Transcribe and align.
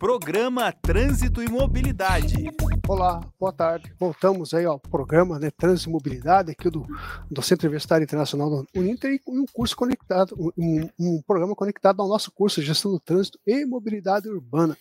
Programa 0.00 0.72
Trânsito 0.72 1.42
e 1.42 1.48
Mobilidade. 1.50 2.50
Olá, 2.88 3.20
boa 3.38 3.52
tarde. 3.52 3.92
Voltamos 4.00 4.54
aí 4.54 4.64
ao 4.64 4.80
programa 4.80 5.38
né, 5.38 5.50
Trânsito 5.50 5.90
e 5.90 5.92
Mobilidade 5.92 6.52
aqui 6.52 6.70
do, 6.70 6.86
do 7.30 7.42
Centro 7.42 7.66
Universitário 7.66 8.02
Internacional 8.02 8.48
do 8.48 8.66
Uninter 8.74 9.12
e 9.12 9.20
um 9.28 9.44
curso 9.52 9.76
conectado, 9.76 10.34
um, 10.56 10.88
um, 10.98 11.20
programa 11.20 11.54
conectado 11.54 12.00
ao 12.00 12.08
nosso 12.08 12.32
curso 12.32 12.62
de 12.62 12.68
Gestão 12.68 12.90
do 12.90 12.98
Trânsito 12.98 13.38
e 13.46 13.66
Mobilidade 13.66 14.26
Urbana. 14.26 14.74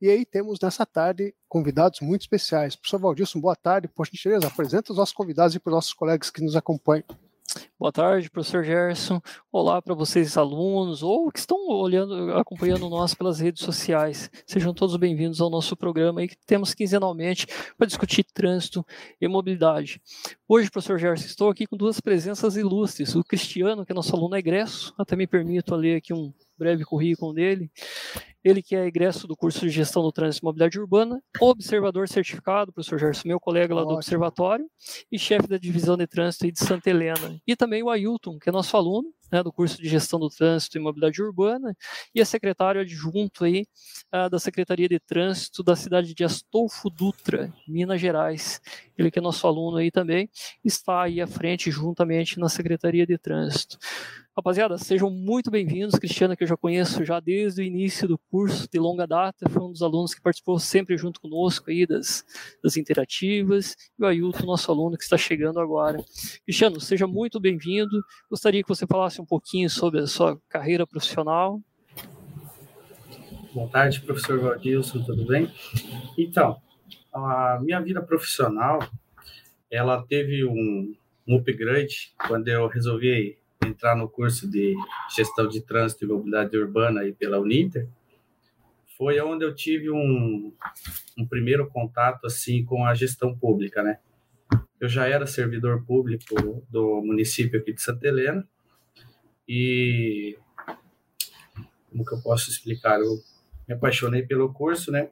E 0.00 0.08
aí 0.08 0.24
temos 0.24 0.58
nessa 0.58 0.86
tarde 0.86 1.34
convidados 1.46 2.00
muito 2.00 2.22
especiais. 2.22 2.74
Professor 2.74 2.98
Valdilson, 2.98 3.42
boa 3.42 3.54
tarde. 3.54 3.88
Por 3.88 4.06
gentileza, 4.06 4.46
apresenta 4.46 4.90
os 4.90 4.96
nossos 4.96 5.14
convidados 5.14 5.54
e 5.54 5.60
para 5.60 5.68
os 5.68 5.74
nossos 5.74 5.92
colegas 5.92 6.30
que 6.30 6.42
nos 6.42 6.56
acompanham. 6.56 7.04
Boa 7.78 7.92
tarde, 7.92 8.30
professor 8.30 8.64
Gerson. 8.64 9.20
Olá 9.50 9.82
para 9.82 9.94
vocês, 9.94 10.36
alunos, 10.36 11.02
ou 11.02 11.30
que 11.30 11.38
estão 11.38 11.58
olhando, 11.68 12.32
acompanhando 12.34 12.88
nós 12.88 13.14
pelas 13.14 13.40
redes 13.40 13.64
sociais. 13.64 14.30
Sejam 14.46 14.72
todos 14.72 14.96
bem-vindos 14.96 15.40
ao 15.40 15.50
nosso 15.50 15.76
programa 15.76 16.20
aí 16.20 16.28
que 16.28 16.36
temos 16.46 16.74
quinzenalmente 16.74 17.46
para 17.76 17.86
discutir 17.86 18.24
trânsito 18.24 18.86
e 19.20 19.28
mobilidade. 19.28 20.00
Hoje, 20.48 20.70
professor 20.70 20.98
Gerson, 20.98 21.26
estou 21.26 21.50
aqui 21.50 21.66
com 21.66 21.76
duas 21.76 22.00
presenças 22.00 22.56
ilustres. 22.56 23.14
O 23.14 23.24
Cristiano, 23.24 23.84
que 23.84 23.92
é 23.92 23.94
nosso 23.94 24.14
aluno 24.14 24.36
egresso, 24.36 24.94
até 24.96 25.16
me 25.16 25.26
permito 25.26 25.74
ler 25.74 25.96
aqui 25.96 26.14
um 26.14 26.32
breve 26.56 26.84
currículo 26.84 27.34
dele. 27.34 27.70
Ele 28.44 28.62
que 28.62 28.74
é 28.74 28.86
egresso 28.86 29.26
do 29.26 29.36
curso 29.36 29.60
de 29.60 29.70
Gestão 29.70 30.02
do 30.02 30.10
Trânsito 30.10 30.44
e 30.44 30.46
Mobilidade 30.46 30.78
Urbana, 30.78 31.22
observador 31.40 32.08
certificado, 32.08 32.72
professor 32.72 32.98
Gerson, 32.98 33.28
meu 33.28 33.38
colega 33.38 33.74
lá 33.74 33.84
do 33.84 33.94
Observatório, 33.94 34.66
e 35.10 35.18
chefe 35.18 35.46
da 35.46 35.58
Divisão 35.58 35.96
de 35.96 36.06
Trânsito 36.06 36.50
de 36.50 36.58
Santa 36.58 36.90
Helena. 36.90 37.40
E 37.46 37.54
também 37.54 37.82
o 37.82 37.90
Ailton, 37.90 38.38
que 38.38 38.48
é 38.48 38.52
nosso 38.52 38.76
aluno, 38.76 39.12
né, 39.32 39.42
do 39.42 39.50
curso 39.50 39.80
de 39.80 39.88
Gestão 39.88 40.20
do 40.20 40.28
Trânsito 40.28 40.76
e 40.76 40.80
Mobilidade 40.80 41.22
Urbana, 41.22 41.74
e 42.14 42.20
é 42.20 42.24
secretário 42.24 42.82
adjunto 42.82 43.44
aí, 43.44 43.66
uh, 44.14 44.28
da 44.28 44.38
Secretaria 44.38 44.88
de 44.88 45.00
Trânsito 45.00 45.62
da 45.62 45.74
cidade 45.74 46.12
de 46.14 46.22
Astolfo 46.22 46.90
Dutra, 46.90 47.52
Minas 47.66 48.00
Gerais. 48.00 48.60
Ele 48.96 49.10
que 49.10 49.18
é 49.18 49.22
nosso 49.22 49.46
aluno 49.46 49.78
aí 49.78 49.90
também, 49.90 50.28
está 50.62 51.04
aí 51.04 51.20
à 51.20 51.26
frente 51.26 51.70
juntamente 51.70 52.38
na 52.38 52.48
Secretaria 52.48 53.06
de 53.06 53.16
Trânsito. 53.16 53.78
Rapaziada, 54.34 54.78
sejam 54.78 55.10
muito 55.10 55.50
bem-vindos. 55.50 55.98
Cristiano, 55.98 56.34
que 56.34 56.42
eu 56.42 56.48
já 56.48 56.56
conheço 56.56 57.04
já 57.04 57.20
desde 57.20 57.60
o 57.60 57.64
início 57.64 58.08
do 58.08 58.16
curso, 58.16 58.66
de 58.66 58.78
longa 58.78 59.06
data, 59.06 59.46
foi 59.46 59.62
um 59.62 59.70
dos 59.70 59.82
alunos 59.82 60.14
que 60.14 60.22
participou 60.22 60.58
sempre 60.58 60.96
junto 60.96 61.20
conosco 61.20 61.70
aí 61.70 61.86
das, 61.86 62.24
das 62.64 62.78
interativas, 62.78 63.76
e 63.98 64.02
o 64.02 64.06
Ailton, 64.06 64.46
nosso 64.46 64.72
aluno 64.72 64.96
que 64.96 65.04
está 65.04 65.18
chegando 65.18 65.60
agora. 65.60 66.02
Cristiano, 66.46 66.80
seja 66.80 67.06
muito 67.06 67.38
bem-vindo. 67.38 68.02
Gostaria 68.30 68.62
que 68.62 68.68
você 68.70 68.86
falasse 68.86 69.20
um 69.20 69.26
pouquinho 69.26 69.68
sobre 69.68 70.00
a 70.00 70.06
sua 70.06 70.40
carreira 70.48 70.86
profissional. 70.86 71.60
Boa 73.52 73.68
tarde, 73.68 74.00
professor 74.00 74.40
Valdilson, 74.40 75.02
tudo 75.02 75.26
bem? 75.26 75.52
Então, 76.16 76.56
a 77.12 77.58
minha 77.60 77.82
vida 77.82 78.00
profissional, 78.00 78.78
ela 79.70 80.02
teve 80.06 80.42
um, 80.42 80.94
um 81.28 81.36
upgrade 81.36 82.14
quando 82.26 82.48
eu 82.48 82.66
resolvi 82.66 83.41
entrar 83.66 83.96
no 83.96 84.08
curso 84.08 84.50
de 84.50 84.74
gestão 85.14 85.48
de 85.48 85.60
trânsito 85.60 86.04
e 86.04 86.08
mobilidade 86.08 86.56
urbana 86.56 87.00
aí 87.00 87.12
pela 87.12 87.40
Uninter, 87.40 87.88
foi 88.96 89.20
onde 89.20 89.44
eu 89.44 89.54
tive 89.54 89.90
um, 89.90 90.52
um 91.18 91.26
primeiro 91.26 91.68
contato 91.68 92.26
assim 92.26 92.64
com 92.64 92.84
a 92.84 92.94
gestão 92.94 93.36
pública, 93.36 93.82
né? 93.82 93.98
Eu 94.80 94.88
já 94.88 95.06
era 95.06 95.26
servidor 95.26 95.84
público 95.84 96.64
do 96.68 97.02
município 97.02 97.60
aqui 97.60 97.72
de 97.72 97.80
Santa 97.80 98.06
Helena 98.06 98.46
e 99.48 100.36
como 101.90 102.04
que 102.04 102.14
eu 102.14 102.22
posso 102.22 102.50
explicar? 102.50 103.00
Eu 103.00 103.18
me 103.68 103.74
apaixonei 103.74 104.22
pelo 104.22 104.52
curso, 104.52 104.90
né? 104.90 105.10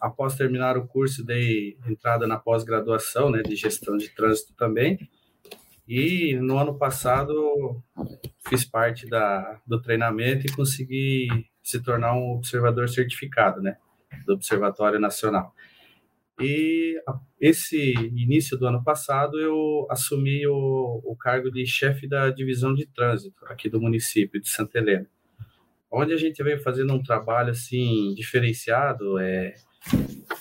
Após 0.00 0.34
terminar 0.34 0.76
o 0.76 0.86
curso, 0.86 1.24
dei 1.24 1.76
entrada 1.86 2.26
na 2.26 2.38
pós-graduação, 2.38 3.30
né, 3.30 3.42
de 3.42 3.56
gestão 3.56 3.96
de 3.96 4.08
trânsito 4.10 4.52
também 4.54 5.08
e 5.86 6.34
no 6.36 6.58
ano 6.58 6.76
passado 6.78 7.82
fiz 8.48 8.64
parte 8.64 9.06
da, 9.06 9.60
do 9.66 9.80
treinamento 9.80 10.46
e 10.46 10.52
consegui 10.52 11.28
se 11.62 11.82
tornar 11.82 12.14
um 12.14 12.32
observador 12.32 12.88
certificado, 12.88 13.60
né, 13.60 13.76
do 14.26 14.34
Observatório 14.34 14.98
Nacional. 14.98 15.54
E 16.40 17.00
esse 17.40 17.92
início 17.92 18.56
do 18.58 18.66
ano 18.66 18.82
passado 18.82 19.38
eu 19.38 19.86
assumi 19.88 20.46
o, 20.46 21.00
o 21.04 21.16
cargo 21.16 21.50
de 21.50 21.64
chefe 21.64 22.08
da 22.08 22.30
divisão 22.30 22.74
de 22.74 22.86
trânsito 22.86 23.44
aqui 23.46 23.68
do 23.68 23.80
município 23.80 24.40
de 24.40 24.48
Santa 24.48 24.78
Helena, 24.78 25.06
onde 25.90 26.12
a 26.12 26.16
gente 26.16 26.42
veio 26.42 26.60
fazendo 26.60 26.92
um 26.92 27.02
trabalho 27.02 27.50
assim 27.50 28.14
diferenciado, 28.14 29.18
é, 29.18 29.54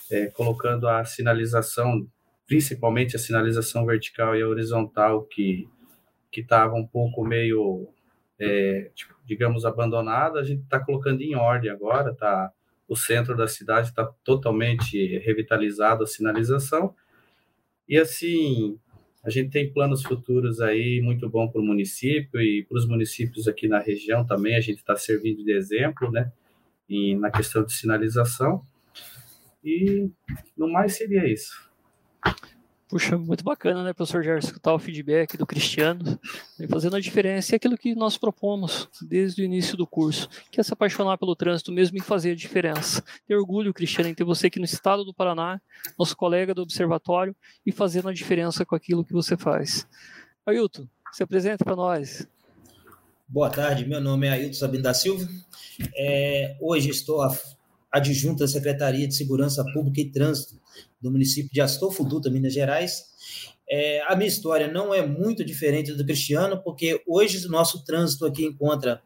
é 0.09 0.28
colocando 0.28 0.88
a 0.88 1.06
sinalização 1.06 2.08
principalmente 2.48 3.16
a 3.16 3.20
sinalização 3.20 3.86
vertical 3.86 4.36
e 4.36 4.42
a 4.42 4.48
horizontal, 4.48 5.24
que 5.24 5.68
que 6.34 6.42
estava 6.42 6.74
um 6.74 6.86
pouco 6.86 7.24
meio, 7.24 7.88
é, 8.40 8.90
tipo, 8.96 9.14
digamos, 9.24 9.66
abandonada, 9.66 10.40
a 10.40 10.44
gente 10.44 10.64
está 10.64 10.80
colocando 10.80 11.22
em 11.22 11.36
ordem 11.36 11.70
agora, 11.70 12.12
tá? 12.16 12.52
O 12.88 12.96
centro 12.96 13.38
da 13.38 13.48
cidade 13.48 13.90
está 13.90 14.03
totalmente 14.24 15.20
revitalizado 15.20 16.03
a 16.03 16.08
sinalização 16.08 16.96
e 17.88 17.98
assim 17.98 18.78
a 19.24 19.30
gente 19.30 19.52
tem 19.52 19.72
planos 19.72 20.03
futuros 20.03 20.59
aí 20.59 21.00
muito 21.02 21.30
bom 21.30 21.48
para 21.48 21.62
o 21.62 21.64
município 21.64 22.42
e 22.42 22.66
para 22.66 22.78
os 22.78 22.88
municípios 22.88 23.48
aqui 23.48 23.68
na 23.68 23.80
região 23.80 24.26
também 24.26 24.56
a 24.56 24.59
gente 24.59 24.80
está 24.80 24.96
servindo 24.96 25.44
de 25.44 25.52
exemplo, 25.53 26.12
né? 26.12 26.32
E 26.90 27.16
na 27.16 27.32
questão 27.32 27.64
de 27.64 27.74
sinalização 27.74 28.66
e 29.64 30.09
no 30.58 30.68
mais 30.68 30.96
seria 30.98 31.26
isso. 31.32 31.72
Puxa, 32.94 33.18
muito 33.18 33.44
bacana, 33.44 33.84
né, 33.84 33.92
professor 33.92 34.24
Gerson, 34.24 34.50
escutar 34.50 34.72
o 34.72 34.78
feedback 34.78 35.36
do 35.36 35.48
Cristiano, 35.48 36.20
fazendo 36.70 36.96
a 36.96 37.00
diferença. 37.00 37.56
É 37.56 37.56
aquilo 37.56 37.76
que 37.76 37.96
nós 37.96 38.20
propomos 38.20 38.88
desde 39.02 39.42
o 39.42 39.46
início 39.46 39.76
do 39.76 39.88
curso, 39.88 40.30
que 40.52 40.59
é 40.59 40.64
se 40.64 40.72
apaixonar 40.72 41.18
pelo 41.18 41.36
trânsito 41.36 41.72
mesmo 41.72 41.98
em 41.98 42.02
fazer 42.02 42.34
a 42.34 42.36
diferença. 42.36 43.03
Ter 43.28 43.36
orgulho, 43.36 43.74
Cristiano, 43.74 44.12
em 44.12 44.14
ter 44.14 44.24
você 44.24 44.46
aqui 44.46 44.59
no 44.59 44.66
estado 44.66 45.03
do 45.03 45.12
Paraná, 45.12 45.59
nosso 45.98 46.16
colega 46.16 46.53
do 46.53 46.62
observatório, 46.62 47.36
e 47.66 47.72
fazendo 47.72 48.09
a 48.09 48.14
diferença 48.14 48.64
com 48.64 48.76
aquilo 48.76 49.03
que 49.03 49.12
você 49.12 49.36
faz. 49.36 49.88
Ailton, 50.46 50.88
se 51.12 51.24
apresenta 51.24 51.66
para 51.66 51.76
nós. 51.76 52.28
Boa 53.28 53.50
tarde, 53.50 53.88
meu 53.88 54.02
nome 54.02 54.28
é 54.28 54.34
Ailton 54.34 54.53
Sabino 54.53 54.84
da 54.84 54.94
Silva. 54.94 55.28
É, 55.98 56.56
hoje 56.62 56.92
estou 56.92 57.28
adjunto 57.92 58.44
à 58.44 58.48
Secretaria 58.48 59.08
de 59.08 59.16
Segurança 59.16 59.66
Pública 59.74 60.00
e 60.00 60.12
Trânsito 60.12 60.62
do 61.03 61.12
município 61.12 61.52
de 61.52 61.59
Astolfo 61.59 62.03
Dutra, 62.03 62.31
Minas 62.31 62.53
Gerais. 62.53 63.03
É, 63.69 64.02
a 64.08 64.16
minha 64.16 64.28
história 64.28 64.68
não 64.68 64.94
é 64.94 65.06
muito 65.06 65.44
diferente 65.44 65.91
do 65.91 66.06
Cristiano, 66.06 66.62
porque 66.64 67.03
hoje 67.06 67.46
o 67.46 67.50
nosso 67.52 67.84
trânsito 67.84 68.25
aqui 68.25 68.46
encontra 68.46 69.02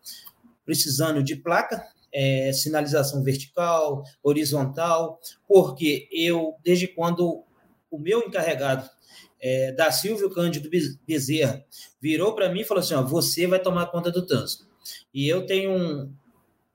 precisando 0.63 1.23
de 1.23 1.35
placa, 1.35 1.83
é, 2.13 2.51
sinalização 2.53 3.23
vertical, 3.23 4.03
horizontal, 4.21 5.19
porque 5.47 6.07
eu, 6.11 6.55
desde 6.63 6.87
quando 6.87 7.43
o 7.89 7.97
meu 7.97 8.19
encarregado 8.19 8.87
é, 9.39 9.71
da 9.71 9.91
Silvio 9.91 10.29
Cândido 10.29 10.69
Bezerra 11.07 11.63
virou 12.01 12.35
para 12.35 12.49
mim 12.49 12.61
e 12.61 12.65
falou 12.65 12.83
assim: 12.83 12.93
ó, 12.93 13.01
você 13.01 13.47
vai 13.47 13.59
tomar 13.59 13.87
conta 13.87 14.11
do 14.11 14.25
trânsito. 14.25 14.67
E 15.13 15.27
eu 15.27 15.45
tenho 15.45 15.71
um, 15.71 16.13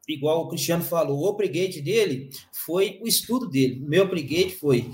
igual 0.08 0.42
o 0.42 0.48
Cristiano 0.48 0.82
falou, 0.82 1.20
o 1.20 1.28
upgrade 1.28 1.80
dele 1.80 2.30
foi 2.52 2.98
o 3.02 3.06
estudo 3.06 3.48
dele. 3.48 3.82
O 3.84 3.88
meu 3.88 4.04
upgrade 4.04 4.50
foi 4.50 4.90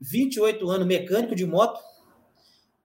28 0.00 0.68
anos 0.70 0.86
mecânico 0.86 1.34
de 1.34 1.44
moto, 1.44 1.80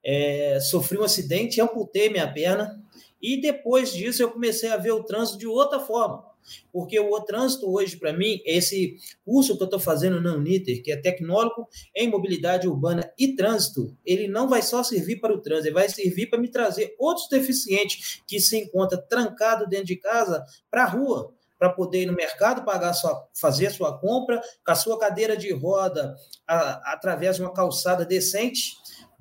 é, 0.04 0.60
sofri 0.60 0.98
um 0.98 1.04
acidente, 1.04 1.62
amputei 1.62 2.10
minha 2.10 2.32
perna, 2.32 2.84
e 3.22 3.40
depois 3.40 3.94
disso 3.94 4.22
eu 4.22 4.32
comecei 4.32 4.70
a 4.70 4.78
ver 4.78 4.92
o 4.92 5.04
trânsito 5.04 5.38
de 5.38 5.48
outra 5.48 5.80
forma. 5.80 6.33
Porque 6.72 7.00
o 7.00 7.20
trânsito 7.22 7.72
hoje, 7.72 7.98
para 7.98 8.14
mim, 8.14 8.42
esse 8.46 8.98
curso 9.26 9.56
que 9.56 9.64
eu 9.64 9.66
estou 9.66 9.80
fazendo 9.80 10.22
na 10.22 10.34
Uniter, 10.34 10.82
que 10.82 10.92
é 10.92 10.98
tecnólogo 10.98 11.68
em 11.96 12.10
mobilidade 12.10 12.68
urbana 12.68 13.12
e 13.18 13.36
trânsito, 13.36 13.96
ele 14.06 14.28
não 14.28 14.48
vai 14.48 14.62
só 14.62 14.84
servir 14.84 15.18
para 15.18 15.34
o 15.34 15.42
trânsito, 15.42 15.68
ele 15.68 15.76
vai 15.76 15.90
servir 15.90 16.28
para 16.28 16.40
me 16.40 16.50
trazer 16.50 16.96
outros 17.00 17.28
deficientes 17.30 18.22
que 18.28 18.40
se 18.40 18.58
encontram 18.58 19.02
trancados 19.08 19.68
dentro 19.70 19.86
de 19.88 19.98
casa 19.98 20.46
para 20.70 20.84
a 20.84 20.88
rua, 20.88 21.34
para 21.58 21.70
poder 21.70 22.02
ir 22.02 22.06
no 22.08 22.14
mercado, 22.14 22.66
pagar 22.66 22.94
sua, 22.94 23.26
fazer 23.34 23.72
sua 23.72 23.98
compra, 23.98 24.42
com 24.66 24.72
a 24.72 24.76
sua 24.76 25.00
cadeira 25.00 25.38
de 25.38 25.54
roda, 25.54 26.14
a, 26.46 26.94
através 26.94 27.38
de 27.38 27.42
uma 27.42 27.54
calçada 27.54 28.06
decente, 28.06 28.74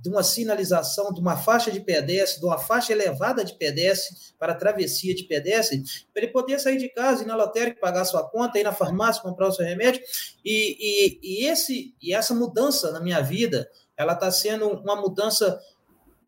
de 0.03 0.09
uma 0.09 0.25
sinalização, 0.25 1.13
de 1.13 1.21
uma 1.21 1.37
faixa 1.37 1.71
de 1.71 1.79
pedestre, 1.79 2.41
de 2.41 2.47
uma 2.47 2.59
faixa 2.59 2.93
elevada 2.93 3.45
de 3.45 3.55
pedestre 3.55 4.17
para 4.37 4.53
travessia 4.53 5.15
de 5.15 5.23
pedestre, 5.23 5.81
para 6.13 6.25
ele 6.25 6.33
poder 6.33 6.59
sair 6.59 6.77
de 6.77 6.89
casa, 6.89 7.23
ir 7.23 7.27
na 7.27 7.37
lotérica, 7.37 7.81
pagar 7.81 8.05
sua 8.05 8.29
conta, 8.29 8.59
ir 8.59 8.65
na 8.65 8.73
farmácia, 8.73 9.23
comprar 9.23 9.47
o 9.47 9.53
seu 9.53 9.65
remédio. 9.65 10.03
E, 10.45 10.77
e, 10.81 11.21
e 11.23 11.47
esse, 11.47 11.95
e 12.03 12.13
essa 12.13 12.35
mudança 12.35 12.91
na 12.91 13.01
minha 13.01 13.21
vida, 13.21 13.71
ela 13.97 14.15
está 14.15 14.29
sendo 14.33 14.69
uma 14.71 14.97
mudança 14.97 15.61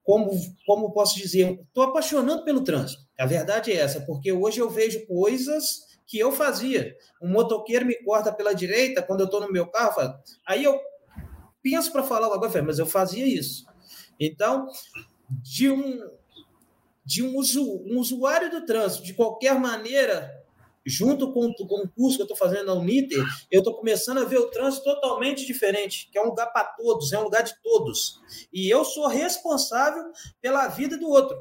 como, 0.04 0.30
como 0.64 0.92
posso 0.92 1.16
dizer, 1.16 1.58
estou 1.66 1.82
apaixonando 1.82 2.44
pelo 2.44 2.62
trânsito. 2.62 3.02
A 3.18 3.26
verdade 3.26 3.72
é 3.72 3.76
essa, 3.76 4.00
porque 4.02 4.32
hoje 4.32 4.60
eu 4.60 4.70
vejo 4.70 5.04
coisas 5.06 5.94
que 6.06 6.16
eu 6.16 6.30
fazia. 6.30 6.94
Um 7.20 7.28
motoqueiro 7.28 7.84
me 7.84 7.96
corta 8.04 8.32
pela 8.32 8.54
direita 8.54 9.02
quando 9.02 9.20
eu 9.20 9.26
estou 9.26 9.40
no 9.40 9.50
meu 9.50 9.66
carro, 9.66 10.14
aí 10.46 10.62
eu 10.62 10.78
penso 11.64 11.90
para 11.90 12.02
falar 12.02 12.28
logo, 12.28 12.46
mas 12.64 12.78
eu 12.78 12.86
fazia 12.86 13.26
isso. 13.26 13.64
Então, 14.20 14.68
de 15.42 15.70
um 15.70 16.00
de 17.06 17.22
um, 17.22 17.36
usu, 17.36 17.82
um 17.84 17.98
usuário 17.98 18.50
do 18.50 18.64
trânsito, 18.64 19.04
de 19.04 19.12
qualquer 19.12 19.60
maneira, 19.60 20.42
junto 20.86 21.32
com, 21.32 21.52
com 21.52 21.84
o 21.84 21.88
curso 21.88 22.16
que 22.16 22.22
eu 22.22 22.24
estou 22.24 22.36
fazendo 22.36 22.66
na 22.66 22.72
Uniter, 22.72 23.22
eu 23.50 23.58
estou 23.58 23.74
começando 23.74 24.18
a 24.18 24.24
ver 24.24 24.38
o 24.38 24.50
trânsito 24.50 24.84
totalmente 24.84 25.44
diferente, 25.44 26.08
que 26.10 26.16
é 26.16 26.22
um 26.22 26.28
lugar 26.28 26.46
para 26.46 26.64
todos, 26.64 27.12
é 27.12 27.18
um 27.18 27.24
lugar 27.24 27.42
de 27.42 27.54
todos. 27.62 28.20
E 28.50 28.70
eu 28.70 28.86
sou 28.86 29.06
responsável 29.06 30.04
pela 30.40 30.66
vida 30.68 30.96
do 30.96 31.08
outro. 31.08 31.36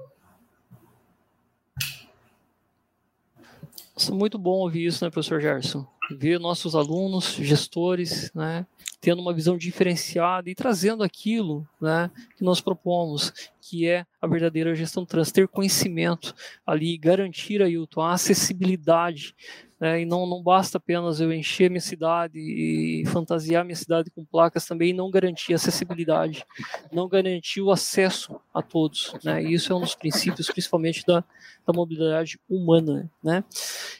Nossa, 3.95 4.13
muito 4.13 4.37
bom 4.37 4.57
ouvir 4.57 4.87
isso, 4.87 5.05
né, 5.05 5.09
professor 5.09 5.39
Gerson? 5.39 5.87
Ver 6.11 6.39
nossos 6.39 6.75
alunos, 6.75 7.35
gestores, 7.35 8.33
né, 8.33 8.65
tendo 9.03 9.21
uma 9.21 9.33
visão 9.33 9.57
diferenciada 9.57 10.49
e 10.49 10.55
trazendo 10.55 11.03
aquilo 11.03 11.67
né, 11.81 12.09
que 12.37 12.43
nós 12.43 12.61
propomos, 12.61 13.33
que 13.59 13.85
é 13.85 14.05
a 14.21 14.25
verdadeira 14.25 14.73
gestão 14.73 15.05
trans, 15.05 15.29
ter 15.29 15.45
conhecimento 15.45 16.33
ali, 16.65 16.97
garantir, 16.97 17.61
Ailton, 17.61 17.99
a 17.99 18.13
acessibilidade. 18.13 19.35
Né, 19.77 20.03
e 20.03 20.05
não, 20.05 20.25
não 20.25 20.41
basta 20.41 20.77
apenas 20.77 21.19
eu 21.19 21.33
encher 21.33 21.69
minha 21.69 21.81
cidade 21.81 22.39
e 22.39 23.03
fantasiar 23.07 23.65
minha 23.65 23.75
cidade 23.75 24.09
com 24.09 24.23
placas 24.23 24.65
também 24.65 24.91
e 24.91 24.93
não 24.93 25.11
garantir 25.11 25.53
acessibilidade, 25.53 26.45
não 26.89 27.09
garantir 27.09 27.59
o 27.59 27.71
acesso 27.71 28.39
a 28.53 28.61
todos. 28.61 29.13
Né, 29.21 29.43
isso 29.43 29.73
é 29.73 29.75
um 29.75 29.81
dos 29.81 29.95
princípios, 29.95 30.47
principalmente 30.47 31.03
da, 31.05 31.25
da 31.67 31.73
mobilidade 31.73 32.39
humana. 32.49 33.11
Né? 33.21 33.43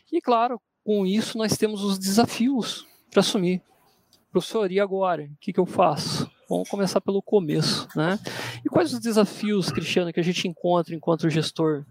E, 0.10 0.22
claro, 0.22 0.62
com 0.82 1.06
isso 1.06 1.38
nós 1.38 1.58
temos 1.58 1.84
os 1.84 2.00
desafios 2.00 2.88
para 3.12 3.20
assumir 3.20 3.62
professor, 4.34 4.72
e 4.72 4.80
agora? 4.80 5.24
O 5.26 5.38
que, 5.40 5.54
que 5.54 5.60
eu 5.60 5.66
faço? 5.66 6.30
Vamos 6.50 6.68
começar 6.68 7.00
pelo 7.00 7.22
começo, 7.22 7.88
né? 7.96 8.18
E 8.66 8.70
quais 8.70 8.92
os 8.92 9.00
desafios, 9.00 9.72
Cristiano, 9.72 10.12
que 10.12 10.20
a 10.20 10.24
gente 10.24 10.48
encontra 10.48 10.96
enquanto 10.96 11.30
gestor? 11.30 11.86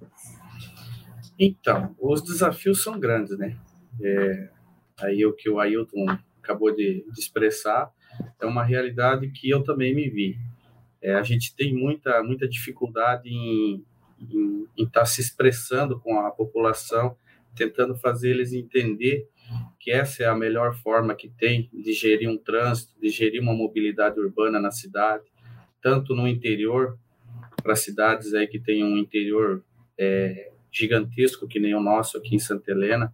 Então, 1.39 1.94
os 2.00 2.21
desafios 2.21 2.83
são 2.83 2.99
grandes, 2.99 3.39
né? 3.39 3.56
É, 4.00 4.49
aí 5.00 5.25
o 5.25 5.33
que 5.33 5.49
o 5.49 5.61
Ailton 5.61 6.05
acabou 6.43 6.75
de, 6.75 7.05
de, 7.12 7.21
expressar 7.21 7.93
é 8.41 8.45
uma 8.45 8.65
realidade 8.65 9.31
que 9.31 9.49
eu 9.49 9.62
também 9.62 9.95
me 9.95 10.11
vi. 10.11 10.37
É, 11.00 11.15
a 11.15 11.23
gente 11.23 11.55
tem 11.55 11.73
muita, 11.73 12.23
muita 12.25 12.49
dificuldade 12.49 13.29
em 13.29 13.85
estar 14.77 15.00
tá 15.00 15.06
se 15.06 15.21
expressando 15.21 16.00
com 16.00 16.19
a 16.19 16.31
população, 16.31 17.17
tentando 17.55 17.95
fazer 17.95 18.31
eles 18.31 18.53
entender 18.53 19.29
que 19.82 19.90
essa 19.90 20.23
é 20.23 20.26
a 20.26 20.34
melhor 20.34 20.76
forma 20.76 21.12
que 21.12 21.29
tem 21.29 21.69
de 21.73 21.93
gerir 21.93 22.31
um 22.31 22.38
trânsito, 22.38 22.93
de 23.00 23.08
gerir 23.08 23.43
uma 23.43 23.52
mobilidade 23.52 24.19
urbana 24.20 24.61
na 24.61 24.70
cidade, 24.70 25.25
tanto 25.82 26.14
no 26.14 26.29
interior, 26.29 26.96
para 27.61 27.75
cidades 27.75 28.32
aí 28.32 28.46
que 28.46 28.61
tem 28.61 28.84
um 28.84 28.96
interior 28.96 29.64
é, 29.99 30.52
gigantesco, 30.70 31.49
que 31.49 31.58
nem 31.58 31.75
o 31.75 31.81
nosso 31.81 32.17
aqui 32.17 32.37
em 32.37 32.38
Santa 32.38 32.70
Helena, 32.70 33.12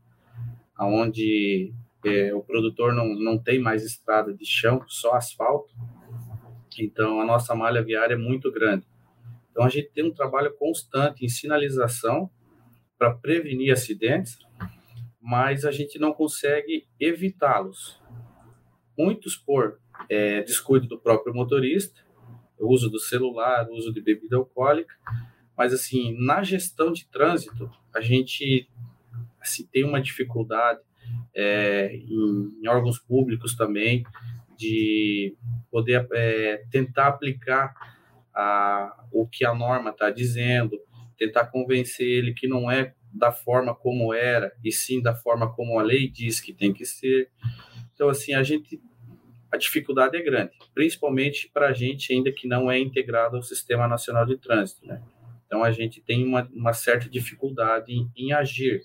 onde 0.79 1.73
é, 2.05 2.35
o 2.35 2.43
produtor 2.43 2.93
não, 2.93 3.15
não 3.15 3.39
tem 3.39 3.59
mais 3.59 3.83
estrada 3.83 4.35
de 4.35 4.45
chão, 4.45 4.85
só 4.87 5.15
asfalto. 5.15 5.75
Então, 6.79 7.19
a 7.19 7.25
nossa 7.25 7.55
malha 7.55 7.83
viária 7.83 8.13
é 8.13 8.19
muito 8.19 8.53
grande. 8.53 8.87
Então, 9.51 9.65
a 9.65 9.71
gente 9.71 9.89
tem 9.89 10.05
um 10.05 10.13
trabalho 10.13 10.55
constante 10.55 11.25
em 11.25 11.29
sinalização 11.31 12.31
para 12.99 13.15
prevenir 13.15 13.73
acidentes, 13.73 14.39
mas 15.29 15.67
a 15.67 15.71
gente 15.71 15.99
não 15.99 16.15
consegue 16.15 16.89
evitá-los. 16.99 18.01
Muitos 18.97 19.37
por 19.37 19.79
é, 20.09 20.41
descuido 20.41 20.89
do 20.89 20.99
próprio 20.99 21.35
motorista, 21.35 22.01
uso 22.59 22.89
do 22.89 22.99
celular, 22.99 23.69
uso 23.69 23.93
de 23.93 24.01
bebida 24.01 24.37
alcoólica, 24.37 24.95
mas 25.55 25.75
assim, 25.75 26.17
na 26.19 26.43
gestão 26.43 26.91
de 26.91 27.07
trânsito, 27.09 27.71
a 27.95 28.01
gente 28.01 28.71
assim, 29.39 29.67
tem 29.67 29.85
uma 29.85 30.01
dificuldade 30.01 30.81
é, 31.35 31.95
em, 31.95 32.63
em, 32.63 32.67
órgãos 32.67 32.99
públicos 32.99 33.55
também 33.55 34.05
de 34.57 35.37
poder 35.71 36.09
é, 36.11 36.65
tentar 36.71 37.09
aplicar 37.09 37.75
a, 38.35 39.05
o 39.13 39.29
que 39.29 39.45
a 39.45 39.55
norma 39.55 39.91
está 39.91 40.09
dizendo, 40.11 40.81
tentar 41.19 41.49
convencer 41.49 42.07
ele 42.07 42.33
que 42.33 42.49
não 42.49 42.71
é 42.71 42.95
da 43.13 43.33
forma 43.33 43.75
como 43.75 44.13
era, 44.13 44.53
e 44.65 44.71
sim 44.71 45.03
da 45.03 45.15
forma 45.15 45.53
como 45.53 45.79
a 45.79 45.83
lei 45.83 46.09
diz 46.09 46.41
que 46.41 46.53
tem 46.53 46.73
que 46.73 46.85
ser. 46.85 47.31
Então, 47.95 48.09
assim, 48.09 48.35
a 48.35 48.43
gente. 48.43 48.81
A 49.51 49.57
dificuldade 49.57 50.15
é 50.15 50.23
grande, 50.23 50.53
principalmente 50.75 51.51
para 51.53 51.69
a 51.69 51.73
gente 51.73 52.13
ainda 52.13 52.31
que 52.31 52.47
não 52.47 52.71
é 52.71 52.79
integrado 52.79 53.37
ao 53.37 53.43
Sistema 53.43 53.89
Nacional 53.89 54.27
de 54.27 54.37
Trânsito, 54.37 54.87
né? 54.87 55.03
Então, 55.47 55.65
a 55.65 55.71
gente 55.73 56.03
tem 56.03 56.27
uma, 56.27 56.47
uma 56.53 56.75
certa 56.75 57.09
dificuldade 57.09 57.91
em, 57.91 58.11
em 58.15 58.33
agir 58.35 58.83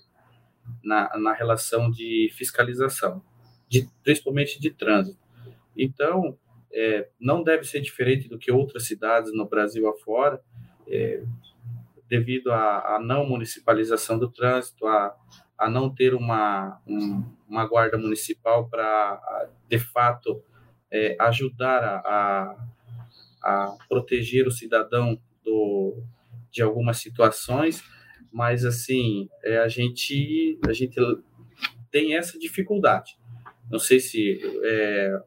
na, 0.82 1.18
na 1.18 1.34
relação 1.34 1.90
de 1.90 2.30
fiscalização, 2.32 3.22
de, 3.68 3.86
principalmente 4.02 4.58
de 4.58 4.70
trânsito. 4.70 5.18
Então, 5.76 6.38
é, 6.72 7.08
não 7.20 7.42
deve 7.42 7.64
ser 7.64 7.80
diferente 7.80 8.28
do 8.28 8.38
que 8.38 8.50
outras 8.50 8.86
cidades 8.86 9.32
no 9.34 9.48
Brasil 9.48 9.88
afora. 9.88 10.40
É, 10.88 11.22
devido 12.08 12.52
à, 12.52 12.96
à 12.96 13.00
não 13.00 13.26
municipalização 13.26 14.18
do 14.18 14.30
trânsito, 14.30 14.86
a, 14.86 15.14
a 15.58 15.70
não 15.70 15.92
ter 15.92 16.14
uma, 16.14 16.80
um, 16.86 17.24
uma 17.48 17.66
guarda 17.66 17.96
municipal 17.96 18.68
para, 18.68 19.48
de 19.68 19.78
fato, 19.78 20.42
é, 20.90 21.16
ajudar 21.20 21.82
a, 21.82 21.96
a, 22.04 22.66
a, 23.42 23.76
proteger 23.88 24.46
o 24.46 24.50
cidadão 24.50 25.18
do, 25.44 26.02
de 26.50 26.62
algumas 26.62 26.98
situações, 26.98 27.82
mas, 28.32 28.64
assim, 28.64 29.28
é, 29.42 29.58
a, 29.58 29.68
gente, 29.68 30.58
a 30.68 30.72
gente 30.72 30.96
tem 31.90 32.16
essa 32.16 32.38
dificuldade. 32.38 33.16
Não 33.70 33.78
sei 33.78 34.00
se 34.00 34.40
é, 34.64 35.20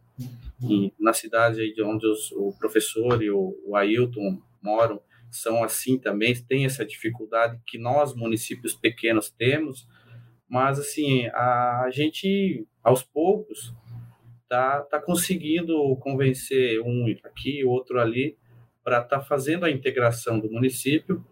na 1.00 1.14
cidade 1.14 1.74
onde 1.82 2.06
os, 2.06 2.32
o 2.32 2.54
professor 2.60 3.22
e 3.22 3.30
o, 3.30 3.58
o 3.66 3.76
Ailton 3.76 4.42
moram, 4.62 5.02
são 5.30 5.64
assim 5.64 5.98
também, 5.98 6.36
tem 6.36 6.66
essa 6.66 6.86
dificuldade 6.86 7.60
que 7.66 7.78
nós, 7.78 8.16
municípios 8.16 8.74
pequenos, 8.74 9.30
temos, 9.30 9.88
mas 10.48 10.80
assim, 10.80 11.28
a 11.28 11.90
gente, 11.92 12.66
aos 12.84 13.04
poucos, 13.04 13.74
tá, 14.48 14.82
tá 14.82 15.02
conseguindo 15.02 15.96
convencer 15.98 16.80
um 16.82 17.06
aqui, 17.24 17.64
outro 17.66 18.00
ali, 18.00 18.38
para 18.84 19.02
estar 19.02 19.20
tá 19.20 19.22
fazendo 19.22 19.66
a 19.66 19.72
integração 19.72 20.40
do 20.40 20.50
município, 20.50 21.26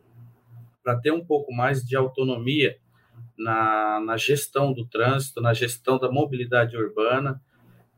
para 0.83 0.99
ter 0.99 1.11
um 1.11 1.25
pouco 1.25 1.53
mais 1.53 1.83
de 1.83 1.95
autonomia 1.95 2.77
na, 3.37 3.99
na 4.01 4.17
gestão 4.17 4.73
do 4.73 4.85
trânsito, 4.85 5.41
na 5.41 5.53
gestão 5.53 5.97
da 5.97 6.11
mobilidade 6.11 6.77
urbana. 6.77 7.41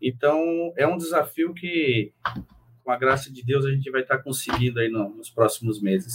Então, 0.01 0.71
é 0.77 0.87
um 0.87 0.97
desafio 0.97 1.53
que 1.53 2.13
com 2.87 2.91
a 2.93 2.97
graça 2.97 3.29
de 3.29 3.43
Deus, 3.43 3.65
a 3.65 3.69
gente 3.69 3.91
vai 3.91 3.99
estar 3.99 4.19
conseguindo 4.19 4.79
aí 4.79 4.87
no, 4.87 5.09
nos 5.09 5.29
próximos 5.29 5.81
meses. 5.81 6.13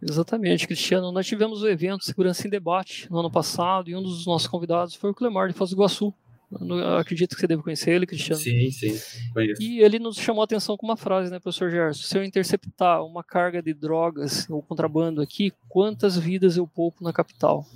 Exatamente, 0.00 0.64
Cristiano. 0.64 1.10
Nós 1.10 1.26
tivemos 1.26 1.60
o 1.60 1.68
evento 1.68 2.04
Segurança 2.04 2.46
em 2.46 2.50
Debate 2.50 3.10
no 3.10 3.18
ano 3.18 3.28
passado 3.28 3.90
e 3.90 3.96
um 3.96 4.02
dos 4.02 4.24
nossos 4.24 4.46
convidados 4.46 4.94
foi 4.94 5.10
o 5.10 5.14
Clemar 5.14 5.48
de 5.48 5.54
Foz 5.54 5.70
do 5.70 5.74
Iguaçu. 5.74 6.14
Eu 6.52 6.98
acredito 6.98 7.34
que 7.34 7.40
você 7.40 7.48
deve 7.48 7.64
conhecer 7.64 7.90
ele, 7.90 8.06
Cristiano. 8.06 8.40
Sim, 8.40 8.70
sim, 8.70 8.96
conheço. 9.34 9.60
E 9.60 9.80
ele 9.80 9.98
nos 9.98 10.16
chamou 10.16 10.40
a 10.40 10.44
atenção 10.44 10.76
com 10.76 10.86
uma 10.86 10.96
frase, 10.96 11.32
né, 11.32 11.40
professor 11.40 11.68
Gerson? 11.68 12.04
Se 12.04 12.16
eu 12.16 12.22
interceptar 12.22 13.04
uma 13.04 13.24
carga 13.24 13.60
de 13.60 13.74
drogas 13.74 14.48
ou 14.48 14.62
contrabando 14.62 15.20
aqui, 15.20 15.52
quantas 15.68 16.16
vidas 16.16 16.56
eu 16.56 16.64
poupo 16.64 17.02
na 17.02 17.12
capital? 17.12 17.66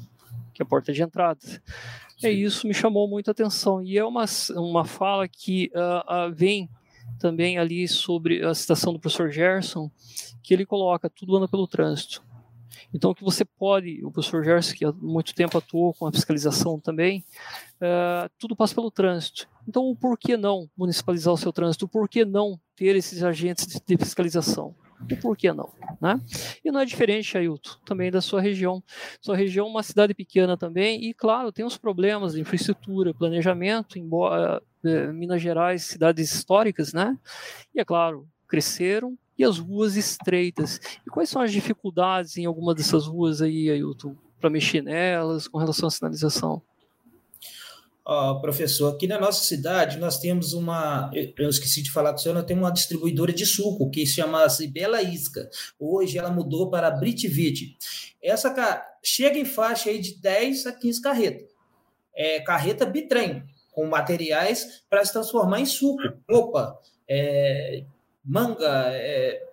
Que 0.55 0.63
é 0.63 0.65
a 0.65 0.67
porta 0.67 0.93
de 0.93 1.03
entrada. 1.03 1.41
É 2.23 2.31
isso, 2.31 2.69
me 2.69 2.73
chamou 2.73 3.09
muito 3.09 3.27
a 3.27 3.33
atenção. 3.33 3.83
E 3.83 3.99
é 3.99 4.05
uma, 4.05 4.27
uma 4.55 4.85
fala 4.85 5.27
que 5.27 5.73
uh, 5.75 6.29
uh, 6.29 6.33
vem 6.33 6.71
também 7.19 7.59
ali 7.59 7.87
sobre 7.87 8.45
a 8.45 8.55
citação 8.55 8.93
do 8.93 8.99
professor 8.99 9.31
Gerson, 9.31 9.91
que 10.43 10.53
ele 10.53 10.67
coloca 10.67 11.09
tudo 11.09 11.37
anda 11.37 11.49
pelo 11.49 11.67
trânsito. 11.67 12.23
Então, 12.95 13.15
que 13.15 13.25
você 13.25 13.45
pode, 13.45 14.05
o 14.05 14.11
professor 14.11 14.45
Gerson, 14.45 14.75
que 14.75 14.85
há 14.85 14.93
muito 14.93 15.35
tempo 15.35 15.57
atuou 15.57 15.95
com 15.95 16.07
a 16.07 16.13
fiscalização 16.13 16.79
também, 16.79 17.25
uh, 17.77 18.31
tudo 18.39 18.55
passa 18.55 18.75
pelo 18.75 18.91
trânsito. 18.91 19.49
Então, 19.67 19.85
o 19.85 19.97
porquê 19.97 20.37
não 20.37 20.69
municipalizar 20.77 21.33
o 21.33 21.39
seu 21.39 21.53
trânsito? 21.53 21.87
O 21.87 21.89
porquê 21.89 22.25
não 22.25 22.61
ter 22.77 22.95
esses 22.97 23.23
agentes 23.23 23.67
de, 23.67 23.81
de 23.87 23.95
fiscalização? 25.03 25.19
O 25.19 25.23
porquê 25.23 25.53
não? 25.53 25.71
Né? 26.01 26.21
E 26.65 26.71
não 26.71 26.81
é 26.81 26.85
diferente, 26.85 27.37
Ailton, 27.37 27.73
também 27.85 28.11
da 28.11 28.21
sua 28.21 28.41
região. 28.41 28.83
Sua 29.21 29.37
região 29.37 29.67
é 29.67 29.71
uma 29.71 29.83
cidade 29.83 30.15
pequena 30.15 30.57
também, 30.57 31.05
e 31.05 31.15
claro, 31.15 31.53
tem 31.53 31.65
os 31.65 31.77
problemas 31.77 32.35
de 32.35 32.41
infraestrutura, 32.41 33.15
planejamento, 33.15 33.99
embora 33.99 34.63
é, 34.85 35.13
Minas 35.13 35.43
Gerais, 35.43 35.83
cidades 35.83 36.33
históricas, 36.35 36.93
né? 36.93 37.19
E 37.75 37.81
é 37.81 37.85
claro, 37.85 38.27
cresceram 38.49 39.17
e 39.39 39.43
e 39.43 39.45
as 39.45 39.59
ruas 39.59 39.97
estreitas. 39.97 40.81
E 41.07 41.11
quais 41.11 41.29
são 41.29 41.43
as 41.43 41.53
dificuldades 41.53 42.37
em 42.37 42.47
alguma 42.47 42.75
dessas 42.75 43.07
ruas 43.07 43.43
aí, 43.43 43.69
Ailton, 43.69 44.17
para 44.41 44.49
mexer 44.49 44.83
nelas 44.83 45.49
com 45.49 45.59
relação 45.59 45.89
à 45.89 45.91
sinalização? 45.91 46.63
Oh, 48.05 48.41
professor, 48.41 48.93
aqui 48.93 49.07
na 49.07 49.19
nossa 49.19 49.45
cidade 49.45 49.97
nós 49.97 50.19
temos 50.19 50.53
uma. 50.55 51.09
Eu 51.15 51.49
esqueci 51.49 51.83
de 51.83 51.93
falar 51.93 52.11
com 52.11 52.17
o 52.17 52.19
senhor, 52.19 52.35
nós 52.35 52.45
temos 52.45 52.65
uma 52.65 52.73
distribuidora 52.73 53.33
de 53.33 53.47
suco 53.47 53.89
que 53.91 54.05
se 54.05 54.17
chama-se 54.17 54.67
Bela 54.67 55.01
Isca. 55.01 55.49
Hoje 55.79 56.19
ela 56.19 56.29
mudou 56.29 56.69
para 56.69 56.91
Britvit. 56.91 57.77
Essa 58.21 58.85
chega 59.05 59.39
em 59.39 59.45
faixa 59.45 59.89
aí 59.89 60.01
de 60.01 60.21
10 60.21 60.67
a 60.67 60.73
15 60.73 61.01
carretas. 61.01 61.49
É 62.15 62.41
carreta 62.41 62.85
bitrem, 62.85 63.45
com 63.71 63.87
materiais 63.87 64.83
para 64.91 65.05
se 65.05 65.13
transformar 65.13 65.61
em 65.61 65.67
suco. 65.67 66.03
Opa, 66.29 66.77
é, 67.09 67.85
manga, 68.25 68.91
é, 68.95 69.45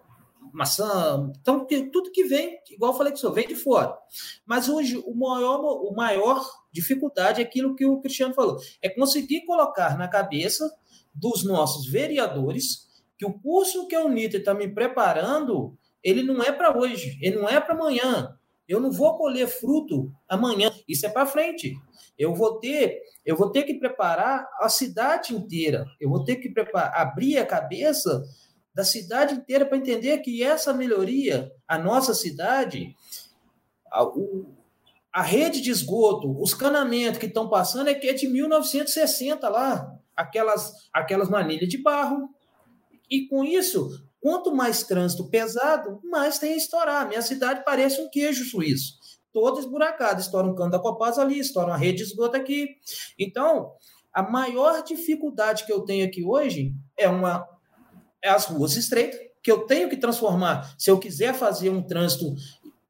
maçã, 0.54 1.32
então 1.40 1.66
tudo 1.92 2.12
que 2.12 2.26
vem, 2.26 2.60
igual 2.70 2.92
eu 2.92 2.98
falei 2.98 3.14
que 3.14 3.20
senhor, 3.20 3.34
vem 3.34 3.48
de 3.48 3.56
fora. 3.56 3.98
Mas 4.46 4.70
hoje 4.70 4.98
o 5.06 5.14
maior, 5.14 5.60
o 5.60 5.94
maior 5.96 6.44
dificuldade 6.72 7.42
é 7.42 7.44
aquilo 7.44 7.76
que 7.76 7.86
o 7.86 8.00
Cristiano 8.02 8.34
falou, 8.34 8.58
é 8.82 8.90
conseguir 8.90 9.46
colocar 9.46 9.98
na 9.98 10.08
cabeça 10.08 10.70
dos 11.14 11.44
nossos 11.44 11.88
vereadores 11.88 12.88
que 13.18 13.26
o 13.26 13.34
curso 13.34 13.88
que 13.88 13.96
a 13.96 14.04
Uniter 14.04 14.40
está 14.40 14.54
me 14.54 14.68
preparando, 14.68 15.78
ele 16.02 16.24
não 16.24 16.42
é 16.42 16.52
para 16.52 16.78
hoje, 16.78 17.18
ele 17.22 17.38
não 17.38 17.50
é 17.50 17.60
para 17.60 17.74
amanhã. 17.74 18.36
Eu 18.66 18.80
não 18.80 18.92
vou 18.92 19.18
colher 19.18 19.48
fruto 19.48 20.12
amanhã, 20.28 20.72
isso 20.88 21.06
é 21.06 21.10
para 21.10 21.26
frente. 21.26 21.76
Eu 22.18 22.36
vou 22.36 22.60
ter, 22.60 23.02
eu 23.26 23.36
vou 23.36 23.52
ter 23.52 23.64
que 23.64 23.74
preparar 23.74 24.48
a 24.60 24.70
cidade 24.70 25.34
inteira. 25.34 25.86
Eu 26.00 26.10
vou 26.10 26.24
ter 26.24 26.36
que 26.36 26.50
preparar, 26.50 26.94
abrir 26.96 27.38
a 27.40 27.46
cabeça 27.46 28.24
da 28.74 28.84
cidade 28.84 29.34
inteira 29.36 29.66
para 29.66 29.78
entender 29.78 30.20
que 30.20 30.44
essa 30.44 30.74
melhoria, 30.74 31.52
a 31.68 31.78
nossa 31.78 32.14
cidade, 32.14 32.96
a, 33.92 34.04
o, 34.04 34.46
a 35.12 35.22
rede 35.22 35.62
de 35.62 35.72
esgoto, 35.72 36.40
os 36.42 36.54
canamentos 36.54 37.20
que 37.20 37.26
estão 37.26 37.50
passando 37.50 37.90
é 37.90 37.94
que 37.94 38.08
é 38.08 38.14
de 38.14 38.28
1960 38.28 39.50
lá, 39.50 39.96
aquelas, 40.16 40.90
aquelas 40.94 41.30
manilhas 41.30 41.70
de 41.70 41.78
barro. 41.78 42.30
E 43.10 43.28
com 43.28 43.44
isso, 43.44 43.90
quanto 44.22 44.54
mais 44.54 44.84
trânsito 44.84 45.30
pesado, 45.30 46.00
mais 46.04 46.38
tem 46.38 46.54
a 46.54 46.58
estourar. 46.58 47.08
Minha 47.08 47.22
cidade 47.22 47.64
parece 47.66 48.00
um 48.02 48.10
queijo 48.10 48.46
suíço. 48.46 49.00
Todo 49.34 49.60
esburacado. 49.60 50.22
Estoura 50.22 50.48
um 50.48 50.56
canto 50.56 50.72
da 50.72 50.80
Copasa 50.80 51.22
ali, 51.22 51.40
estoura 51.40 51.72
uma 51.72 51.78
rede 51.78 51.98
de 51.98 52.04
esgoto 52.04 52.38
aqui. 52.38 52.68
Então, 53.18 53.72
a 54.14 54.22
maior 54.22 54.84
dificuldade 54.84 55.66
que 55.66 55.72
eu 55.72 55.82
tenho 55.82 56.06
aqui 56.06 56.24
hoje 56.24 56.74
é 56.98 57.08
uma 57.08 57.48
as 58.24 58.46
ruas 58.46 58.76
estreitas, 58.76 59.20
que 59.42 59.52
eu 59.52 59.66
tenho 59.66 59.90
que 59.90 59.98
transformar. 59.98 60.76
Se 60.78 60.92
eu 60.92 61.00
quiser 61.00 61.34
fazer 61.34 61.70
um 61.70 61.82
trânsito, 61.82 62.36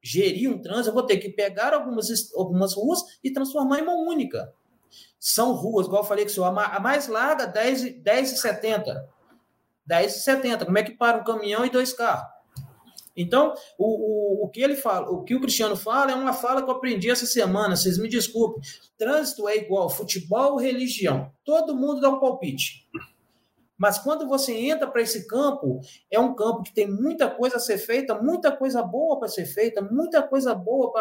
gerir 0.01 0.50
um 0.50 0.62
trânsito, 0.62 0.89
eu 0.89 0.93
vou 0.93 1.03
ter 1.03 1.17
que 1.17 1.29
pegar 1.29 1.74
algumas, 1.74 2.07
algumas 2.36 2.74
ruas 2.74 3.00
e 3.24 3.31
transformar 3.31 3.79
em 3.79 3.83
uma 3.83 3.95
única. 3.95 4.51
São 5.19 5.53
ruas, 5.53 5.86
igual 5.86 6.03
eu 6.03 6.07
falei 6.07 6.25
que 6.25 6.39
a 6.41 6.79
mais 6.79 7.07
larga, 7.07 7.45
10, 7.45 8.01
10 8.01 8.31
e 8.33 8.38
70. 8.38 9.09
10 9.86 10.15
e 10.15 10.19
70. 10.19 10.65
Como 10.65 10.77
é 10.77 10.83
que 10.83 10.91
para 10.91 11.17
um 11.17 11.24
caminhão 11.24 11.65
e 11.65 11.69
dois 11.69 11.93
carros? 11.93 12.27
Então, 13.15 13.53
o, 13.77 14.43
o, 14.43 14.45
o 14.45 14.50
que 14.50 14.62
ele 14.62 14.77
fala, 14.77 15.09
o 15.09 15.24
que 15.24 15.36
o 15.36 15.41
Cristiano 15.41 15.75
fala 15.75 16.12
é 16.12 16.15
uma 16.15 16.31
fala 16.31 16.62
que 16.63 16.69
eu 16.69 16.75
aprendi 16.75 17.09
essa 17.09 17.25
semana, 17.25 17.75
vocês 17.75 17.98
me 17.98 18.07
desculpem. 18.07 18.62
Trânsito 18.98 19.48
é 19.50 19.57
igual 19.57 19.89
futebol, 19.89 20.55
religião. 20.55 21.29
Todo 21.43 21.75
mundo 21.75 22.00
dá 22.00 22.09
um 22.09 22.19
palpite. 22.19 22.88
Mas 23.79 23.98
quando 23.98 24.27
você 24.27 24.53
entra 24.53 24.86
para 24.91 25.01
esse 25.01 25.25
campo, 25.25 25.79
é 26.12 26.19
um 26.19 26.36
campo 26.36 26.63
que 26.63 26.74
tem 26.74 26.86
muita 26.86 27.31
coisa 27.31 27.55
a 27.55 27.59
ser 27.62 27.77
feita, 27.77 28.13
muita 28.13 28.51
coisa 28.51 28.83
boa 28.83 29.17
para 29.17 29.29
ser 29.29 29.45
feita, 29.45 29.81
muita 29.81 30.21
coisa 30.21 30.53
boa 30.53 30.91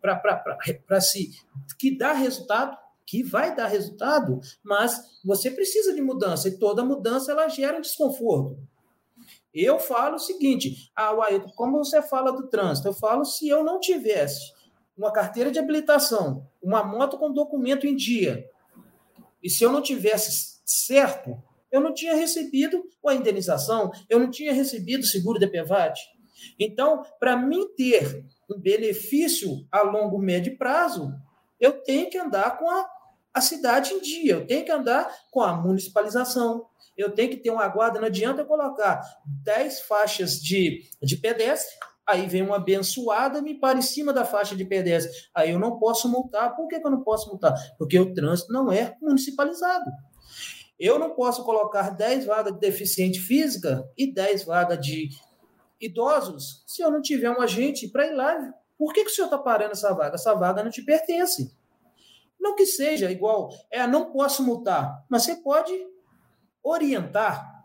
para 0.00 1.00
se 1.00 1.32
que 1.76 1.98
dá 1.98 2.12
resultado, 2.12 2.78
que 3.04 3.24
vai 3.24 3.56
dar 3.56 3.66
resultado, 3.66 4.38
mas 4.62 5.18
você 5.24 5.50
precisa 5.50 5.92
de 5.92 6.00
mudança 6.00 6.48
e 6.48 6.58
toda 6.58 6.84
mudança 6.84 7.32
ela 7.32 7.48
gera 7.48 7.78
um 7.78 7.80
desconforto. 7.80 8.56
Eu 9.52 9.80
falo 9.80 10.14
o 10.14 10.20
seguinte, 10.20 10.92
ah, 10.94 11.10
Ailton, 11.24 11.50
como 11.56 11.78
você 11.78 12.00
fala 12.00 12.30
do 12.30 12.46
trânsito? 12.46 12.86
Eu 12.86 12.92
falo 12.92 13.24
se 13.24 13.48
eu 13.48 13.64
não 13.64 13.80
tivesse 13.80 14.52
uma 14.96 15.12
carteira 15.12 15.50
de 15.50 15.58
habilitação, 15.58 16.46
uma 16.62 16.84
moto 16.84 17.18
com 17.18 17.32
documento 17.32 17.84
em 17.84 17.96
dia, 17.96 18.48
e 19.42 19.50
se 19.50 19.64
eu 19.64 19.72
não 19.72 19.82
tivesse 19.82 20.60
certo, 20.64 21.42
eu 21.70 21.80
não 21.80 21.92
tinha 21.92 22.14
recebido 22.14 22.82
a 23.06 23.14
indenização, 23.14 23.90
eu 24.08 24.18
não 24.18 24.30
tinha 24.30 24.52
recebido 24.52 25.02
o 25.02 25.06
seguro 25.06 25.38
de 25.38 25.46
PEVAT. 25.46 25.98
Então, 26.58 27.02
para 27.18 27.36
mim 27.36 27.68
ter 27.76 28.24
um 28.50 28.58
benefício 28.58 29.66
a 29.70 29.82
longo, 29.82 30.18
médio 30.18 30.56
prazo, 30.56 31.12
eu 31.60 31.72
tenho 31.82 32.08
que 32.08 32.18
andar 32.18 32.58
com 32.58 32.70
a, 32.70 32.88
a 33.34 33.40
cidade 33.40 33.92
em 33.92 34.00
dia, 34.00 34.34
eu 34.34 34.46
tenho 34.46 34.64
que 34.64 34.72
andar 34.72 35.12
com 35.30 35.40
a 35.40 35.54
municipalização, 35.54 36.66
eu 36.96 37.10
tenho 37.10 37.30
que 37.30 37.36
ter 37.36 37.50
uma 37.50 37.68
guarda, 37.68 38.00
não 38.00 38.06
adianta 38.06 38.42
eu 38.42 38.46
colocar 38.46 39.00
10 39.44 39.82
faixas 39.82 40.40
de, 40.40 40.82
de 41.02 41.16
pedestre, 41.16 41.76
aí 42.08 42.26
vem 42.26 42.42
uma 42.42 42.56
abençoada 42.56 43.42
me 43.42 43.54
para 43.54 43.78
em 43.78 43.82
cima 43.82 44.12
da 44.12 44.24
faixa 44.24 44.56
de 44.56 44.64
pedestre. 44.64 45.12
Aí 45.34 45.50
eu 45.50 45.58
não 45.58 45.78
posso 45.78 46.08
multar. 46.08 46.56
Por 46.56 46.66
que, 46.66 46.80
que 46.80 46.86
eu 46.86 46.90
não 46.90 47.02
posso 47.02 47.28
multar? 47.28 47.54
Porque 47.76 47.98
o 47.98 48.14
trânsito 48.14 48.50
não 48.50 48.72
é 48.72 48.96
municipalizado. 49.00 49.84
Eu 50.78 50.98
não 50.98 51.10
posso 51.10 51.44
colocar 51.44 51.90
10 51.90 52.26
vagas 52.26 52.52
de 52.54 52.60
deficiente 52.60 53.18
física 53.18 53.88
e 53.96 54.12
10 54.12 54.44
vagas 54.44 54.78
de 54.80 55.08
idosos 55.80 56.62
se 56.66 56.82
eu 56.82 56.90
não 56.90 57.00
tiver 57.00 57.30
um 57.30 57.40
agente 57.40 57.88
para 57.88 58.06
ir 58.06 58.14
lá. 58.14 58.52
Por 58.76 58.92
que, 58.92 59.04
que 59.04 59.10
o 59.10 59.14
senhor 59.14 59.26
está 59.26 59.38
parando 59.38 59.72
essa 59.72 59.92
vaga? 59.92 60.14
Essa 60.14 60.34
vaga 60.34 60.62
não 60.62 60.70
te 60.70 60.82
pertence. 60.82 61.52
Não 62.38 62.54
que 62.54 62.64
seja 62.64 63.10
igual, 63.10 63.50
é, 63.70 63.84
não 63.86 64.12
posso 64.12 64.44
multar, 64.44 65.04
mas 65.08 65.24
você 65.24 65.34
pode 65.36 65.72
orientar 66.62 67.58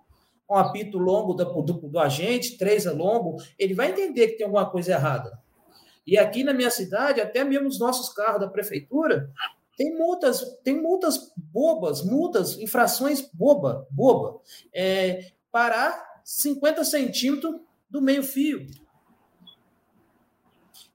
um 0.50 0.56
apito 0.56 0.98
longo 0.98 1.34
do, 1.34 1.62
do, 1.62 1.74
do 1.90 2.00
agente, 2.00 2.58
três 2.58 2.88
a 2.88 2.92
longo, 2.92 3.38
ele 3.58 3.74
vai 3.74 3.92
entender 3.92 4.30
que 4.30 4.38
tem 4.38 4.46
alguma 4.46 4.70
coisa 4.70 4.94
errada. 4.94 5.40
E 6.06 6.18
aqui 6.18 6.44
na 6.44 6.54
minha 6.54 6.70
cidade, 6.70 7.22
até 7.22 7.44
mesmo 7.44 7.68
os 7.68 7.80
nossos 7.80 8.10
carros 8.14 8.42
da 8.42 8.48
prefeitura, 8.48 9.32
tem 9.78 9.96
multas, 9.98 10.58
tem 10.64 10.80
multas 10.80 11.32
bobas, 11.36 12.04
multas, 12.04 12.58
infrações 12.58 13.22
boba, 13.34 13.88
boba. 13.90 14.40
É, 14.74 15.32
parar 15.52 16.22
50 16.24 16.84
centímetros 16.84 17.60
do 17.90 18.02
meio-fio. 18.02 18.66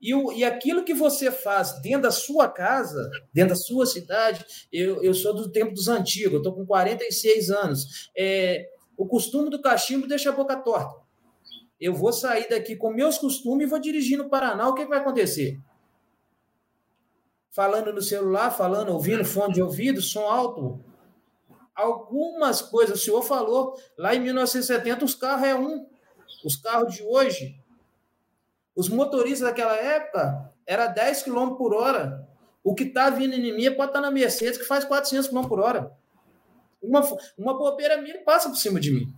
E, 0.01 0.15
o, 0.15 0.33
e 0.33 0.45
aquilo 0.45 0.85
que 0.85 0.95
você 0.95 1.31
faz 1.31 1.81
dentro 1.83 2.03
da 2.03 2.11
sua 2.11 2.49
casa, 2.49 3.11
dentro 3.33 3.51
da 3.51 3.57
sua 3.57 3.85
cidade, 3.85 4.45
eu, 4.73 5.03
eu 5.03 5.13
sou 5.13 5.35
do 5.35 5.51
tempo 5.51 5.75
dos 5.75 5.89
antigos, 5.89 6.35
eu 6.35 6.39
estou 6.39 6.55
com 6.55 6.65
46 6.65 7.51
anos. 7.51 8.11
É, 8.17 8.69
o 8.97 9.07
costume 9.07 9.51
do 9.51 9.61
cachimbo 9.61 10.07
deixa 10.07 10.31
a 10.31 10.33
boca 10.33 10.57
torta. 10.57 11.03
Eu 11.81 11.95
vou 11.95 12.13
sair 12.13 12.49
daqui 12.49 12.77
com 12.77 12.93
meus 12.93 13.19
costumes 13.19 13.67
e 13.67 13.71
vou 13.71 13.79
dirigir 13.79 14.19
no 14.19 14.29
Paraná, 14.29 14.69
o 14.69 14.75
que, 14.75 14.83
que 14.83 14.89
vai 14.89 14.99
acontecer? 14.99 15.61
Falando 17.51 17.93
no 17.93 18.03
celular, 18.03 18.51
falando, 18.51 18.93
ouvindo 18.93 19.25
fone 19.25 19.55
de 19.55 19.63
ouvido, 19.63 20.01
som 20.01 20.27
alto. 20.27 20.85
Algumas 21.75 22.61
coisas, 22.61 23.01
o 23.01 23.05
senhor 23.05 23.23
falou, 23.23 23.77
lá 23.97 24.15
em 24.15 24.21
1970 24.21 25.05
os 25.05 25.15
carros 25.15 25.47
é 25.47 25.55
um. 25.55 25.87
Os 26.45 26.57
carros 26.57 26.95
de 26.95 27.03
hoje, 27.03 27.61
os 28.75 28.89
motoristas 28.89 29.49
daquela 29.49 29.77
época, 29.77 30.53
era 30.67 30.87
10 30.87 31.23
km 31.25 31.55
por 31.57 31.75
hora. 31.75 32.29
O 32.63 32.75
que 32.75 32.85
está 32.85 33.11
vindo 33.11 33.35
em 33.35 33.57
mim 33.57 33.65
pode 33.75 33.91
estar 33.91 33.93
tá 33.93 34.01
na 34.01 34.11
Mercedes, 34.11 34.59
que 34.59 34.65
faz 34.65 34.85
400 34.85 35.29
km 35.29 35.49
por 35.49 35.61
hora. 35.61 35.93
Uma, 36.81 37.01
uma 37.37 37.57
bobeira 37.57 38.01
minha 38.01 38.23
passa 38.23 38.49
por 38.49 38.57
cima 38.57 38.79
de 38.79 38.93
mim. 38.93 39.13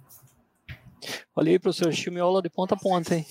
Olha 1.40 1.52
aí, 1.52 1.58
professor, 1.58 1.90
chimiola 1.90 2.42
de 2.42 2.50
ponta 2.50 2.74
a 2.74 2.78
ponta, 2.78 3.14
hein? 3.14 3.24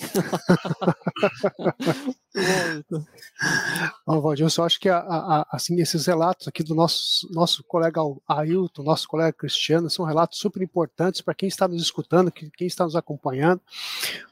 Bom, 4.03 4.19
Valdir, 4.19 4.45
eu 4.45 4.49
só 4.49 4.65
acho 4.65 4.79
que 4.79 4.89
a, 4.89 4.97
a, 4.97 5.47
assim, 5.51 5.79
esses 5.79 6.07
relatos 6.07 6.47
aqui 6.47 6.63
do 6.63 6.73
nosso, 6.73 7.31
nosso 7.31 7.63
colega 7.63 8.01
Ailton, 8.27 8.81
nosso 8.81 9.07
colega 9.07 9.31
Cristiano, 9.31 9.91
são 9.91 10.05
relatos 10.05 10.39
super 10.39 10.63
importantes 10.63 11.21
para 11.21 11.35
quem 11.35 11.47
está 11.47 11.67
nos 11.67 11.83
escutando, 11.83 12.31
quem 12.31 12.65
está 12.65 12.83
nos 12.83 12.95
acompanhando, 12.95 13.61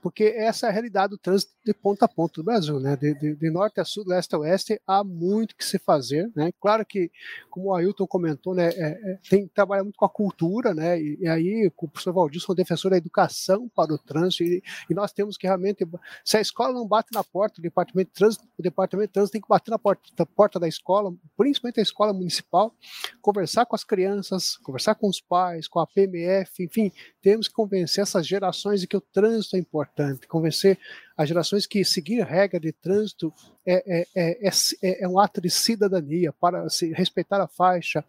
porque 0.01 0.23
essa 0.23 0.65
é 0.65 0.69
a 0.69 0.73
realidade 0.73 1.11
do 1.11 1.17
trânsito 1.19 1.53
de 1.63 1.71
ponta 1.71 2.05
a 2.05 2.07
ponta 2.07 2.41
do 2.41 2.43
Brasil, 2.43 2.79
né? 2.79 2.95
De, 2.95 3.13
de, 3.13 3.35
de 3.35 3.51
norte 3.51 3.79
a 3.79 3.85
sul, 3.85 4.03
leste 4.07 4.33
a 4.33 4.39
oeste, 4.39 4.81
há 4.87 5.03
muito 5.03 5.55
que 5.55 5.63
se 5.63 5.77
fazer, 5.77 6.31
né? 6.35 6.51
Claro 6.59 6.83
que, 6.83 7.11
como 7.51 7.67
o 7.67 7.75
Ailton 7.75 8.07
comentou, 8.07 8.55
né, 8.55 8.69
é, 8.69 9.11
é, 9.11 9.19
tem 9.29 9.47
trabalha 9.47 9.83
muito 9.83 9.97
com 9.97 10.05
a 10.05 10.09
cultura, 10.09 10.73
né? 10.73 10.99
E, 10.99 11.19
e 11.21 11.27
aí 11.27 11.67
o 11.67 11.87
professor 11.87 12.11
Valdir 12.11 12.41
um 12.49 12.55
defensor 12.55 12.89
da 12.89 12.97
educação 12.97 13.66
para 13.67 13.93
o 13.93 13.97
trânsito 13.97 14.43
e, 14.43 14.63
e, 14.89 14.93
nós 14.93 15.11
temos 15.11 15.37
que 15.37 15.47
realmente, 15.47 15.87
se 16.23 16.37
a 16.37 16.41
escola 16.41 16.73
não 16.73 16.87
bate 16.87 17.09
na 17.13 17.23
porta 17.23 17.61
do 17.61 17.63
departamento 17.63 18.09
de 18.11 18.15
trânsito, 18.15 18.45
o 18.57 18.61
departamento 18.61 19.09
de 19.09 19.13
trânsito 19.13 19.33
tem 19.33 19.41
que 19.41 19.47
bater 19.47 19.71
na 19.71 19.79
porta, 19.79 20.03
na 20.17 20.25
porta 20.25 20.59
da 20.59 20.67
escola, 20.67 21.13
principalmente 21.35 21.79
a 21.79 21.83
escola 21.83 22.13
municipal, 22.13 22.73
conversar 23.21 23.65
com 23.65 23.75
as 23.75 23.83
crianças, 23.83 24.57
conversar 24.57 24.95
com 24.95 25.07
os 25.07 25.21
pais, 25.21 25.67
com 25.67 25.79
a 25.79 25.87
PMF, 25.87 26.63
enfim, 26.63 26.91
temos 27.21 27.47
que 27.47 27.53
convencer 27.53 28.01
essas 28.01 28.25
gerações 28.25 28.81
de 28.81 28.87
que 28.87 28.97
o 28.97 29.01
trânsito 29.01 29.55
é 29.55 29.59
importante, 29.59 30.27
convencer 30.27 30.77
as 31.17 31.27
gerações 31.27 31.65
que 31.65 31.83
seguir 31.83 32.23
regra 32.23 32.59
de 32.59 32.71
trânsito 32.71 33.33
é, 33.65 33.83
é, 33.99 34.07
é, 34.15 34.49
é, 34.83 35.03
é 35.03 35.07
um 35.07 35.19
ato 35.19 35.41
de 35.41 35.49
cidadania, 35.49 36.31
para 36.31 36.69
se 36.69 36.93
respeitar 36.93 37.41
a 37.41 37.47
faixa, 37.47 38.05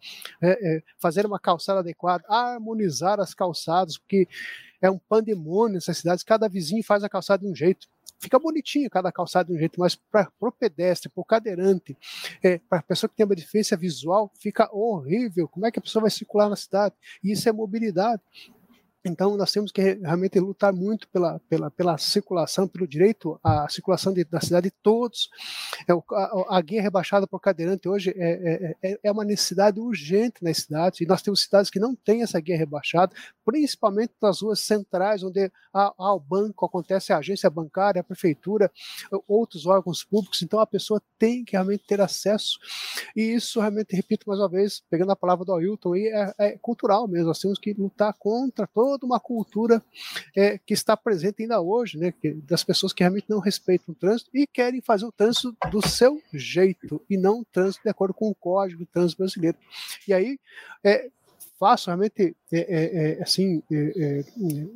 fazer 0.99 1.25
uma 1.25 1.39
calçada 1.39 1.79
adequada, 1.79 2.23
harmonizar 2.29 3.19
as 3.19 3.33
calçadas, 3.33 3.97
porque 3.97 4.27
é 4.81 4.89
um 4.89 4.97
pandemônio 4.97 5.75
nessas 5.75 5.97
cidades, 5.97 6.23
cada 6.23 6.47
vizinho 6.47 6.83
faz 6.83 7.03
a 7.03 7.09
calçada 7.09 7.43
de 7.43 7.51
um 7.51 7.55
jeito 7.55 7.87
fica 8.19 8.37
bonitinho 8.37 8.89
cada 8.89 9.11
calçada 9.11 9.47
de 9.47 9.55
um 9.55 9.57
jeito, 9.57 9.79
mas 9.79 9.95
para 9.95 10.29
o 10.39 10.51
pedestre, 10.51 11.09
para 11.09 11.21
o 11.21 11.25
cadeirante, 11.25 11.97
é, 12.43 12.59
para 12.69 12.79
a 12.79 12.83
pessoa 12.83 13.09
que 13.09 13.15
tem 13.15 13.25
uma 13.25 13.35
deficiência 13.35 13.77
visual, 13.77 14.31
fica 14.39 14.69
horrível. 14.75 15.47
Como 15.47 15.65
é 15.65 15.71
que 15.71 15.79
a 15.79 15.81
pessoa 15.81 16.01
vai 16.01 16.11
circular 16.11 16.49
na 16.49 16.55
cidade? 16.55 16.93
E 17.23 17.31
isso 17.31 17.47
é 17.47 17.51
mobilidade. 17.51 18.21
Então, 19.03 19.37
nós 19.37 19.51
temos 19.51 19.71
que 19.71 19.81
realmente 19.81 20.39
lutar 20.39 20.73
muito 20.73 21.07
pela, 21.07 21.39
pela, 21.47 21.71
pela 21.71 21.97
circulação, 21.97 22.67
pelo 22.67 22.87
direito 22.87 23.39
à 23.43 23.67
circulação 23.69 24.13
de, 24.13 24.25
da 24.25 24.41
cidade 24.41 24.69
de 24.69 24.75
todos. 24.83 25.29
É, 25.87 25.93
a, 25.93 26.57
a 26.57 26.61
guia 26.61 26.81
rebaixada 26.81 27.25
por 27.25 27.39
cadeirante 27.39 27.87
hoje 27.87 28.13
é, 28.17 28.75
é, 28.83 28.91
é, 28.91 28.99
é 29.03 29.11
uma 29.11 29.23
necessidade 29.23 29.79
urgente 29.79 30.43
nas 30.43 30.57
cidades, 30.57 30.99
e 30.99 31.05
nós 31.05 31.21
temos 31.21 31.41
cidades 31.41 31.71
que 31.71 31.79
não 31.79 31.95
têm 31.95 32.23
essa 32.23 32.39
guia 32.41 32.57
rebaixada, 32.57 33.15
principalmente 33.45 34.13
nas 34.21 34.41
ruas 34.41 34.59
centrais, 34.59 35.23
onde 35.23 35.49
há, 35.73 35.93
há 35.97 36.13
o 36.13 36.19
banco, 36.19 36.65
acontece 36.65 37.13
a 37.13 37.17
agência 37.17 37.49
bancária, 37.49 38.01
a 38.01 38.03
prefeitura, 38.03 38.69
outros 39.27 39.65
órgãos 39.65 40.03
públicos. 40.03 40.41
Então, 40.41 40.59
a 40.59 40.67
pessoa 40.67 41.01
tem 41.17 41.45
que 41.45 41.53
realmente 41.53 41.85
ter 41.87 42.01
acesso. 42.01 42.59
E 43.15 43.21
isso, 43.21 43.61
realmente, 43.61 43.95
repito 43.95 44.27
mais 44.27 44.39
uma 44.39 44.49
vez, 44.49 44.83
pegando 44.89 45.11
a 45.11 45.15
palavra 45.15 45.45
do 45.45 45.53
Ailton, 45.53 45.95
é, 45.95 46.33
é 46.37 46.57
cultural 46.57 47.07
mesmo. 47.07 47.27
Nós 47.27 47.39
temos 47.39 47.57
que 47.57 47.73
lutar 47.73 48.13
contra 48.19 48.67
toda 48.89 49.05
uma 49.05 49.19
cultura 49.19 49.83
é, 50.35 50.57
que 50.57 50.73
está 50.73 50.97
presente 50.97 51.43
ainda 51.43 51.61
hoje, 51.61 51.95
né, 51.95 52.11
que, 52.11 52.31
das 52.31 52.63
pessoas 52.63 52.91
que 52.91 53.03
realmente 53.03 53.29
não 53.29 53.37
respeitam 53.39 53.93
o 53.93 53.95
trânsito 53.95 54.31
e 54.33 54.47
querem 54.47 54.81
fazer 54.81 55.05
o 55.05 55.11
trânsito 55.11 55.55
do 55.69 55.87
seu 55.87 56.19
jeito 56.33 56.99
e 57.07 57.15
não 57.15 57.41
o 57.41 57.45
trânsito 57.45 57.83
de 57.83 57.89
acordo 57.89 58.15
com 58.15 58.29
o 58.29 58.35
código 58.35 58.79
do 58.79 58.87
trânsito 58.87 59.19
brasileiro. 59.19 59.57
E 60.07 60.13
aí, 60.13 60.39
é, 60.83 61.07
faço 61.59 61.87
realmente 61.87 62.35
é, 62.51 62.57
é, 62.57 63.19
é 63.19 63.21
assim 63.21 63.61
é, 63.71 63.75
é, 63.75 64.25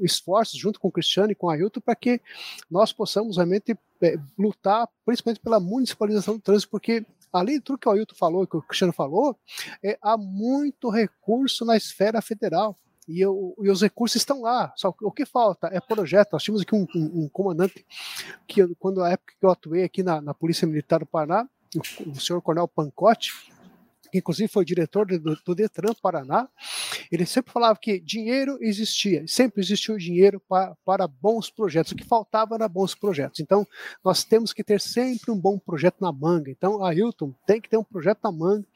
esforços 0.02 0.60
junto 0.60 0.80
com 0.80 0.90
o 0.90 0.92
Cristiano 0.92 1.32
e 1.32 1.36
com 1.36 1.50
a 1.50 1.54
Ailton 1.56 1.80
para 1.80 1.96
que 1.96 2.22
nós 2.70 2.94
possamos 2.94 3.38
realmente 3.38 3.76
lutar 4.38 4.88
principalmente 5.06 5.40
pela 5.40 5.60
municipalização 5.60 6.36
do 6.36 6.42
trânsito, 6.42 6.70
porque 6.70 7.06
além 7.32 7.56
de 7.56 7.62
tudo 7.62 7.80
que 7.80 7.88
o 7.88 7.92
Ailton 7.92 8.16
falou, 8.16 8.46
que 8.46 8.58
o 8.58 8.62
Cristiano 8.62 8.92
falou, 8.94 9.36
há 10.02 10.18
muito 10.18 10.90
recurso 10.90 11.66
na 11.66 11.78
esfera 11.78 12.22
federal 12.22 12.78
e, 13.08 13.20
eu, 13.20 13.56
e, 13.62 13.70
os 13.70 13.82
recursos 13.82 14.16
estão 14.16 14.42
lá. 14.42 14.74
Só 14.76 14.94
o 15.02 15.12
que 15.12 15.26
falta 15.26 15.68
é 15.68 15.80
projeto. 15.80 16.34
Nós 16.34 16.44
tínhamos 16.44 16.62
aqui 16.62 16.76
um, 16.76 16.88
um, 16.96 17.24
um 17.24 17.30
comandante 17.30 17.86
que, 18.48 18.66
quando 18.76 19.04
a 19.04 19.10
época 19.10 19.34
que 19.40 19.46
eu 19.46 19.52
atuei 19.52 19.84
aqui 19.84 20.04
na, 20.04 20.22
na 20.22 20.34
Polícia 20.34 20.68
Militar 20.68 21.00
do 21.00 21.06
Paraná, 21.06 21.48
o, 21.76 22.12
o 22.12 22.20
senhor 22.20 22.42
Coronel 22.42 22.68
Pancotti, 22.68 23.32
que 24.14 24.20
inclusive 24.20 24.48
foi 24.48 24.64
diretor 24.64 25.08
do, 25.08 25.36
do, 25.44 25.56
Detran 25.56 25.92
Paraná, 26.00 26.48
ele 27.12 27.26
sempre 27.26 27.52
falava 27.52 27.80
que 27.80 28.00
dinheiro 28.00 28.60
existia, 28.62 29.26
sempre 29.28 29.60
existiu 29.60 29.98
dinheiro 29.98 30.40
para, 30.48 30.78
para 30.86 31.08
bons 31.08 31.50
projetos. 31.50 31.92
O 31.92 31.96
que 31.96 32.04
faltava 32.04 32.54
era 32.54 32.70
bons 32.70 32.94
projetos. 32.94 33.40
Então, 33.40 33.68
nós 34.06 34.24
temos 34.24 34.54
que 34.54 34.64
ter 34.64 34.80
sempre 34.80 35.32
um 35.32 35.40
bom 35.40 35.58
projeto 35.58 35.96
na 36.00 36.12
manga. 36.12 36.52
Então, 36.52 36.86
a 36.86 36.94
Hilton 36.94 37.34
tem 37.48 37.60
que 37.60 37.68
ter 37.68 37.78
um 37.78 37.84
projeto 37.84 38.20
na 38.24 38.32
manga 38.32 38.68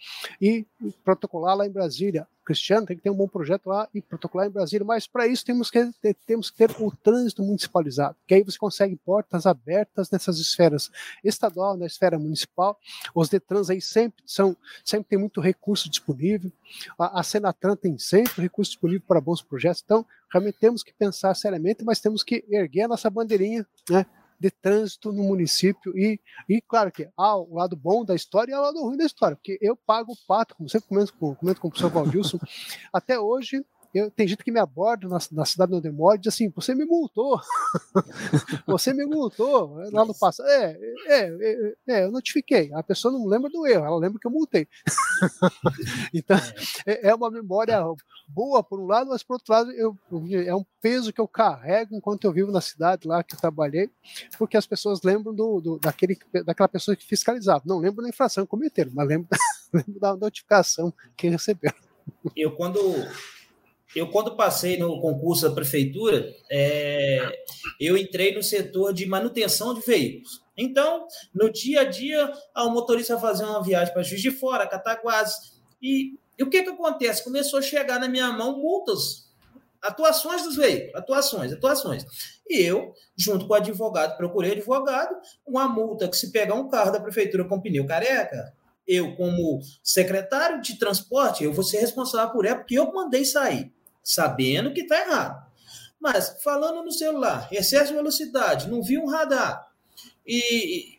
e 0.42 0.66
protocolar 1.06 1.56
lá 1.56 1.68
em 1.68 1.72
Brasília 1.72 2.28
Cristiano 2.48 2.88
tem 2.88 2.96
que 2.96 3.04
ter 3.04 3.10
um 3.10 3.16
bom 3.16 3.28
projeto 3.28 3.68
lá 3.68 3.90
e 3.94 4.02
protocolar 4.02 4.48
em 4.48 4.50
Brasília, 4.50 4.86
mas 4.86 5.06
para 5.06 5.28
isso 5.28 5.44
temos 5.44 5.70
que, 5.70 5.92
ter, 6.02 6.16
temos 6.26 6.50
que 6.50 6.56
ter 6.56 6.72
o 6.80 6.90
trânsito 6.90 7.44
municipalizado, 7.44 8.16
que 8.26 8.34
aí 8.34 8.42
você 8.42 8.58
consegue 8.58 8.96
portas 8.96 9.46
abertas 9.46 10.10
nessas 10.10 10.40
esferas 10.40 10.90
estadual, 11.22 11.76
na 11.76 11.86
esfera 11.86 12.18
municipal. 12.18 12.80
Os 13.14 13.28
Detrans 13.28 13.70
aí 13.70 13.82
sempre 13.82 14.24
são, 14.26 14.56
sempre 14.86 15.10
tem 15.10 15.20
muito 15.20 15.42
recurso 15.42 15.90
disponível. 15.90 16.50
A, 16.98 17.20
a 17.20 17.24
Senatran 17.24 17.76
tem 17.76 17.98
sempre 17.98 18.42
recurso 18.42 18.72
disponível 18.72 19.04
para 19.06 19.20
bons 19.20 19.42
projetos. 19.42 19.82
Então, 19.84 20.06
realmente 20.32 20.58
temos 20.58 20.84
que 20.84 20.94
pensar 20.94 21.36
seriamente, 21.36 21.84
mas 21.84 22.00
temos 22.00 22.24
que 22.24 22.46
erguer 22.50 22.84
a 22.84 22.88
nossa 22.88 23.10
bandeirinha, 23.10 23.68
né? 23.90 24.06
De 24.40 24.52
trânsito 24.52 25.12
no 25.12 25.24
município 25.24 25.98
e, 25.98 26.20
e 26.48 26.62
claro 26.62 26.92
que 26.92 27.10
há 27.18 27.36
o 27.36 27.56
lado 27.56 27.76
bom 27.76 28.06
da 28.06 28.16
história 28.16 28.52
e 28.52 28.54
há 28.54 28.60
o 28.60 28.64
lado 28.64 28.82
ruim 28.82 28.98
da 28.98 29.06
história, 29.06 29.36
porque 29.36 29.58
eu 29.62 29.76
pago 29.76 30.14
o 30.14 30.18
pato, 30.28 30.56
como 30.56 30.70
sempre 30.70 30.90
comento, 30.90 31.14
comento 31.14 31.62
com 31.62 31.68
o 31.68 31.72
professor 31.72 31.92
Valdilson, 31.92 32.40
até 32.94 33.20
hoje 33.20 33.66
eu, 33.98 34.12
tem 34.12 34.28
gente 34.28 34.44
que 34.44 34.52
me 34.52 34.60
aborda 34.60 35.08
na, 35.08 35.18
na 35.32 35.46
cidade 35.46 35.74
onde 35.74 35.88
eu 35.88 35.94
moro 35.94 36.16
e 36.16 36.20
diz 36.20 36.34
assim: 36.34 36.50
você 36.50 36.76
me 36.76 36.86
multou, 36.86 37.40
você 38.68 38.94
me 38.94 39.06
multou 39.06 39.76
lá 39.92 40.06
no 40.06 40.14
passado. 40.14 40.48
É, 40.48 40.78
é, 41.08 41.20
é, 41.20 41.74
é, 41.88 42.04
eu 42.06 42.12
notifiquei. 42.12 42.72
A 42.74 42.84
pessoa 42.84 43.12
não 43.12 43.26
lembra 43.26 43.50
do 43.50 43.66
erro, 43.66 43.86
ela 43.86 43.98
lembra 43.98 44.20
que 44.20 44.28
eu 44.28 44.32
multei. 44.32 44.68
então, 46.14 46.38
é, 46.86 47.10
é, 47.10 47.16
uma 47.16 47.32
memória 47.32 47.82
boa 48.28 48.64
por 48.64 48.80
um 48.80 48.86
lado, 48.86 49.10
mas 49.10 49.24
por 49.24 49.34
outro 49.34 49.54
lado, 49.54 49.72
eu, 49.72 49.98
é 50.46 50.54
um 50.54 50.66
peso 50.82 51.12
que 51.12 51.22
eu 51.22 51.28
carrego 51.28 51.96
enquanto 51.96 52.26
eu 52.26 52.32
vivo 52.32 52.52
na 52.52 52.62
cidade 52.62 53.08
lá 53.08 53.24
que 53.24 53.36
eu 53.36 53.40
trabalhei, 53.40 53.90
porque 54.38 54.58
as 54.58 54.68
pessoas 54.68 55.02
lembram 55.04 55.34
do, 55.34 55.60
do 55.60 55.80
daquele, 55.80 56.18
daquela 56.46 56.70
pessoa 56.70 56.96
que 56.96 57.06
fiscalizava. 57.06 57.64
Não 57.66 57.80
lembro 57.80 58.04
da 58.04 58.10
infração 58.10 58.46
que 58.46 58.52
cometeram, 58.52 58.92
mas 58.94 59.08
lembro, 59.08 59.28
lembro 59.74 60.00
da 60.00 60.16
notificação 60.16 60.94
que 61.16 61.30
receberam. 61.30 61.76
Eu, 62.36 62.52
quando 62.56 62.80
eu 63.96 64.10
quando 64.12 64.36
passei 64.36 64.78
no 64.78 65.00
concurso 65.00 65.48
da 65.48 65.56
prefeitura, 65.56 66.34
é, 66.52 67.32
eu 67.80 67.98
entrei 67.98 68.36
no 68.36 68.44
setor 68.44 68.94
de 68.94 69.06
manutenção 69.06 69.74
de 69.74 69.82
veículos. 69.82 70.42
Então, 70.58 71.08
no 71.34 71.52
dia 71.52 71.82
a 71.82 71.84
dia, 71.84 72.32
o 72.56 72.70
motorista 72.70 73.16
vai 73.16 73.32
fazer 73.32 73.46
uma 73.46 73.64
viagem 73.64 73.94
para 73.94 74.04
Juiz 74.04 74.22
de 74.22 74.32
Fora, 74.32 74.68
Cataguases, 74.68 75.54
e, 75.82 76.18
e 76.38 76.44
o 76.44 76.50
que 76.50 76.64
que 76.64 76.70
acontece? 76.70 77.24
Começou 77.24 77.60
a 77.60 77.62
chegar 77.62 78.00
na 78.00 78.08
minha 78.08 78.32
mão 78.32 78.58
multas, 78.58 79.32
atuações 79.82 80.44
dos 80.44 80.56
veículos, 80.56 80.96
atuações, 80.96 81.54
atuações. 81.54 82.06
E 82.50 82.62
eu, 82.62 82.94
junto 83.16 83.48
com 83.48 83.54
o 83.54 83.56
advogado, 83.56 84.18
procurei 84.18 84.54
advogado, 84.54 85.16
uma 85.46 85.68
multa 85.68 86.08
que 86.08 86.18
se 86.18 86.32
pegar 86.32 86.56
um 86.56 86.70
carro 86.70 86.92
da 86.92 87.00
prefeitura 87.00 87.46
com 87.46 87.62
pneu 87.62 87.86
careca, 87.86 88.54
eu, 88.88 89.16
como 89.16 89.60
secretário 89.84 90.62
de 90.62 90.80
transporte, 90.80 91.44
eu 91.44 91.54
vou 91.54 91.64
ser 91.64 91.80
responsável 91.80 92.34
por 92.34 92.46
ela, 92.46 92.58
porque 92.58 92.80
eu 92.80 92.92
mandei 92.92 93.26
sair 93.26 93.72
sabendo 94.08 94.74
que 94.74 94.82
está 94.82 95.02
errado. 95.02 95.46
Mas 96.00 96.42
falando 96.42 96.82
no 96.82 96.92
celular, 96.94 97.50
excesso 97.52 97.88
de 97.88 97.98
velocidade, 97.98 98.70
não 98.70 98.82
vi 98.82 98.98
um 98.98 99.06
radar. 99.06 99.68
E 100.26 100.98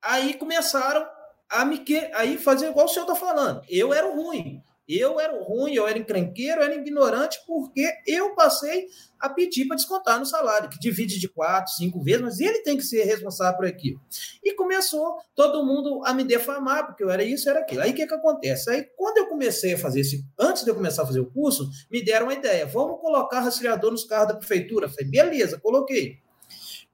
aí 0.00 0.34
começaram 0.34 1.04
a 1.48 1.64
me 1.64 1.78
que, 1.78 1.98
aí 2.14 2.38
fazer 2.38 2.68
igual 2.68 2.86
o 2.86 2.88
senhor 2.88 3.06
está 3.06 3.16
falando. 3.16 3.64
Eu 3.68 3.92
era 3.92 4.06
ruim. 4.14 4.62
Eu 4.88 5.20
era 5.20 5.38
ruim, 5.44 5.74
eu 5.74 5.86
era 5.86 5.98
encrenqueiro, 5.98 6.60
eu 6.60 6.64
era 6.64 6.74
ignorante, 6.74 7.38
porque 7.46 7.86
eu 8.06 8.34
passei 8.34 8.86
a 9.20 9.28
pedir 9.28 9.66
para 9.66 9.76
descontar 9.76 10.18
no 10.18 10.24
salário, 10.24 10.70
que 10.70 10.78
divide 10.78 11.18
de 11.18 11.28
quatro, 11.28 11.72
cinco 11.72 12.00
vezes, 12.00 12.22
mas 12.22 12.40
ele 12.40 12.60
tem 12.60 12.76
que 12.76 12.82
ser 12.82 13.04
responsável 13.04 13.56
por 13.56 13.66
aquilo. 13.66 14.00
E 14.42 14.54
começou 14.54 15.18
todo 15.34 15.64
mundo 15.64 16.00
a 16.06 16.14
me 16.14 16.24
defamar, 16.24 16.86
porque 16.86 17.04
eu 17.04 17.10
era 17.10 17.22
isso, 17.22 17.50
era 17.50 17.60
aquilo. 17.60 17.82
Aí 17.82 17.90
o 17.90 17.94
que, 17.94 18.06
que 18.06 18.14
acontece? 18.14 18.70
Aí, 18.70 18.84
quando 18.96 19.18
eu 19.18 19.26
comecei 19.26 19.74
a 19.74 19.78
fazer 19.78 20.00
esse, 20.00 20.24
antes 20.38 20.64
de 20.64 20.70
eu 20.70 20.74
começar 20.74 21.02
a 21.02 21.06
fazer 21.06 21.20
o 21.20 21.30
curso, 21.30 21.68
me 21.90 22.02
deram 22.02 22.26
uma 22.26 22.34
ideia: 22.34 22.64
vamos 22.64 23.00
colocar 23.00 23.40
rastreador 23.40 23.90
nos 23.90 24.04
carros 24.04 24.28
da 24.28 24.36
prefeitura. 24.36 24.86
Eu 24.86 24.90
falei, 24.90 25.10
beleza, 25.10 25.58
coloquei. 25.60 26.18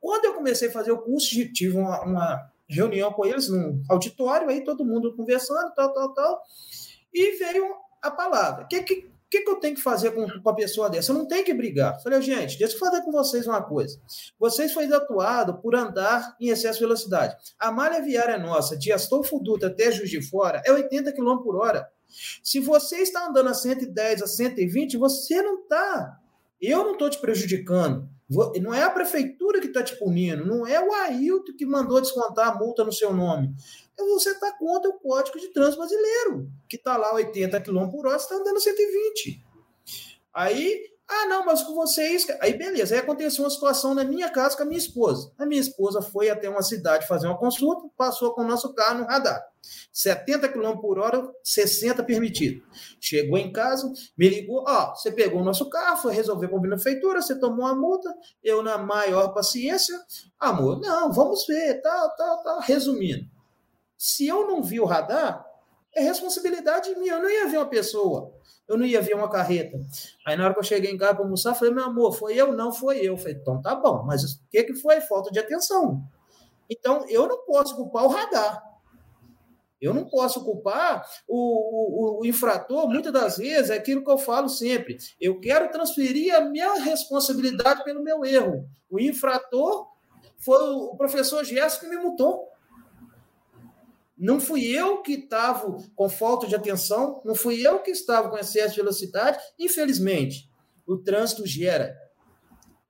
Quando 0.00 0.24
eu 0.24 0.34
comecei 0.34 0.68
a 0.68 0.72
fazer 0.72 0.92
o 0.92 0.98
curso, 1.00 1.30
tive 1.52 1.78
uma, 1.78 2.02
uma 2.02 2.50
reunião 2.68 3.12
com 3.12 3.24
eles 3.24 3.48
num 3.48 3.82
auditório, 3.88 4.48
aí 4.48 4.64
todo 4.64 4.84
mundo 4.84 5.14
conversando, 5.14 5.72
tal, 5.74 5.92
tal, 5.92 6.12
tal. 6.12 6.42
E 7.12 7.38
veio 7.38 7.83
a 8.04 8.10
palavra. 8.10 8.64
O 8.64 8.68
que, 8.68 8.82
que, 8.82 9.10
que, 9.30 9.40
que 9.40 9.50
eu 9.50 9.56
tenho 9.56 9.74
que 9.74 9.82
fazer 9.82 10.12
com, 10.12 10.28
com 10.28 10.50
a 10.50 10.54
pessoa 10.54 10.90
dessa? 10.90 11.10
Eu 11.10 11.16
não 11.16 11.26
tenho 11.26 11.44
que 11.44 11.54
brigar. 11.54 12.00
falei, 12.02 12.20
gente, 12.20 12.58
deixa 12.58 12.74
eu 12.74 12.78
fazer 12.78 13.02
com 13.02 13.10
vocês 13.10 13.46
uma 13.46 13.62
coisa. 13.62 13.98
Vocês 14.38 14.72
foram 14.72 14.94
atuados 14.94 15.56
por 15.60 15.74
andar 15.74 16.36
em 16.40 16.48
excesso 16.48 16.78
de 16.78 16.84
velocidade. 16.84 17.34
A 17.58 17.72
malha 17.72 18.02
viária 18.02 18.38
nossa, 18.38 18.76
de 18.76 18.92
Astolfo 18.92 19.40
Dutra 19.40 19.68
até 19.68 19.90
Juiz 19.90 20.10
de 20.10 20.22
Fora, 20.22 20.62
é 20.64 20.72
80 20.72 21.12
km 21.12 21.38
por 21.42 21.56
hora. 21.56 21.88
Se 22.42 22.60
você 22.60 22.98
está 22.98 23.26
andando 23.26 23.48
a 23.48 23.54
110, 23.54 24.22
a 24.22 24.26
120, 24.26 24.96
você 24.98 25.42
não 25.42 25.62
está. 25.62 26.20
Eu 26.60 26.84
não 26.84 26.92
estou 26.92 27.10
te 27.10 27.18
prejudicando. 27.18 28.08
Não 28.28 28.72
é 28.72 28.82
a 28.82 28.90
prefeitura 28.90 29.60
que 29.60 29.66
está 29.66 29.82
te 29.82 29.96
punindo, 29.98 30.46
não 30.46 30.66
é 30.66 30.80
o 30.80 30.92
Ailton 30.92 31.52
que 31.56 31.66
mandou 31.66 32.00
descontar 32.00 32.48
a 32.48 32.54
multa 32.54 32.82
no 32.82 32.92
seu 32.92 33.12
nome. 33.12 33.54
É 33.98 34.02
você 34.02 34.30
está 34.30 34.50
contra 34.52 34.90
o 34.90 34.98
Código 34.98 35.38
de 35.38 35.48
Trânsito 35.48 35.78
Brasileiro, 35.78 36.50
que 36.68 36.76
está 36.76 36.96
lá 36.96 37.14
80 37.14 37.60
km 37.60 37.88
por 37.90 38.06
hora, 38.06 38.18
você 38.18 38.24
está 38.24 38.36
andando 38.36 38.60
120. 38.60 39.44
Aí 40.32 40.93
Ah, 41.08 41.26
não, 41.26 41.44
mas 41.44 41.62
com 41.62 41.74
vocês. 41.74 42.26
Aí 42.40 42.56
beleza, 42.56 42.94
aí 42.94 43.00
aconteceu 43.00 43.44
uma 43.44 43.50
situação 43.50 43.94
na 43.94 44.04
minha 44.04 44.30
casa 44.30 44.56
com 44.56 44.62
a 44.62 44.66
minha 44.66 44.78
esposa. 44.78 45.30
A 45.38 45.44
minha 45.44 45.60
esposa 45.60 46.00
foi 46.00 46.30
até 46.30 46.48
uma 46.48 46.62
cidade 46.62 47.06
fazer 47.06 47.26
uma 47.26 47.38
consulta, 47.38 47.88
passou 47.96 48.34
com 48.34 48.42
o 48.42 48.46
nosso 48.46 48.72
carro 48.74 49.00
no 49.00 49.04
radar. 49.04 49.44
70 49.92 50.48
km 50.48 50.76
por 50.80 50.98
hora, 50.98 51.30
60 51.42 52.02
permitido. 52.04 52.62
Chegou 53.00 53.38
em 53.38 53.52
casa, 53.52 53.90
me 54.16 54.28
ligou: 54.28 54.64
Ó, 54.66 54.92
oh, 54.92 54.96
você 54.96 55.12
pegou 55.12 55.40
o 55.40 55.44
nosso 55.44 55.68
carro, 55.68 55.98
foi 55.98 56.14
resolver 56.14 56.48
com 56.48 56.58
a 56.58 56.60
prefeitura, 56.60 57.20
você 57.20 57.38
tomou 57.38 57.66
uma 57.66 57.74
multa. 57.74 58.12
Eu, 58.42 58.62
na 58.62 58.78
maior 58.78 59.28
paciência, 59.34 59.98
amor, 60.38 60.80
não, 60.80 61.12
vamos 61.12 61.46
ver, 61.46 61.80
tal, 61.82 62.14
tal, 62.16 62.42
tal. 62.42 62.60
Resumindo, 62.60 63.26
se 63.96 64.26
eu 64.26 64.46
não 64.46 64.62
vi 64.62 64.80
o 64.80 64.84
radar, 64.84 65.44
é 65.96 66.02
responsabilidade 66.02 66.94
minha, 66.96 67.14
eu 67.14 67.22
não 67.22 67.30
ia 67.30 67.48
ver 67.48 67.58
uma 67.58 67.68
pessoa 67.68 68.32
eu 68.66 68.78
não 68.78 68.86
ia 68.86 69.00
ver 69.00 69.14
uma 69.14 69.28
carreta. 69.28 69.78
Aí 70.26 70.36
na 70.36 70.44
hora 70.44 70.54
que 70.54 70.60
eu 70.60 70.64
cheguei 70.64 70.90
em 70.90 70.96
casa 70.96 71.14
para 71.14 71.24
almoçar, 71.24 71.54
falei, 71.54 71.74
meu 71.74 71.84
amor, 71.84 72.12
foi 72.12 72.34
eu? 72.34 72.52
Não 72.52 72.72
foi 72.72 72.98
eu. 72.98 73.12
eu 73.12 73.16
falei, 73.16 73.34
então 73.34 73.60
tá 73.60 73.74
bom, 73.74 74.02
mas 74.04 74.24
o 74.24 74.38
que, 74.50 74.62
que 74.64 74.74
foi? 74.74 75.00
Falta 75.02 75.30
de 75.30 75.38
atenção. 75.38 76.02
Então, 76.68 77.04
eu 77.08 77.28
não 77.28 77.44
posso 77.44 77.76
culpar 77.76 78.04
o 78.04 78.08
radar. 78.08 78.62
Eu 79.80 79.92
não 79.92 80.06
posso 80.06 80.42
culpar 80.42 81.06
o, 81.28 81.36
o, 81.36 82.20
o, 82.20 82.26
infrator, 82.26 82.88
muitas 82.88 83.12
das 83.12 83.36
vezes, 83.36 83.68
é 83.68 83.74
aquilo 83.74 84.02
que 84.02 84.10
eu 84.10 84.16
falo 84.16 84.48
sempre. 84.48 84.96
Eu 85.20 85.38
quero 85.40 85.70
transferir 85.70 86.34
a 86.34 86.40
minha 86.40 86.72
responsabilidade 86.80 87.84
pelo 87.84 88.02
meu 88.02 88.24
erro. 88.24 88.66
O 88.88 88.98
infrator 88.98 89.86
foi 90.38 90.56
o 90.56 90.96
professor 90.96 91.44
Gerson 91.44 91.80
que 91.80 91.88
me 91.88 91.98
multou. 91.98 92.48
Não 94.16 94.38
fui 94.38 94.64
eu 94.64 95.02
que 95.02 95.14
estava 95.14 95.76
com 95.94 96.08
falta 96.08 96.46
de 96.46 96.54
atenção, 96.54 97.20
não 97.24 97.34
fui 97.34 97.66
eu 97.66 97.80
que 97.80 97.90
estava 97.90 98.28
com 98.28 98.38
excesso 98.38 98.74
de 98.74 98.80
velocidade. 98.80 99.38
Infelizmente, 99.58 100.48
o 100.86 100.96
trânsito 100.96 101.44
gera 101.46 101.96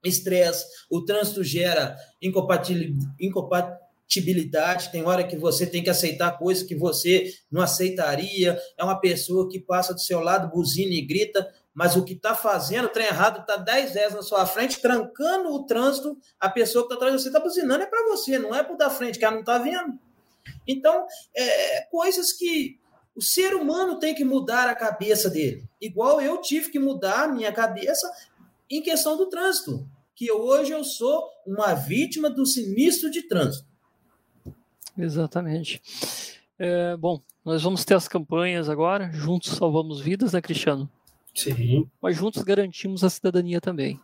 estresse, 0.05 0.67
o 0.91 1.03
trânsito 1.03 1.43
gera 1.43 1.97
incompatibilidade. 2.21 4.93
Tem 4.93 5.03
hora 5.03 5.25
que 5.25 5.37
você 5.37 5.67
tem 5.67 5.83
que 5.83 5.89
aceitar 5.89 6.39
coisas 6.39 6.63
que 6.63 6.75
você 6.75 7.33
não 7.51 7.63
aceitaria. 7.63 8.61
É 8.77 8.85
uma 8.85 9.01
pessoa 9.01 9.49
que 9.49 9.59
passa 9.59 9.95
do 9.95 10.01
seu 10.01 10.21
lado, 10.21 10.51
buzina 10.51 10.93
e 10.93 11.01
grita, 11.01 11.51
mas 11.73 11.97
o 11.97 12.05
que 12.05 12.13
está 12.13 12.35
fazendo, 12.35 12.85
o 12.85 12.91
trem 12.91 13.07
errado, 13.07 13.41
está 13.41 13.57
10 13.57 13.95
vezes 13.95 14.15
na 14.15 14.23
sua 14.23 14.45
frente, 14.45 14.81
trancando 14.81 15.55
o 15.55 15.65
trânsito. 15.65 16.19
A 16.39 16.51
pessoa 16.51 16.87
que 16.87 16.93
está 16.93 16.97
atrás 16.97 17.17
de 17.17 17.23
você 17.23 17.31
está 17.31 17.41
buzinando, 17.41 17.83
é 17.83 17.87
para 17.87 18.07
você, 18.09 18.39
não 18.39 18.55
é 18.55 18.63
para 18.63 18.75
o 18.75 18.79
da 18.79 18.91
frente, 18.91 19.19
que 19.19 19.25
ela 19.25 19.35
não 19.35 19.41
está 19.41 19.57
vendo. 19.57 19.99
Então, 20.67 21.07
é, 21.37 21.83
coisas 21.91 22.33
que 22.33 22.79
o 23.15 23.23
ser 23.23 23.55
humano 23.55 23.99
tem 23.99 24.15
que 24.15 24.25
mudar 24.25 24.69
a 24.69 24.75
cabeça 24.75 25.31
dele. 25.31 25.69
Igual 25.81 26.21
eu 26.21 26.41
tive 26.41 26.71
que 26.71 26.79
mudar 26.79 27.25
a 27.25 27.29
minha 27.29 27.53
cabeça 27.53 28.11
em 28.69 28.83
questão 28.83 29.17
do 29.17 29.27
trânsito, 29.27 29.89
que 30.15 30.31
hoje 30.33 30.73
eu 30.73 30.83
sou 30.83 31.29
uma 31.47 31.75
vítima 31.75 32.29
do 32.29 32.45
sinistro 32.45 33.11
de 33.11 33.23
trânsito. 33.23 33.67
Exatamente. 34.97 35.83
É, 36.59 36.97
bom, 36.97 37.21
nós 37.45 37.63
vamos 37.63 37.85
ter 37.85 37.95
as 37.95 38.09
campanhas 38.09 38.69
agora, 38.69 39.11
juntos 39.13 39.53
salvamos 39.53 40.01
vidas, 40.01 40.33
né, 40.33 40.41
Cristiano? 40.41 40.89
Sim. 41.35 41.89
Mas 42.01 42.17
juntos 42.17 42.43
garantimos 42.43 43.03
a 43.03 43.11
cidadania 43.11 43.61
também. 43.61 44.01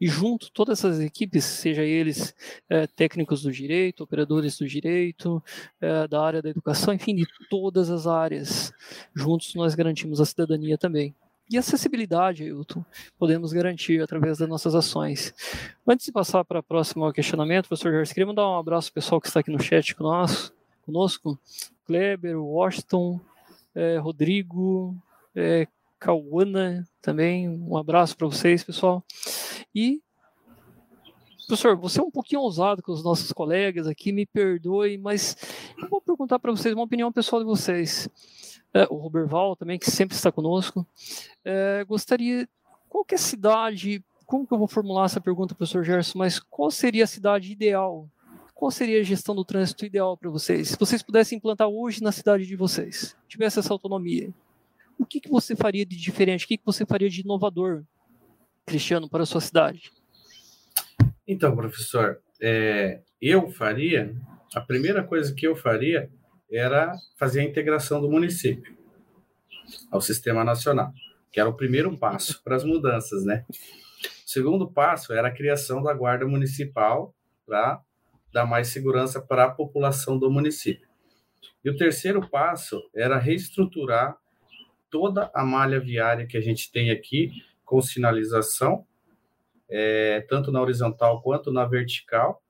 E 0.00 0.06
junto, 0.06 0.50
todas 0.50 0.78
essas 0.78 1.00
equipes, 1.00 1.44
seja 1.44 1.82
eles 1.82 2.34
é, 2.68 2.86
técnicos 2.86 3.42
do 3.42 3.52
direito, 3.52 4.02
operadores 4.02 4.58
do 4.58 4.66
direito, 4.66 5.42
é, 5.80 6.08
da 6.08 6.22
área 6.22 6.42
da 6.42 6.50
educação, 6.50 6.94
enfim, 6.94 7.14
de 7.14 7.26
todas 7.48 7.90
as 7.90 8.06
áreas, 8.06 8.72
juntos 9.14 9.54
nós 9.54 9.74
garantimos 9.74 10.20
a 10.20 10.24
cidadania 10.24 10.78
também. 10.78 11.14
E 11.50 11.58
acessibilidade, 11.58 12.42
Ailton, 12.42 12.82
podemos 13.18 13.52
garantir 13.52 14.02
através 14.02 14.38
das 14.38 14.48
nossas 14.48 14.74
ações. 14.74 15.34
Antes 15.86 16.06
de 16.06 16.12
passar 16.12 16.42
para 16.42 16.60
o 16.60 16.62
próximo 16.62 17.12
questionamento, 17.12 17.68
professor 17.68 17.92
Jorge, 17.92 18.14
queria 18.14 18.26
mandar 18.26 18.48
um 18.48 18.58
abraço 18.58 18.88
ao 18.88 18.94
pessoal 18.94 19.20
que 19.20 19.26
está 19.26 19.40
aqui 19.40 19.50
no 19.50 19.62
chat 19.62 19.94
conosco, 19.94 20.56
conosco 20.86 21.38
Kleber, 21.86 22.40
Washington, 22.40 23.20
é, 23.74 23.98
Rodrigo, 23.98 24.96
é, 25.34 25.68
Cauana 25.98 26.86
também. 27.00 27.48
Um 27.48 27.76
abraço 27.76 28.16
para 28.16 28.26
vocês, 28.26 28.62
pessoal. 28.62 29.04
E, 29.74 30.00
professor, 31.46 31.76
você 31.76 32.00
é 32.00 32.02
um 32.02 32.10
pouquinho 32.10 32.42
ousado 32.42 32.82
com 32.82 32.92
os 32.92 33.02
nossos 33.02 33.32
colegas 33.32 33.86
aqui, 33.86 34.12
me 34.12 34.26
perdoe, 34.26 34.98
mas 34.98 35.36
eu 35.78 35.88
vou 35.88 36.00
perguntar 36.00 36.38
para 36.38 36.50
vocês 36.50 36.74
uma 36.74 36.84
opinião 36.84 37.12
pessoal 37.12 37.40
de 37.40 37.46
vocês. 37.46 38.08
É, 38.72 38.86
o 38.90 38.96
Roberval 38.96 39.54
também, 39.54 39.78
que 39.78 39.90
sempre 39.90 40.16
está 40.16 40.32
conosco. 40.32 40.86
É, 41.44 41.84
gostaria, 41.84 42.48
qual 42.88 43.04
que 43.04 43.14
é 43.14 43.18
a 43.18 43.20
cidade, 43.20 44.04
como 44.26 44.46
que 44.46 44.52
eu 44.52 44.58
vou 44.58 44.68
formular 44.68 45.06
essa 45.06 45.20
pergunta, 45.20 45.54
professor 45.54 45.84
Gerson, 45.84 46.18
mas 46.18 46.38
qual 46.38 46.70
seria 46.70 47.04
a 47.04 47.06
cidade 47.06 47.52
ideal? 47.52 48.08
Qual 48.54 48.70
seria 48.70 49.00
a 49.00 49.02
gestão 49.02 49.34
do 49.34 49.44
trânsito 49.44 49.84
ideal 49.84 50.16
para 50.16 50.30
vocês? 50.30 50.70
Se 50.70 50.76
vocês 50.78 51.02
pudessem 51.02 51.36
implantar 51.36 51.68
hoje 51.68 52.02
na 52.02 52.12
cidade 52.12 52.46
de 52.46 52.56
vocês, 52.56 53.16
tivesse 53.28 53.58
essa 53.58 53.72
autonomia, 53.72 54.32
o 54.98 55.06
que, 55.06 55.20
que 55.20 55.28
você 55.28 55.54
faria 55.54 55.84
de 55.84 55.96
diferente? 55.96 56.44
O 56.44 56.48
que, 56.48 56.58
que 56.58 56.66
você 56.66 56.84
faria 56.86 57.08
de 57.08 57.20
inovador 57.20 57.84
Cristiano, 58.66 59.08
para 59.08 59.22
a 59.22 59.26
sua 59.26 59.40
cidade? 59.40 59.92
Então, 61.26 61.54
professor, 61.54 62.20
é, 62.40 63.02
eu 63.20 63.50
faria, 63.50 64.14
a 64.54 64.60
primeira 64.60 65.02
coisa 65.02 65.34
que 65.34 65.46
eu 65.46 65.54
faria 65.54 66.10
era 66.50 66.94
fazer 67.18 67.40
a 67.40 67.44
integração 67.44 68.00
do 68.00 68.10
município 68.10 68.76
ao 69.90 70.00
sistema 70.00 70.44
nacional, 70.44 70.92
que 71.32 71.40
era 71.40 71.48
o 71.48 71.56
primeiro 71.56 71.96
passo 71.96 72.42
para 72.42 72.56
as 72.56 72.64
mudanças, 72.64 73.24
né? 73.24 73.44
O 73.48 74.30
segundo 74.30 74.70
passo 74.70 75.12
era 75.12 75.28
a 75.28 75.34
criação 75.34 75.82
da 75.82 75.92
guarda 75.92 76.26
municipal 76.26 77.14
para 77.46 77.80
dar 78.32 78.46
mais 78.46 78.68
segurança 78.68 79.20
para 79.20 79.44
a 79.44 79.50
população 79.50 80.18
do 80.18 80.30
município. 80.30 80.88
E 81.64 81.70
o 81.70 81.76
terceiro 81.76 82.28
passo 82.28 82.82
era 82.94 83.18
reestruturar 83.18 84.16
toda 84.94 85.28
a 85.34 85.44
malha 85.44 85.80
viária 85.80 86.24
que 86.24 86.36
a 86.36 86.40
gente 86.40 86.70
tem 86.70 86.92
aqui 86.92 87.42
com 87.64 87.82
sinalização, 87.82 88.86
é, 89.68 90.20
tanto 90.28 90.52
na 90.52 90.62
horizontal 90.62 91.20
quanto 91.20 91.50
na 91.50 91.64
vertical, 91.64 92.40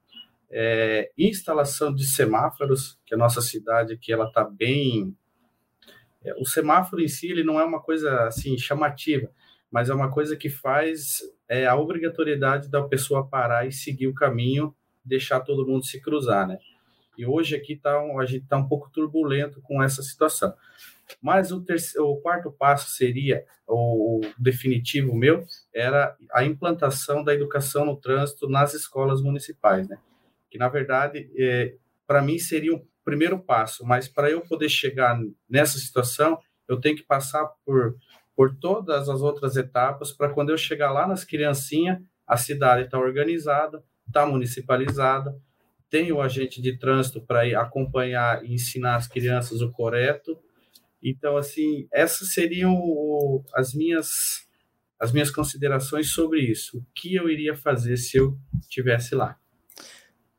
é, 0.50 1.10
instalação 1.16 1.94
de 1.94 2.04
semáforos, 2.04 3.00
que 3.06 3.14
a 3.14 3.16
nossa 3.16 3.40
cidade 3.40 3.94
aqui 3.94 4.12
ela 4.12 4.26
está 4.26 4.44
bem. 4.44 5.16
É, 6.22 6.34
o 6.34 6.44
semáforo 6.44 7.00
em 7.00 7.08
si 7.08 7.30
ele 7.30 7.42
não 7.42 7.58
é 7.58 7.64
uma 7.64 7.80
coisa 7.80 8.26
assim 8.26 8.58
chamativa, 8.58 9.30
mas 9.70 9.88
é 9.88 9.94
uma 9.94 10.10
coisa 10.10 10.36
que 10.36 10.50
faz 10.50 11.22
é, 11.48 11.66
a 11.66 11.74
obrigatoriedade 11.74 12.68
da 12.68 12.82
pessoa 12.82 13.26
parar 13.26 13.66
e 13.66 13.72
seguir 13.72 14.08
o 14.08 14.14
caminho, 14.14 14.76
deixar 15.02 15.40
todo 15.40 15.66
mundo 15.66 15.86
se 15.86 15.98
cruzar, 15.98 16.46
né? 16.46 16.58
E 17.16 17.24
hoje 17.24 17.56
aqui 17.56 17.74
tá 17.74 18.02
um, 18.02 18.20
a 18.20 18.26
gente 18.26 18.42
está 18.42 18.58
um 18.58 18.68
pouco 18.68 18.90
turbulento 18.90 19.62
com 19.62 19.82
essa 19.82 20.02
situação. 20.02 20.52
Mas 21.20 21.52
o, 21.52 21.62
terceiro, 21.62 22.08
o 22.08 22.20
quarto 22.20 22.50
passo 22.50 22.90
seria, 22.90 23.44
o, 23.66 24.20
definitivo 24.38 25.14
meu, 25.14 25.44
era 25.74 26.16
a 26.32 26.44
implantação 26.44 27.22
da 27.22 27.34
educação 27.34 27.84
no 27.84 27.96
trânsito 27.96 28.48
nas 28.48 28.74
escolas 28.74 29.20
municipais, 29.20 29.88
né? 29.88 29.98
Que, 30.50 30.58
na 30.58 30.68
verdade, 30.68 31.30
é, 31.36 31.74
para 32.06 32.22
mim 32.22 32.38
seria 32.38 32.74
o 32.74 32.86
primeiro 33.04 33.38
passo, 33.38 33.84
mas 33.84 34.08
para 34.08 34.30
eu 34.30 34.40
poder 34.40 34.68
chegar 34.68 35.18
nessa 35.48 35.78
situação, 35.78 36.38
eu 36.66 36.80
tenho 36.80 36.96
que 36.96 37.02
passar 37.02 37.44
por, 37.64 37.96
por 38.34 38.56
todas 38.56 39.08
as 39.08 39.20
outras 39.20 39.56
etapas 39.56 40.10
para 40.12 40.30
quando 40.30 40.50
eu 40.50 40.56
chegar 40.56 40.90
lá 40.90 41.06
nas 41.06 41.24
criancinhas, 41.24 41.98
a 42.26 42.36
cidade 42.36 42.84
está 42.84 42.98
organizada, 42.98 43.82
está 44.06 44.24
municipalizada, 44.24 45.36
tem 45.90 46.10
o 46.10 46.20
agente 46.20 46.60
de 46.60 46.76
trânsito 46.76 47.20
para 47.20 47.42
acompanhar 47.60 48.44
e 48.44 48.54
ensinar 48.54 48.96
as 48.96 49.06
crianças 49.06 49.60
o 49.60 49.70
correto, 49.70 50.38
então, 51.04 51.36
assim, 51.36 51.86
essas 51.92 52.32
seriam 52.32 52.74
as 53.54 53.74
minhas 53.74 54.08
as 54.98 55.12
minhas 55.12 55.30
considerações 55.30 56.12
sobre 56.12 56.40
isso. 56.40 56.78
O 56.78 56.86
que 56.94 57.14
eu 57.14 57.28
iria 57.28 57.54
fazer 57.54 57.96
se 57.96 58.16
eu 58.16 58.38
tivesse 58.70 59.14
lá? 59.14 59.36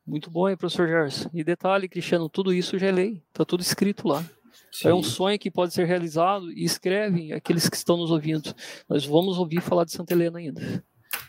Muito 0.06 0.32
bom, 0.32 0.50
hein, 0.50 0.58
professor 0.58 0.88
Gerson. 0.88 1.30
E 1.34 1.44
detalhe, 1.44 1.90
Cristiano, 1.90 2.30
tudo 2.30 2.54
isso 2.54 2.78
já 2.80 2.88
é 2.88 2.92
lei, 2.92 3.24
está 3.28 3.46
tudo 3.46 3.62
escrito 3.62 4.08
lá. 4.08 4.24
Sim. 4.72 4.90
É 4.90 4.94
um 4.94 5.04
sonho 5.04 5.38
que 5.38 5.52
pode 5.52 5.74
ser 5.74 5.86
realizado 5.86 6.52
e 6.52 6.64
escrevem 6.64 7.34
aqueles 7.34 7.70
que 7.70 7.76
estão 7.76 7.98
nos 7.98 8.12
ouvindo. 8.12 8.54
Nós 8.90 9.06
vamos 9.06 9.38
ouvir 9.38 9.62
falar 9.62 9.86
de 9.86 9.92
Santa 9.92 10.14
Helena 10.14 10.40
ainda. 10.40 10.84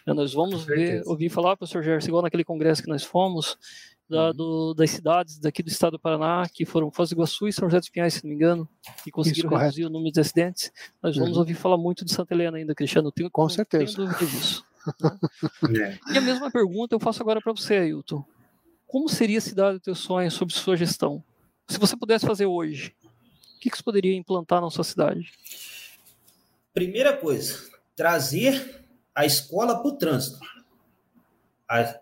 Nós 0.07 0.33
vamos 0.33 0.65
ver, 0.65 1.03
ouvir 1.07 1.29
falar, 1.29 1.57
professor 1.57 1.83
Gerson, 1.83 2.09
igual 2.09 2.23
naquele 2.23 2.45
congresso 2.45 2.83
que 2.83 2.89
nós 2.89 3.03
fomos, 3.03 3.57
da, 4.09 4.29
uhum. 4.29 4.35
do, 4.35 4.75
das 4.75 4.91
cidades 4.91 5.39
daqui 5.39 5.63
do 5.63 5.69
estado 5.69 5.93
do 5.93 5.99
Paraná, 5.99 6.49
que 6.53 6.65
foram 6.65 6.91
Foz 6.91 7.11
do 7.11 7.15
Iguaçu 7.15 7.49
e 7.49 7.53
São 7.53 7.69
José 7.69 7.81
dos 7.81 7.89
Pinhais, 7.89 8.15
se 8.15 8.25
não 8.25 8.31
me 8.31 8.37
engano, 8.37 8.69
que 9.03 9.11
conseguiram 9.11 9.51
Isso, 9.51 9.59
reduzir 9.59 9.85
o 9.85 9.91
número 9.91 10.13
de 10.13 10.21
acidentes. 10.21 10.73
Nós 11.03 11.17
vamos 11.17 11.33
uhum. 11.33 11.41
ouvir 11.41 11.55
falar 11.55 11.77
muito 11.77 12.05
de 12.05 12.13
Santa 12.13 12.35
Helena 12.35 12.57
ainda, 12.57 12.75
Cristiano. 12.75 13.11
Tenho, 13.11 13.31
Com 13.31 13.49
certeza. 13.49 13.97
Tenho 13.97 14.09
dúvida 14.09 14.27
disso. 14.27 14.65
Né? 15.01 15.99
é. 16.09 16.13
E 16.15 16.19
a 16.19 16.21
mesma 16.21 16.51
pergunta 16.51 16.95
eu 16.95 17.01
faço 17.01 17.23
agora 17.23 17.41
para 17.41 17.53
você, 17.53 17.75
Ailton. 17.75 18.25
Como 18.87 19.09
seria 19.09 19.39
a 19.39 19.43
cidade 19.43 19.79
do 19.79 19.81
teu 19.81 19.95
sonho 19.95 20.31
sob 20.31 20.53
sua 20.53 20.77
gestão? 20.77 21.23
Se 21.69 21.79
você 21.79 21.97
pudesse 21.97 22.25
fazer 22.25 22.47
hoje, 22.47 22.95
o 23.57 23.61
que, 23.61 23.69
que 23.69 23.77
você 23.77 23.83
poderia 23.83 24.15
implantar 24.15 24.61
na 24.61 24.71
sua 24.71 24.85
cidade? 24.85 25.33
Primeira 26.73 27.17
coisa, 27.17 27.69
trazer 27.97 28.85
a 29.13 29.27
escola 29.27 29.81
para 29.81 29.89
o 29.89 29.97
trânsito. 29.97 30.39
A, 31.69 31.99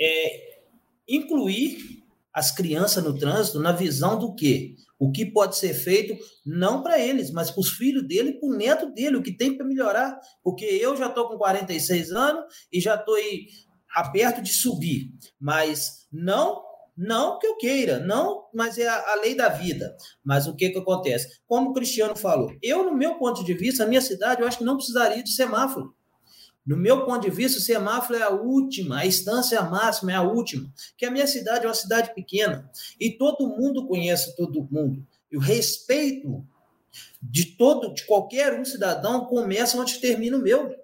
é, 0.00 0.60
incluir 1.08 2.02
as 2.32 2.50
crianças 2.50 3.04
no 3.04 3.16
trânsito 3.16 3.60
na 3.60 3.72
visão 3.72 4.18
do 4.18 4.34
quê? 4.34 4.74
O 4.98 5.10
que 5.10 5.26
pode 5.26 5.56
ser 5.56 5.74
feito 5.74 6.16
não 6.46 6.82
para 6.82 6.98
eles, 6.98 7.30
mas 7.30 7.50
para 7.50 7.60
os 7.60 7.70
filhos 7.70 8.06
dele 8.06 8.34
para 8.34 8.48
o 8.48 8.56
neto 8.56 8.92
dele, 8.92 9.16
o 9.16 9.22
que 9.22 9.36
tem 9.36 9.56
para 9.56 9.66
melhorar. 9.66 10.18
Porque 10.42 10.64
eu 10.64 10.96
já 10.96 11.08
estou 11.08 11.28
com 11.28 11.36
46 11.36 12.12
anos 12.12 12.44
e 12.72 12.80
já 12.80 12.94
estou 12.94 13.16
aberto 13.94 14.40
de 14.40 14.52
subir, 14.52 15.12
mas 15.40 16.06
não 16.10 16.62
não 16.96 17.38
que 17.38 17.46
eu 17.46 17.56
queira, 17.56 17.98
não, 17.98 18.44
mas 18.54 18.76
é 18.78 18.86
a, 18.86 19.12
a, 19.12 19.14
lei 19.16 19.34
da 19.34 19.48
vida. 19.48 19.96
Mas 20.22 20.46
o 20.46 20.54
que, 20.54 20.70
que 20.70 20.78
acontece? 20.78 21.40
Como 21.46 21.70
o 21.70 21.72
Cristiano 21.72 22.14
falou, 22.14 22.50
eu, 22.62 22.84
no 22.84 22.94
meu 22.94 23.14
ponto 23.14 23.42
de 23.42 23.54
vista, 23.54 23.84
a 23.84 23.86
minha 23.86 24.00
cidade, 24.00 24.42
eu 24.42 24.46
acho 24.46 24.58
que 24.58 24.64
não 24.64 24.76
precisaria 24.76 25.22
de 25.22 25.32
semáforo. 25.34 25.94
No 26.64 26.76
meu 26.76 27.04
ponto 27.04 27.22
de 27.22 27.30
vista, 27.30 27.58
o 27.58 27.62
semáforo 27.62 28.18
é 28.18 28.22
a 28.22 28.30
última, 28.30 28.98
a 28.98 29.06
instância 29.06 29.60
máxima 29.62 30.12
é 30.12 30.14
a 30.14 30.22
última, 30.22 30.72
que 30.96 31.04
a 31.04 31.10
minha 31.10 31.26
cidade 31.26 31.64
é 31.64 31.68
uma 31.68 31.74
cidade 31.74 32.14
pequena 32.14 32.70
e 33.00 33.10
todo 33.10 33.48
mundo 33.48 33.86
conhece 33.86 34.36
todo 34.36 34.68
mundo. 34.70 35.04
E 35.30 35.36
o 35.36 35.40
respeito 35.40 36.46
de 37.20 37.56
todo, 37.56 37.92
de 37.92 38.04
qualquer 38.04 38.58
um 38.58 38.64
cidadão 38.64 39.24
começa 39.24 39.76
onde 39.76 39.98
termina 39.98 40.36
o 40.36 40.42
meu. 40.42 40.74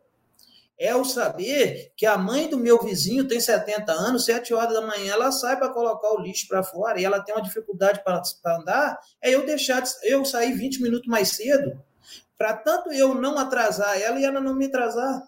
É 0.81 0.95
o 0.95 1.05
saber 1.05 1.93
que 1.97 2.07
a 2.07 2.17
mãe 2.17 2.49
do 2.49 2.57
meu 2.57 2.81
vizinho 2.83 3.27
tem 3.27 3.41
70 3.41 3.93
anos, 3.93 4.25
7 4.25 4.55
horas 4.55 4.75
da 4.75 4.81
manhã, 4.81 5.13
ela 5.13 5.33
sai 5.33 5.57
para 5.57 5.73
colocar 5.73 6.13
o 6.13 6.21
lixo 6.21 6.47
para 6.47 6.63
fora 6.63 7.01
e 7.01 7.05
ela 7.05 7.21
tem 7.21 7.35
uma 7.35 7.43
dificuldade 7.43 8.03
para 8.05 8.23
andar, 8.57 8.99
é 9.21 9.31
eu 9.31 9.45
deixar 9.45 9.83
eu 10.05 10.25
sair 10.25 10.53
20 10.53 10.81
minutos 10.81 11.09
mais 11.09 11.31
cedo, 11.31 11.83
para 12.37 12.55
tanto 12.55 12.93
eu 12.93 13.13
não 13.13 13.37
atrasar 13.39 14.01
ela 14.01 14.21
e 14.21 14.25
ela 14.25 14.41
não 14.41 14.55
me 14.55 14.67
atrasar. 14.67 15.21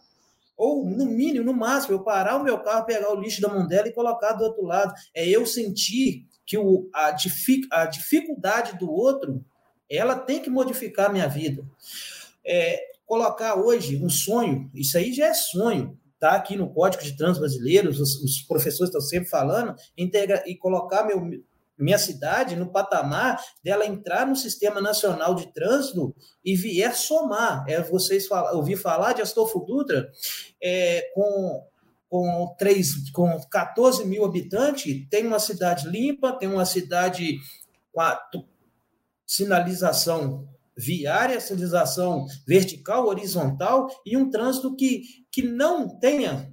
Ou, 0.60 0.84
no 0.84 1.06
mínimo, 1.06 1.42
no 1.42 1.54
máximo, 1.54 1.94
eu 1.94 2.04
parar 2.04 2.36
o 2.36 2.44
meu 2.44 2.58
carro, 2.58 2.84
pegar 2.84 3.10
o 3.10 3.18
lixo 3.18 3.40
da 3.40 3.48
mão 3.48 3.66
dela 3.66 3.88
e 3.88 3.94
colocar 3.94 4.34
do 4.34 4.44
outro 4.44 4.62
lado. 4.62 4.92
É 5.14 5.26
eu 5.26 5.46
sentir 5.46 6.26
que 6.44 6.58
o, 6.58 6.86
a, 6.92 7.12
dific, 7.12 7.66
a 7.72 7.86
dificuldade 7.86 8.78
do 8.78 8.92
outro 8.92 9.42
ela 9.88 10.14
tem 10.14 10.38
que 10.38 10.50
modificar 10.50 11.06
a 11.06 11.12
minha 11.12 11.26
vida. 11.26 11.64
É, 12.44 12.78
colocar 13.06 13.54
hoje 13.54 13.96
um 14.04 14.10
sonho, 14.10 14.70
isso 14.74 14.98
aí 14.98 15.14
já 15.14 15.28
é 15.28 15.34
sonho, 15.34 15.98
tá 16.18 16.32
aqui 16.32 16.56
no 16.56 16.68
Código 16.68 17.02
de 17.02 17.16
Trânsito 17.16 17.40
Brasileiro, 17.40 17.88
os, 17.88 18.22
os 18.22 18.42
professores 18.42 18.90
estão 18.90 19.00
sempre 19.00 19.30
falando, 19.30 19.74
integra, 19.96 20.44
e 20.46 20.54
colocar 20.54 21.04
meu, 21.04 21.22
minha 21.80 21.98
cidade 21.98 22.56
no 22.56 22.70
patamar 22.70 23.42
dela 23.64 23.86
entrar 23.86 24.26
no 24.26 24.36
Sistema 24.36 24.80
Nacional 24.80 25.34
de 25.34 25.52
Trânsito 25.52 26.14
e 26.44 26.54
vier 26.54 26.94
somar. 26.94 27.64
É, 27.68 27.82
vocês 27.82 28.26
fala, 28.26 28.52
ouvi 28.52 28.76
falar 28.76 29.14
de 29.14 29.22
Astolfo 29.22 29.60
Dutra 29.60 30.10
é, 30.62 31.10
com, 31.14 31.66
com, 32.08 32.54
3, 32.58 33.10
com 33.10 33.40
14 33.50 34.04
mil 34.04 34.24
habitantes, 34.24 35.08
tem 35.08 35.26
uma 35.26 35.38
cidade 35.38 35.88
limpa, 35.88 36.32
tem 36.32 36.48
uma 36.48 36.66
cidade 36.66 37.38
com 37.92 38.00
a 38.00 38.20
sinalização 39.26 40.48
viária, 40.76 41.40
sinalização 41.40 42.26
vertical, 42.46 43.06
horizontal 43.06 43.88
e 44.04 44.16
um 44.16 44.30
trânsito 44.30 44.74
que, 44.74 45.02
que 45.30 45.42
não 45.42 45.98
tenha 45.98 46.52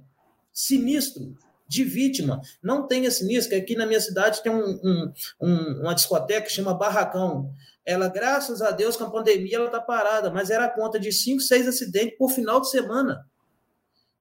sinistro 0.52 1.34
de 1.68 1.84
vítima. 1.84 2.40
Não 2.62 2.86
tenha 2.86 3.10
sinistro, 3.10 3.50
que 3.50 3.56
aqui 3.56 3.76
na 3.76 3.86
minha 3.86 4.00
cidade 4.00 4.42
tem 4.42 4.50
um, 4.50 4.80
um, 4.82 5.12
um, 5.40 5.80
uma 5.82 5.94
discoteca 5.94 6.46
que 6.46 6.52
chama 6.52 6.72
Barracão. 6.72 7.52
Ela, 7.84 8.08
graças 8.08 8.62
a 8.62 8.70
Deus, 8.70 8.96
com 8.96 9.04
a 9.04 9.10
pandemia, 9.10 9.56
ela 9.56 9.66
está 9.66 9.80
parada, 9.80 10.30
mas 10.30 10.50
era 10.50 10.64
a 10.64 10.70
conta 10.70 10.98
de 10.98 11.12
cinco, 11.12 11.40
seis 11.40 11.68
acidentes 11.68 12.16
por 12.16 12.30
final 12.30 12.60
de 12.60 12.70
semana. 12.70 13.26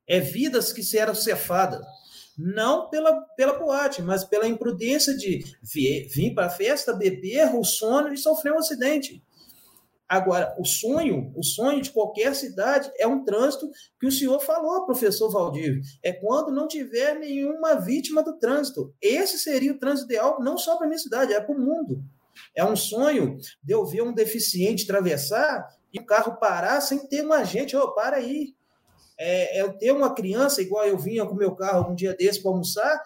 É 0.06 0.20
vidas 0.20 0.74
que 0.74 0.84
se 0.84 0.98
eram 0.98 1.16
cefadas. 1.16 1.86
Não 2.38 2.90
pela, 2.90 3.20
pela 3.36 3.58
boate, 3.58 4.02
mas 4.02 4.24
pela 4.24 4.48
imprudência 4.48 5.18
de 5.18 5.44
vir, 5.64 6.08
vir 6.08 6.36
para 6.36 6.48
a 6.48 6.52
festa, 6.52 6.94
beber 6.94 7.56
o 7.56 7.64
sono 7.64 8.14
e 8.14 8.18
sofrer 8.18 8.54
um 8.54 8.60
acidente. 8.60 9.24
Agora, 10.10 10.56
o 10.58 10.64
sonho, 10.64 11.34
o 11.36 11.44
sonho 11.44 11.82
de 11.82 11.92
qualquer 11.92 12.34
cidade 12.34 12.90
é 12.98 13.06
um 13.06 13.26
trânsito 13.26 13.70
que 14.00 14.08
o 14.08 14.12
senhor 14.12 14.40
falou, 14.40 14.86
professor 14.86 15.30
Valdívio, 15.30 15.82
é 16.02 16.14
quando 16.14 16.52
não 16.52 16.68
tiver 16.68 17.16
nenhuma 17.20 17.76
vítima 17.76 18.24
do 18.24 18.38
trânsito. 18.40 18.94
Esse 19.02 19.38
seria 19.38 19.74
o 19.74 19.80
trânsito 19.80 20.08
ideal, 20.08 20.42
não 20.42 20.58
só 20.58 20.78
para 20.78 20.88
minha 20.88 20.98
cidade, 20.98 21.34
é 21.34 21.42
para 21.42 21.54
o 21.54 21.60
mundo. 21.60 22.02
É 22.56 22.64
um 22.64 22.76
sonho 22.76 23.38
de 23.62 23.74
eu 23.74 23.86
ver 23.86 24.02
um 24.02 24.14
deficiente 24.14 24.86
atravessar 24.86 25.68
e 25.94 26.00
o 26.00 26.06
carro 26.06 26.40
parar 26.40 26.80
sem 26.80 27.06
ter 27.08 27.26
um 27.26 27.34
agente, 27.34 27.76
oh, 27.76 27.94
para 27.94 28.18
aí. 28.18 28.56
É, 29.20 29.58
é 29.58 29.62
eu 29.62 29.78
ter 29.78 29.92
uma 29.92 30.14
criança, 30.14 30.62
igual 30.62 30.86
eu 30.86 30.98
vinha 30.98 31.26
com 31.26 31.36
meu 31.36 31.54
carro 31.56 31.92
um 31.92 31.96
dia 31.96 32.16
desse 32.16 32.42
para 32.42 32.52
almoçar, 32.52 33.02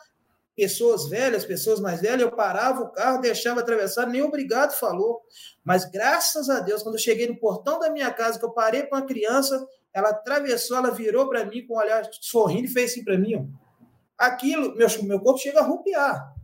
pessoas 0.55 1.07
velhas, 1.07 1.45
pessoas 1.45 1.79
mais 1.79 2.01
velhas, 2.01 2.21
eu 2.21 2.31
parava 2.31 2.81
o 2.81 2.91
carro, 2.91 3.21
deixava 3.21 3.61
atravessar, 3.61 4.07
nem 4.07 4.21
obrigado 4.21 4.73
falou. 4.73 5.21
Mas 5.63 5.85
graças 5.85 6.49
a 6.49 6.59
Deus, 6.59 6.83
quando 6.83 6.95
eu 6.95 7.01
cheguei 7.01 7.27
no 7.27 7.39
portão 7.39 7.79
da 7.79 7.89
minha 7.89 8.11
casa, 8.11 8.37
que 8.37 8.45
eu 8.45 8.51
parei 8.51 8.83
com 8.83 8.95
uma 8.95 9.05
criança, 9.05 9.65
ela 9.93 10.09
atravessou, 10.09 10.77
ela 10.77 10.91
virou 10.91 11.27
para 11.29 11.45
mim 11.45 11.65
com 11.65 11.75
um 11.75 11.77
olhar 11.77 12.07
sorrindo 12.19 12.65
e 12.65 12.71
fez 12.71 12.91
assim 12.91 13.03
para 13.03 13.17
mim. 13.17 13.35
Ó. 13.35 13.45
Aquilo, 14.17 14.75
meu, 14.75 14.87
meu 15.03 15.19
corpo 15.19 15.39
chega 15.39 15.59
a 15.59 15.63
rupiar. 15.63 16.35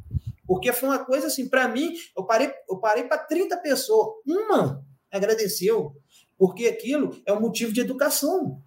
Porque 0.46 0.72
foi 0.72 0.90
uma 0.90 1.04
coisa 1.04 1.28
assim, 1.28 1.50
para 1.50 1.68
mim, 1.68 1.94
eu 2.16 2.24
parei, 2.24 2.52
eu 2.70 2.78
parei 2.78 3.04
para 3.04 3.18
30 3.18 3.58
pessoas. 3.58 4.16
Uma 4.26 4.84
agradeceu, 5.12 5.96
porque 6.38 6.68
aquilo 6.68 7.22
é 7.26 7.34
um 7.34 7.40
motivo 7.40 7.74
de 7.74 7.82
educação. 7.82 8.62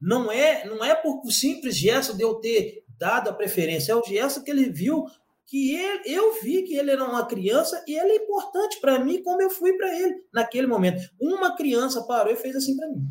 Não 0.00 0.30
é, 0.30 0.64
não 0.66 0.84
é 0.84 0.94
por 0.94 1.22
simples 1.30 1.76
gesto 1.76 2.16
de 2.16 2.22
eu 2.22 2.34
ter 2.36 2.84
dado 3.00 3.30
a 3.30 3.32
preferência, 3.32 3.92
é 3.92 3.96
o 3.96 4.04
gesto 4.04 4.44
que 4.44 4.50
ele 4.50 4.70
viu 4.70 5.06
que 5.46 5.74
ele, 5.74 6.02
eu 6.04 6.40
vi 6.40 6.62
que 6.62 6.76
ele 6.76 6.92
era 6.92 7.02
uma 7.02 7.26
criança 7.26 7.82
e 7.88 7.98
ele 7.98 8.12
é 8.12 8.16
importante 8.16 8.78
para 8.80 9.00
mim 9.00 9.20
como 9.20 9.42
eu 9.42 9.50
fui 9.50 9.72
para 9.72 9.92
ele 9.92 10.22
naquele 10.32 10.68
momento. 10.68 11.10
Uma 11.20 11.56
criança 11.56 12.04
parou 12.04 12.32
e 12.32 12.36
fez 12.36 12.54
assim 12.54 12.76
para 12.76 12.88
mim. 12.88 13.04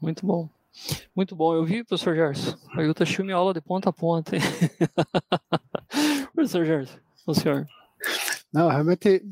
Muito 0.00 0.26
bom. 0.26 0.48
Muito 1.14 1.36
bom. 1.36 1.54
Eu 1.54 1.64
vi, 1.64 1.84
professor 1.84 2.16
Gerson. 2.16 2.56
A 2.72 2.82
Yuta 2.82 3.04
minha 3.22 3.36
aula 3.36 3.54
de 3.54 3.60
ponta 3.60 3.90
a 3.90 3.92
ponta. 3.92 4.32
professor 6.34 6.64
Gerson, 6.64 6.98
o 7.26 7.34
senhor. 7.34 7.66
Não, 8.52 8.68
realmente 8.68 9.22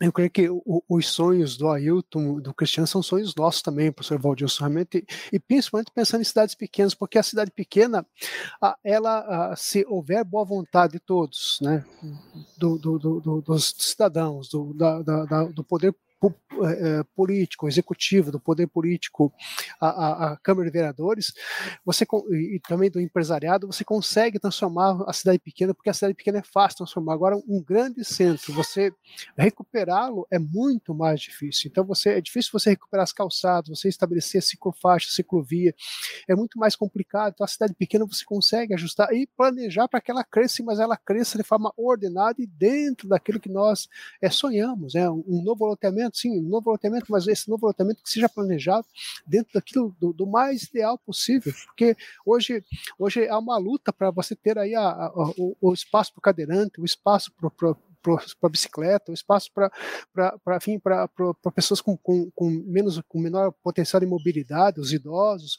eu 0.00 0.10
creio 0.10 0.30
que 0.30 0.48
o, 0.48 0.82
os 0.88 1.08
sonhos 1.08 1.56
do 1.56 1.68
Ailton, 1.68 2.40
do 2.40 2.54
Cristiano, 2.54 2.86
são 2.86 3.02
sonhos 3.02 3.34
nossos 3.34 3.60
também, 3.60 3.92
professor 3.92 4.18
Valdilson, 4.18 4.64
realmente, 4.64 5.04
e 5.30 5.38
principalmente 5.38 5.92
pensando 5.94 6.22
em 6.22 6.24
cidades 6.24 6.54
pequenas, 6.54 6.94
porque 6.94 7.18
a 7.18 7.22
cidade 7.22 7.50
pequena, 7.50 8.06
ela, 8.82 9.54
se 9.56 9.84
houver 9.86 10.24
boa 10.24 10.44
vontade 10.44 10.94
de 10.94 11.00
todos, 11.00 11.58
né, 11.60 11.84
do, 12.56 12.78
do, 12.78 12.98
do, 12.98 13.42
dos 13.42 13.74
cidadãos, 13.78 14.48
do, 14.48 14.72
da, 14.72 15.02
da, 15.02 15.44
do 15.44 15.62
poder 15.62 15.94
é, 16.08 16.09
político, 17.14 17.68
executivo, 17.68 18.30
do 18.30 18.38
poder 18.38 18.66
político, 18.66 19.32
a, 19.80 19.88
a, 19.88 20.32
a, 20.32 20.36
Câmara 20.36 20.66
de 20.66 20.72
Vereadores, 20.72 21.32
você 21.84 22.06
e 22.32 22.60
também 22.68 22.90
do 22.90 23.00
empresariado, 23.00 23.66
você 23.66 23.84
consegue 23.84 24.38
transformar 24.38 25.02
a 25.06 25.12
cidade 25.12 25.38
pequena, 25.38 25.72
porque 25.74 25.88
a 25.88 25.94
cidade 25.94 26.14
pequena 26.14 26.38
é 26.38 26.42
fácil 26.42 26.78
transformar. 26.78 27.14
Agora, 27.14 27.36
um 27.48 27.62
grande 27.62 28.04
centro, 28.04 28.52
você 28.52 28.92
recuperá-lo 29.36 30.26
é 30.30 30.38
muito 30.38 30.94
mais 30.94 31.20
difícil. 31.20 31.70
Então, 31.70 31.84
você 31.84 32.10
é 32.10 32.20
difícil 32.20 32.50
você 32.52 32.70
recuperar 32.70 33.04
as 33.04 33.12
calçadas, 33.12 33.68
você 33.68 33.88
estabelecer 33.88 34.42
ciclofaixa, 34.42 35.10
ciclovia, 35.10 35.74
é 36.28 36.34
muito 36.34 36.58
mais 36.58 36.76
complicado. 36.76 37.32
Então, 37.34 37.44
a 37.44 37.48
cidade 37.48 37.74
pequena 37.74 38.04
você 38.04 38.24
consegue 38.24 38.74
ajustar 38.74 39.12
e 39.14 39.26
planejar 39.36 39.88
para 39.88 40.00
que 40.00 40.10
ela 40.10 40.24
cresça, 40.24 40.62
mas 40.62 40.78
ela 40.78 40.96
cresça 40.96 41.38
de 41.38 41.44
forma 41.44 41.72
ordenada 41.76 42.40
e 42.42 42.46
dentro 42.46 43.08
daquilo 43.08 43.40
que 43.40 43.48
nós 43.48 43.88
é, 44.20 44.28
sonhamos, 44.28 44.94
né? 44.94 45.08
um 45.08 45.42
novo 45.42 45.64
loteamento 45.66 46.09
loteamento, 46.10 46.18
sim, 46.18 46.40
novo 46.40 46.70
loteamento, 46.70 47.06
mas 47.08 47.26
esse 47.26 47.48
novo 47.48 47.66
loteamento 47.66 48.02
que 48.02 48.10
seja 48.10 48.28
planejado 48.28 48.86
dentro 49.26 49.52
daquilo 49.54 49.94
do, 49.98 50.12
do 50.12 50.26
mais 50.26 50.64
ideal 50.64 50.98
possível, 50.98 51.52
porque 51.66 51.96
hoje, 52.26 52.64
hoje 52.98 53.28
há 53.28 53.38
uma 53.38 53.56
luta 53.56 53.92
para 53.92 54.10
você 54.10 54.34
ter 54.34 54.58
aí 54.58 54.74
a, 54.74 54.82
a, 54.82 55.12
o, 55.38 55.56
o, 55.60 55.72
espaço 55.72 56.12
para 56.12 56.18
o 56.18 56.22
cadeirante, 56.22 56.80
o 56.80 56.84
espaço 56.84 57.32
para 57.32 57.74
para 58.02 58.48
bicicleta, 58.48 59.10
o 59.10 59.14
espaço 59.14 59.50
para 59.52 59.70
para 60.42 61.52
pessoas 61.54 61.82
com, 61.82 61.98
com, 61.98 62.30
com, 62.30 62.48
menos 62.48 62.98
com 63.06 63.20
menor 63.20 63.52
potencial 63.62 64.00
de 64.00 64.06
mobilidade, 64.06 64.80
os 64.80 64.90
idosos. 64.90 65.58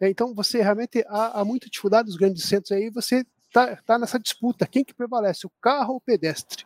Então 0.00 0.34
você 0.34 0.62
realmente 0.62 1.04
há, 1.06 1.40
há 1.40 1.44
muita 1.44 1.68
dificuldade 1.68 2.08
nos 2.08 2.16
grandes 2.16 2.44
centros 2.44 2.72
aí, 2.72 2.88
você 2.88 3.26
está 3.46 3.76
tá 3.76 3.98
nessa 3.98 4.18
disputa, 4.18 4.66
quem 4.66 4.82
que 4.82 4.94
prevalece, 4.94 5.46
o 5.46 5.52
carro 5.60 5.90
ou 5.90 5.96
o 5.98 6.00
pedestre? 6.00 6.64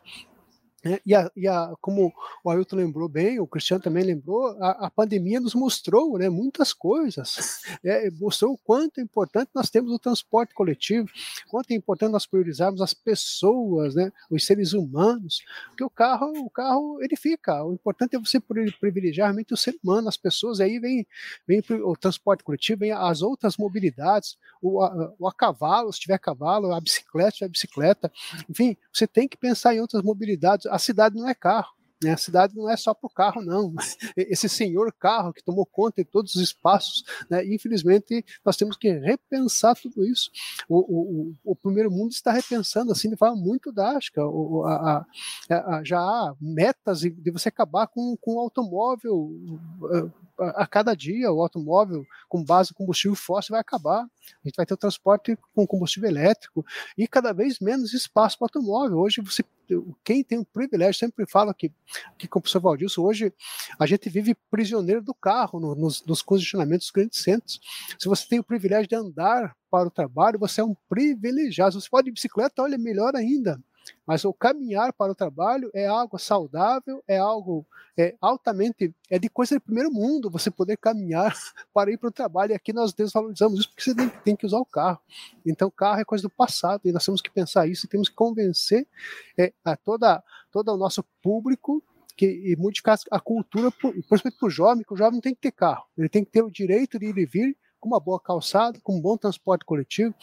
É, 0.86 1.00
e, 1.04 1.14
a, 1.14 1.30
e 1.34 1.48
a, 1.48 1.74
como 1.80 2.12
o 2.44 2.50
Ailton 2.50 2.76
lembrou 2.76 3.08
bem, 3.08 3.40
o 3.40 3.46
Cristiano 3.46 3.82
também 3.82 4.04
lembrou, 4.04 4.56
a, 4.62 4.86
a 4.86 4.90
pandemia 4.90 5.40
nos 5.40 5.54
mostrou 5.54 6.16
né, 6.16 6.28
muitas 6.28 6.72
coisas. 6.72 7.60
É, 7.84 8.10
mostrou 8.12 8.52
o 8.52 8.58
quanto 8.58 9.00
é 9.00 9.02
importante 9.02 9.50
nós 9.54 9.68
temos 9.68 9.92
o 9.92 9.98
transporte 9.98 10.54
coletivo, 10.54 11.08
quanto 11.48 11.70
é 11.72 11.74
importante 11.74 12.12
nós 12.12 12.26
priorizarmos 12.26 12.80
as 12.80 12.94
pessoas, 12.94 13.94
né, 13.94 14.12
os 14.30 14.46
seres 14.46 14.72
humanos, 14.72 15.42
porque 15.68 15.82
o 15.82 15.90
carro, 15.90 16.32
o 16.38 16.50
carro 16.50 17.02
ele 17.02 17.16
fica. 17.16 17.64
O 17.64 17.72
importante 17.72 18.14
é 18.14 18.18
você 18.18 18.38
privilegiar 18.38 19.26
realmente 19.26 19.52
o 19.52 19.56
ser 19.56 19.76
humano, 19.82 20.08
as 20.08 20.16
pessoas. 20.16 20.60
Aí 20.60 20.78
vem, 20.78 21.06
vem 21.46 21.62
o 21.82 21.96
transporte 21.96 22.44
coletivo, 22.44 22.80
vem 22.80 22.92
as 22.92 23.22
outras 23.22 23.56
mobilidades, 23.56 24.38
o 24.62 24.82
a, 24.82 25.14
o 25.18 25.26
a 25.26 25.32
cavalo, 25.32 25.92
se 25.92 26.00
tiver 26.00 26.18
cavalo, 26.18 26.72
a 26.72 26.80
bicicleta, 26.80 27.30
se 27.30 27.38
tiver 27.38 27.50
bicicleta. 27.50 28.12
Enfim, 28.48 28.76
você 28.92 29.06
tem 29.06 29.26
que 29.26 29.36
pensar 29.36 29.74
em 29.74 29.80
outras 29.80 30.02
mobilidades 30.02 30.66
a 30.76 30.78
cidade 30.78 31.16
não 31.16 31.28
é 31.28 31.34
carro. 31.34 31.76
Né? 32.02 32.12
A 32.12 32.16
cidade 32.16 32.54
não 32.54 32.70
é 32.70 32.76
só 32.76 32.92
para 32.92 33.06
o 33.06 33.10
carro, 33.10 33.42
não. 33.42 33.74
Esse 34.16 34.48
senhor 34.48 34.92
carro 34.92 35.32
que 35.32 35.42
tomou 35.42 35.64
conta 35.64 36.02
de 36.04 36.10
todos 36.10 36.34
os 36.34 36.42
espaços, 36.42 37.02
né? 37.30 37.44
infelizmente, 37.46 38.24
nós 38.44 38.56
temos 38.56 38.76
que 38.76 38.90
repensar 38.92 39.74
tudo 39.74 40.04
isso. 40.04 40.30
O, 40.68 40.78
o, 40.78 41.34
o, 41.44 41.56
primeiro 41.56 41.90
mundo 41.90 42.12
está 42.12 42.32
repensando 42.32 42.92
assim 42.92 43.08
de 43.08 43.16
forma 43.16 43.36
muito 43.36 43.72
drástica. 43.72 44.24
O, 44.24 44.64
a, 44.64 45.06
a, 45.50 45.76
a, 45.76 45.84
já 45.84 45.98
há 45.98 46.34
metas 46.40 47.00
de 47.00 47.30
você 47.30 47.48
acabar 47.48 47.86
com, 47.86 48.16
com 48.20 48.36
o 48.36 48.40
automóvel 48.40 49.30
a 50.38 50.66
cada 50.66 50.94
dia 50.94 51.32
o 51.32 51.40
automóvel 51.40 52.04
com 52.28 52.44
base 52.44 52.70
em 52.70 52.74
combustível 52.74 53.16
fóssil 53.16 53.52
vai 53.52 53.60
acabar. 53.60 54.02
A 54.02 54.48
gente 54.48 54.56
vai 54.56 54.66
ter 54.66 54.74
o 54.74 54.76
transporte 54.76 55.38
com 55.54 55.66
combustível 55.66 56.08
elétrico 56.08 56.64
e 56.96 57.06
cada 57.06 57.32
vez 57.32 57.58
menos 57.60 57.92
espaço 57.92 58.38
para 58.38 58.44
o 58.44 58.46
automóvel. 58.46 58.98
Hoje 58.98 59.20
você 59.20 59.42
quem 60.04 60.22
tem 60.22 60.38
o 60.38 60.44
privilégio, 60.44 60.94
sempre 60.94 61.26
fala 61.26 61.52
que, 61.52 61.72
que 62.16 62.28
com 62.28 62.38
o 62.38 62.42
professor 62.42 62.60
Valdilson, 62.60 63.02
hoje 63.02 63.32
a 63.78 63.86
gente 63.86 64.08
vive 64.08 64.36
prisioneiro 64.50 65.02
do 65.02 65.12
carro 65.12 65.58
no, 65.58 65.74
nos, 65.74 66.04
nos 66.04 66.22
congestionamentos 66.22 66.86
dos 66.86 66.92
grandes 66.92 67.20
centros. 67.20 67.60
Se 67.98 68.08
você 68.08 68.28
tem 68.28 68.38
o 68.38 68.44
privilégio 68.44 68.88
de 68.88 68.94
andar 68.94 69.56
para 69.68 69.88
o 69.88 69.90
trabalho, 69.90 70.38
você 70.38 70.60
é 70.60 70.64
um 70.64 70.76
privilegiado. 70.88 71.80
Você 71.80 71.88
pode 71.88 72.06
de 72.06 72.12
bicicleta, 72.12 72.62
olha, 72.62 72.78
melhor 72.78 73.16
ainda. 73.16 73.60
Mas 74.06 74.24
o 74.24 74.32
caminhar 74.32 74.92
para 74.92 75.12
o 75.12 75.14
trabalho 75.14 75.70
é 75.74 75.86
algo 75.86 76.18
saudável, 76.18 77.02
é 77.06 77.18
algo 77.18 77.66
é, 77.98 78.14
altamente. 78.20 78.94
é 79.10 79.18
de 79.18 79.28
coisa 79.28 79.56
de 79.56 79.60
primeiro 79.60 79.90
mundo 79.90 80.30
você 80.30 80.50
poder 80.50 80.76
caminhar 80.76 81.34
para 81.72 81.90
ir 81.90 81.98
para 81.98 82.08
o 82.08 82.12
trabalho. 82.12 82.52
E 82.52 82.54
aqui 82.54 82.72
nós 82.72 82.92
desvalorizamos 82.92 83.60
isso 83.60 83.68
porque 83.70 83.82
você 83.82 83.94
tem, 83.94 84.08
tem, 84.08 84.36
que 84.36 84.46
usar 84.46 84.58
o 84.58 84.66
carro. 84.66 85.00
Então, 85.44 85.70
carro 85.70 86.00
é 86.00 86.04
coisa 86.04 86.22
do 86.22 86.30
passado 86.30 86.82
e 86.84 86.92
nós 86.92 87.04
temos 87.04 87.20
que 87.20 87.30
pensar 87.30 87.66
isso 87.66 87.86
e 87.86 87.88
temos 87.88 88.08
que 88.08 88.14
convencer 88.14 88.86
é, 89.38 89.52
a 89.64 89.76
toda, 89.76 90.22
todo 90.52 90.72
o 90.72 90.76
nosso 90.76 91.04
público 91.22 91.82
que, 92.16 92.26
e 92.26 92.56
modificar 92.56 92.98
a 93.10 93.20
cultura, 93.20 93.70
principalmente 93.70 94.38
para 94.38 94.46
o 94.46 94.50
jovem, 94.50 94.84
que 94.84 94.94
o 94.94 94.96
jovem 94.96 95.20
tem 95.20 95.34
que 95.34 95.40
ter 95.40 95.52
carro. 95.52 95.84
Ele 95.96 96.08
tem 96.08 96.24
que 96.24 96.30
ter 96.30 96.42
o 96.42 96.50
direito 96.50 96.98
de 96.98 97.06
ir 97.06 97.18
e 97.18 97.26
vir 97.26 97.56
com 97.78 97.88
uma 97.88 98.00
boa 98.00 98.18
calçada, 98.18 98.80
com 98.82 98.96
um 98.96 99.00
bom 99.00 99.16
transporte 99.16 99.64
coletivo, 99.64 100.14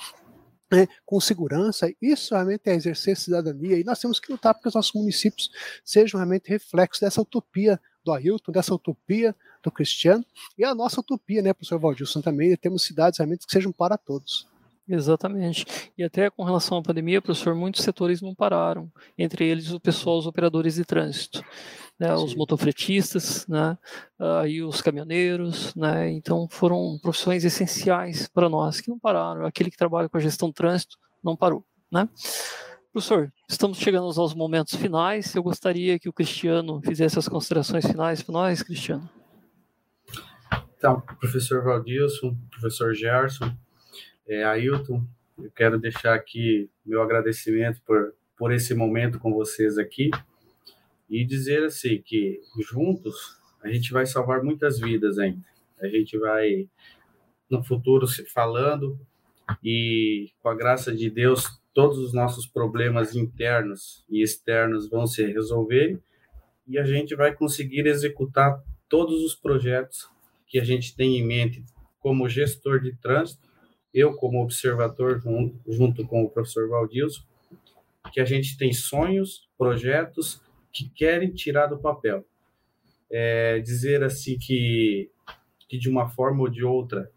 né, 0.74 0.88
com 1.06 1.20
segurança, 1.20 1.94
isso 2.02 2.34
realmente 2.34 2.62
é 2.66 2.74
exercer 2.74 3.16
cidadania, 3.16 3.80
e 3.80 3.84
nós 3.84 4.00
temos 4.00 4.20
que 4.20 4.32
lutar 4.32 4.54
para 4.54 4.64
que 4.64 4.68
os 4.68 4.74
nossos 4.74 4.94
municípios 4.94 5.52
sejam 5.86 6.18
realmente 6.18 6.50
reflexos 6.50 7.00
dessa 7.00 7.22
utopia 7.22 7.80
do 8.04 8.12
Ailton, 8.12 8.52
dessa 8.52 8.74
utopia 8.74 9.36
do 9.62 9.72
Cristiano, 9.72 10.26
e 10.58 10.64
a 10.66 10.74
nossa 10.74 11.00
utopia, 11.00 11.42
né, 11.42 11.54
professor 11.54 11.80
Valdilson, 11.80 12.22
também, 12.22 12.56
temos 12.58 12.84
cidades 12.84 13.20
realmente 13.20 13.46
que 13.46 13.54
sejam 13.54 13.72
para 13.72 13.98
todos. 13.98 14.48
Exatamente. 14.88 15.66
E 15.98 16.04
até 16.04 16.30
com 16.30 16.44
relação 16.44 16.78
à 16.78 16.82
pandemia, 16.82 17.22
professor, 17.22 17.56
muitos 17.56 17.84
setores 17.84 18.22
não 18.22 18.36
pararam, 18.36 18.92
entre 19.18 19.46
eles 19.46 19.72
o 19.72 19.80
pessoal, 19.80 20.18
os 20.18 20.28
operadores 20.28 20.76
de 20.76 20.84
trânsito, 20.84 21.44
né, 21.98 22.14
os 22.14 22.36
motofretistas, 22.36 23.48
né, 23.48 23.78
uh, 24.20 24.46
e 24.46 24.62
os 24.62 24.82
caminhoneiros, 24.82 25.74
né, 25.74 26.12
então 26.12 26.48
foram 26.50 27.00
profissões 27.02 27.46
essenciais 27.46 28.28
para 28.28 28.50
nós 28.50 28.82
que 28.82 28.90
não 28.90 29.00
pararam. 29.00 29.46
Aquele 29.46 29.72
que 29.72 29.78
trabalha 29.78 30.10
com 30.10 30.18
a 30.18 30.22
gestão 30.22 30.50
de 30.50 30.56
trânsito 30.56 30.98
não 31.24 31.36
parou, 31.36 31.66
né? 31.92 32.10
Professor, 32.92 33.34
estamos 33.50 33.80
chegando 33.80 34.06
aos 34.06 34.36
momentos 34.36 34.76
finais. 34.76 35.34
Eu 35.34 35.42
gostaria 35.42 35.98
que 35.98 36.08
o 36.08 36.14
Cristiano 36.14 36.80
fizesse 36.86 37.18
as 37.18 37.28
considerações 37.28 37.88
finais 37.88 38.22
para 38.22 38.34
nós, 38.34 38.62
Cristiano. 38.62 39.10
Então, 40.78 41.02
professor 41.20 41.64
Valdilson, 41.64 42.38
professor 42.52 42.94
Gerson, 42.94 43.52
é, 44.28 44.44
Ailton, 44.44 45.06
eu 45.38 45.52
quero 45.52 45.80
deixar 45.80 46.14
aqui 46.14 46.70
meu 46.86 47.02
agradecimento 47.02 47.82
por, 47.86 48.14
por 48.38 48.54
esse 48.54 48.74
momento 48.74 49.20
com 49.20 49.34
vocês 49.34 49.78
aqui 49.78 50.12
e 51.10 51.26
dizer 51.26 51.64
assim 51.66 52.02
que 52.02 52.42
juntos 52.62 53.38
a 53.62 53.70
gente 53.70 53.92
vai 53.92 54.06
salvar 54.06 54.44
muitas 54.44 54.80
vidas 54.80 55.18
ainda. 55.18 55.46
A 55.80 55.88
gente 55.88 56.18
vai 56.18 56.70
no 57.50 57.64
futuro 57.64 58.08
se 58.08 58.26
falando 58.26 59.00
e 59.64 60.32
com 60.42 60.50
a 60.50 60.56
graça 60.56 60.96
de 60.96 61.10
Deus 61.10 61.62
todos 61.74 61.98
os 61.98 62.14
nossos 62.14 62.46
problemas 62.46 63.16
internos 63.16 64.06
e 64.10 64.22
externos 64.22 64.90
vão 64.90 65.06
se 65.06 65.26
resolver 65.26 66.00
e 66.68 66.78
a 66.78 66.84
gente 66.84 67.16
vai 67.16 67.34
conseguir 67.34 67.86
executar 67.88 68.64
todos 68.88 69.24
os 69.24 69.36
projetos 69.36 70.08
que 70.48 70.60
a 70.60 70.64
gente 70.64 70.96
tem 70.96 71.18
em 71.18 71.26
mente 71.26 71.66
como 72.00 72.30
gestor 72.30 72.80
de 72.80 72.96
trânsito 72.96 73.53
eu 73.94 74.16
como 74.16 74.42
observador 74.42 75.20
junto, 75.20 75.60
junto 75.72 76.08
com 76.08 76.24
o 76.24 76.30
professor 76.30 76.68
Valdilson, 76.68 77.22
que 78.12 78.20
a 78.20 78.26
gente 78.26 78.58
tem 78.58 78.74
sonhos, 78.74 79.48
projetos 79.58 80.42
que 80.72 80.90
querem 80.90 81.32
tirar 81.32 81.68
do 81.68 81.80
papel. 81.80 82.26
É, 83.12 83.60
dizer 83.60 84.04
assim 84.04 84.38
que, 84.40 85.12
que 85.70 85.78
de 85.78 85.88
uma 85.88 86.10
forma 86.10 86.42
ou 86.42 86.50
de 86.50 86.64
outra, 86.64 87.12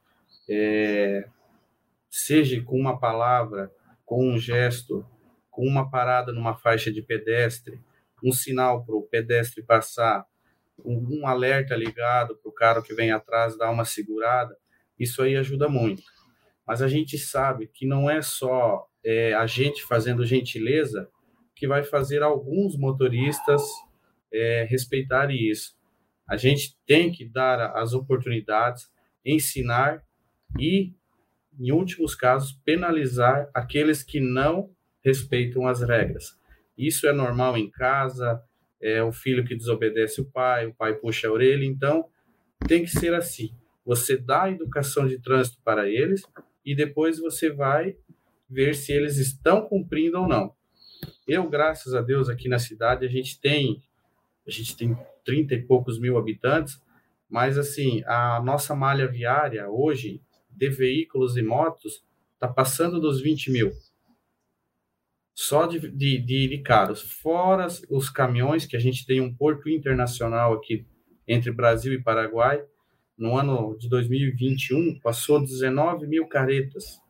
é, 0.49 1.27
seja 2.11 2.63
com 2.63 2.79
uma 2.79 2.99
palavra, 2.99 3.73
com 4.05 4.29
um 4.29 4.39
gesto, 4.39 5.07
com 5.51 5.67
uma 5.67 5.91
parada 5.91 6.33
numa 6.33 6.55
faixa 6.55 6.93
de 6.93 7.01
pedestre, 7.01 7.81
um 8.23 8.31
sinal 8.31 8.85
para 8.85 8.95
o 8.95 9.03
pedestre 9.03 9.63
passar, 9.63 10.27
um, 10.85 11.21
um 11.21 11.27
alerta 11.27 11.75
ligado 11.75 12.37
para 12.37 12.49
o 12.49 12.53
cara 12.53 12.83
que 12.83 12.95
vem 12.95 13.11
atrás 13.11 13.57
dar 13.57 13.71
uma 13.71 13.87
segurada, 13.87 14.57
isso 14.99 15.23
aí 15.23 15.35
ajuda 15.37 15.69
muito 15.69 16.03
mas 16.67 16.83
a 16.83 16.89
gente 16.89 17.17
sabe 17.17 17.69
que 17.73 17.87
não 17.87 18.11
é 18.11 18.21
só 18.21 18.87
é, 19.05 19.35
a 19.35 19.47
gente 19.47 19.85
fazendo 19.85 20.25
gentileza 20.25 21.09
que 21.55 21.67
vai 21.67 21.83
fazer 21.83 22.23
alguns 22.23 22.77
motoristas 22.77 23.63
é, 24.33 24.67
respeitarem 24.69 25.49
isso. 25.49 25.75
A 26.29 26.37
gente 26.37 26.77
tem 26.87 27.13
que 27.13 27.25
dar 27.25 27.73
as 27.77 27.93
oportunidades, 27.93 28.91
ensinar 29.25 30.03
e, 30.59 30.93
em 31.59 31.71
últimos 31.71 32.15
casos, 32.15 32.53
penalizar 32.65 33.49
aqueles 33.55 34.03
que 34.03 34.21
não 34.21 34.71
respeitam 35.05 35.67
as 35.69 35.81
regras. 35.81 36.37
Isso 36.77 37.07
é 37.07 37.13
normal 37.13 37.57
em 37.57 37.71
casa, 37.71 38.43
é 38.83 39.03
o 39.03 39.13
filho 39.13 39.45
que 39.45 39.57
desobedece 39.57 40.21
o 40.21 40.31
pai, 40.31 40.67
o 40.67 40.75
pai 40.75 40.95
puxa 40.95 41.29
a 41.29 41.33
orelha, 41.33 41.65
então 41.65 42.07
tem 42.67 42.83
que 42.83 42.91
ser 42.91 43.15
assim. 43.15 43.51
Você 43.85 44.17
dá 44.17 44.45
a 44.45 44.51
educação 44.51 45.07
de 45.07 45.19
trânsito 45.21 45.59
para 45.65 45.89
eles, 45.89 46.23
e 46.67 46.75
depois 46.75 47.21
você 47.21 47.49
vai 47.49 47.97
ver 48.51 48.75
se 48.75 48.93
eles 48.93 49.17
estão 49.17 49.67
cumprindo 49.69 50.21
ou 50.21 50.29
não. 50.29 50.53
Eu, 51.27 51.49
graças 51.49 51.95
a 51.95 52.03
Deus, 52.03 52.29
aqui 52.29 52.49
na 52.49 52.59
cidade 52.59 53.07
a 53.07 53.09
gente 53.09 53.41
tem 53.41 53.81
a 54.47 54.51
gente 54.51 54.77
tem 54.77 54.97
30 55.25 55.55
e 55.55 55.63
poucos 55.63 55.99
mil 55.99 56.17
habitantes, 56.17 56.81
mas 57.29 57.59
assim, 57.59 58.03
a 58.07 58.41
nossa 58.41 58.75
malha 58.77 59.09
viária 59.09 59.69
hoje 59.69 60.23
de 60.49 60.69
veículos 60.69 61.37
e 61.37 61.43
motos 61.43 62.05
está 62.35 62.47
passando 62.47 63.01
dos 63.01 63.21
20 63.21 63.51
mil. 63.51 63.73
Só 65.35 65.67
de, 65.67 65.81
de, 65.81 66.19
de, 66.19 66.49
de 66.49 66.59
carros, 66.63 67.03
fora 67.03 67.67
os 67.91 68.09
caminhões, 68.09 68.65
que 68.65 68.77
a 68.77 68.81
gente 68.81 69.05
tem 69.05 69.21
um 69.21 69.35
porto 69.35 69.69
internacional 69.69 70.55
aqui 70.55 70.87
entre 71.27 71.51
Brasil 71.51 71.93
e 71.93 72.03
Paraguai, 72.03 72.65
no 73.17 73.37
ano 73.37 73.77
de 73.79 73.89
2021, 73.89 75.01
passou 75.01 75.41
19 75.41 76.07
mil 76.07 76.27
caretas 76.27 77.01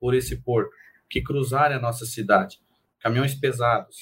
por 0.00 0.14
esse 0.14 0.36
porto, 0.36 0.70
que 1.08 1.22
cruzaram 1.22 1.76
a 1.76 1.80
nossa 1.80 2.04
cidade. 2.04 2.60
Caminhões 3.00 3.34
pesados. 3.34 3.96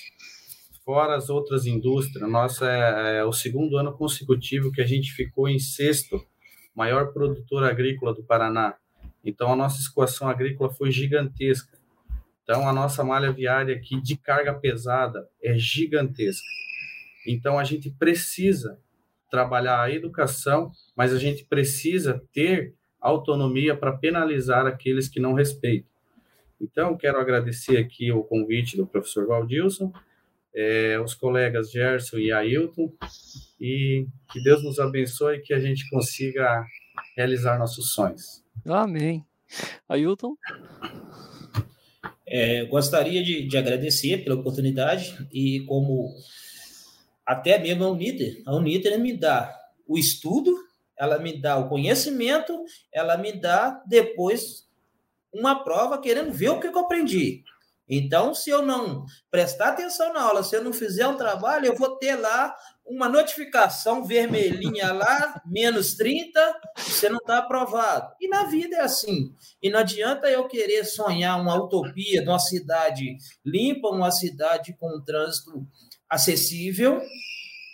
Fora 0.84 1.16
as 1.16 1.28
outras 1.28 1.66
indústrias, 1.66 2.30
nossa 2.30 2.70
é, 2.70 3.18
é 3.18 3.24
o 3.24 3.32
segundo 3.32 3.76
ano 3.76 3.92
consecutivo 3.92 4.70
que 4.70 4.80
a 4.80 4.86
gente 4.86 5.12
ficou 5.12 5.48
em 5.48 5.58
sexto 5.58 6.24
maior 6.74 7.12
produtor 7.12 7.64
agrícola 7.64 8.14
do 8.14 8.22
Paraná. 8.22 8.74
Então, 9.24 9.52
a 9.52 9.56
nossa 9.56 9.80
escoação 9.80 10.28
agrícola 10.28 10.72
foi 10.72 10.90
gigantesca. 10.92 11.76
Então, 12.42 12.68
a 12.68 12.72
nossa 12.72 13.02
malha 13.02 13.32
viária 13.32 13.74
aqui 13.74 14.00
de 14.00 14.16
carga 14.16 14.54
pesada 14.54 15.28
é 15.42 15.58
gigantesca. 15.58 16.46
Então, 17.26 17.58
a 17.58 17.64
gente 17.64 17.90
precisa 17.90 18.78
trabalhar 19.30 19.82
a 19.82 19.90
educação 19.90 20.70
mas 20.96 21.12
a 21.12 21.18
gente 21.18 21.44
precisa 21.44 22.22
ter 22.32 22.74
autonomia 23.00 23.76
para 23.76 23.96
penalizar 23.96 24.66
aqueles 24.66 25.08
que 25.08 25.20
não 25.20 25.34
respeitam. 25.34 25.90
Então, 26.60 26.96
quero 26.96 27.20
agradecer 27.20 27.76
aqui 27.76 28.10
o 28.10 28.24
convite 28.24 28.76
do 28.76 28.86
professor 28.86 29.26
Valdilson. 29.26 29.92
é, 30.54 30.98
os 30.98 31.12
colegas 31.12 31.70
Gerson 31.70 32.16
e 32.16 32.32
Ailton, 32.32 32.90
e 33.60 34.06
que 34.32 34.42
Deus 34.42 34.64
nos 34.64 34.78
abençoe 34.78 35.36
e 35.36 35.40
que 35.42 35.52
a 35.52 35.60
gente 35.60 35.86
consiga 35.90 36.64
realizar 37.14 37.58
nossos 37.58 37.92
sonhos. 37.92 38.42
Amém. 38.64 39.22
Ailton? 39.86 40.34
É, 42.26 42.64
gostaria 42.64 43.22
de, 43.22 43.46
de, 43.46 43.56
agradecer 43.58 44.24
pela 44.24 44.36
oportunidade 44.36 45.28
e 45.30 45.60
como 45.66 46.08
até 47.26 47.58
mesmo 47.58 47.84
a 47.84 47.90
Uniter, 47.90 48.42
a 48.46 48.54
Uniter 48.54 48.98
me 49.00 49.16
dá 49.16 49.52
o 49.86 49.98
estudo, 49.98 50.56
ela 50.96 51.18
me 51.18 51.40
dá 51.40 51.58
o 51.58 51.68
conhecimento, 51.68 52.64
ela 52.92 53.16
me 53.16 53.32
dá 53.32 53.82
depois 53.86 54.66
uma 55.32 55.62
prova 55.62 56.00
querendo 56.00 56.32
ver 56.32 56.50
o 56.50 56.60
que 56.60 56.68
eu 56.68 56.78
aprendi. 56.78 57.42
Então, 57.88 58.34
se 58.34 58.50
eu 58.50 58.62
não 58.62 59.04
prestar 59.30 59.68
atenção 59.68 60.12
na 60.12 60.22
aula, 60.22 60.42
se 60.42 60.56
eu 60.56 60.64
não 60.64 60.72
fizer 60.72 61.06
um 61.06 61.16
trabalho, 61.16 61.66
eu 61.66 61.76
vou 61.76 61.96
ter 61.96 62.16
lá 62.16 62.54
uma 62.84 63.08
notificação 63.08 64.04
vermelhinha 64.04 64.92
lá, 64.92 65.40
menos 65.46 65.94
30, 65.94 66.60
você 66.76 67.08
não 67.08 67.18
está 67.18 67.38
aprovado. 67.38 68.12
E 68.20 68.28
na 68.28 68.44
vida 68.44 68.76
é 68.76 68.80
assim. 68.80 69.32
E 69.62 69.70
não 69.70 69.80
adianta 69.80 70.28
eu 70.28 70.48
querer 70.48 70.84
sonhar 70.84 71.40
uma 71.40 71.54
utopia 71.56 72.22
de 72.22 72.28
uma 72.28 72.38
cidade 72.38 73.16
limpa, 73.44 73.88
uma 73.88 74.10
cidade 74.10 74.76
com 74.78 74.96
um 74.96 75.04
trânsito 75.04 75.66
acessível, 76.08 77.02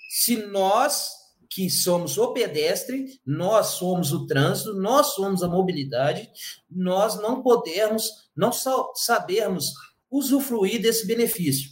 se 0.08 0.36
nós 0.46 1.22
que 1.54 1.68
somos 1.68 2.16
o 2.16 2.32
pedestre, 2.32 3.20
nós 3.26 3.68
somos 3.68 4.12
o 4.12 4.26
trânsito, 4.26 4.74
nós 4.74 5.08
somos 5.08 5.42
a 5.42 5.48
mobilidade, 5.48 6.30
nós 6.70 7.20
não 7.20 7.42
podemos, 7.42 8.30
não 8.34 8.50
sabermos 8.94 9.72
usufruir 10.10 10.80
desse 10.80 11.06
benefício. 11.06 11.70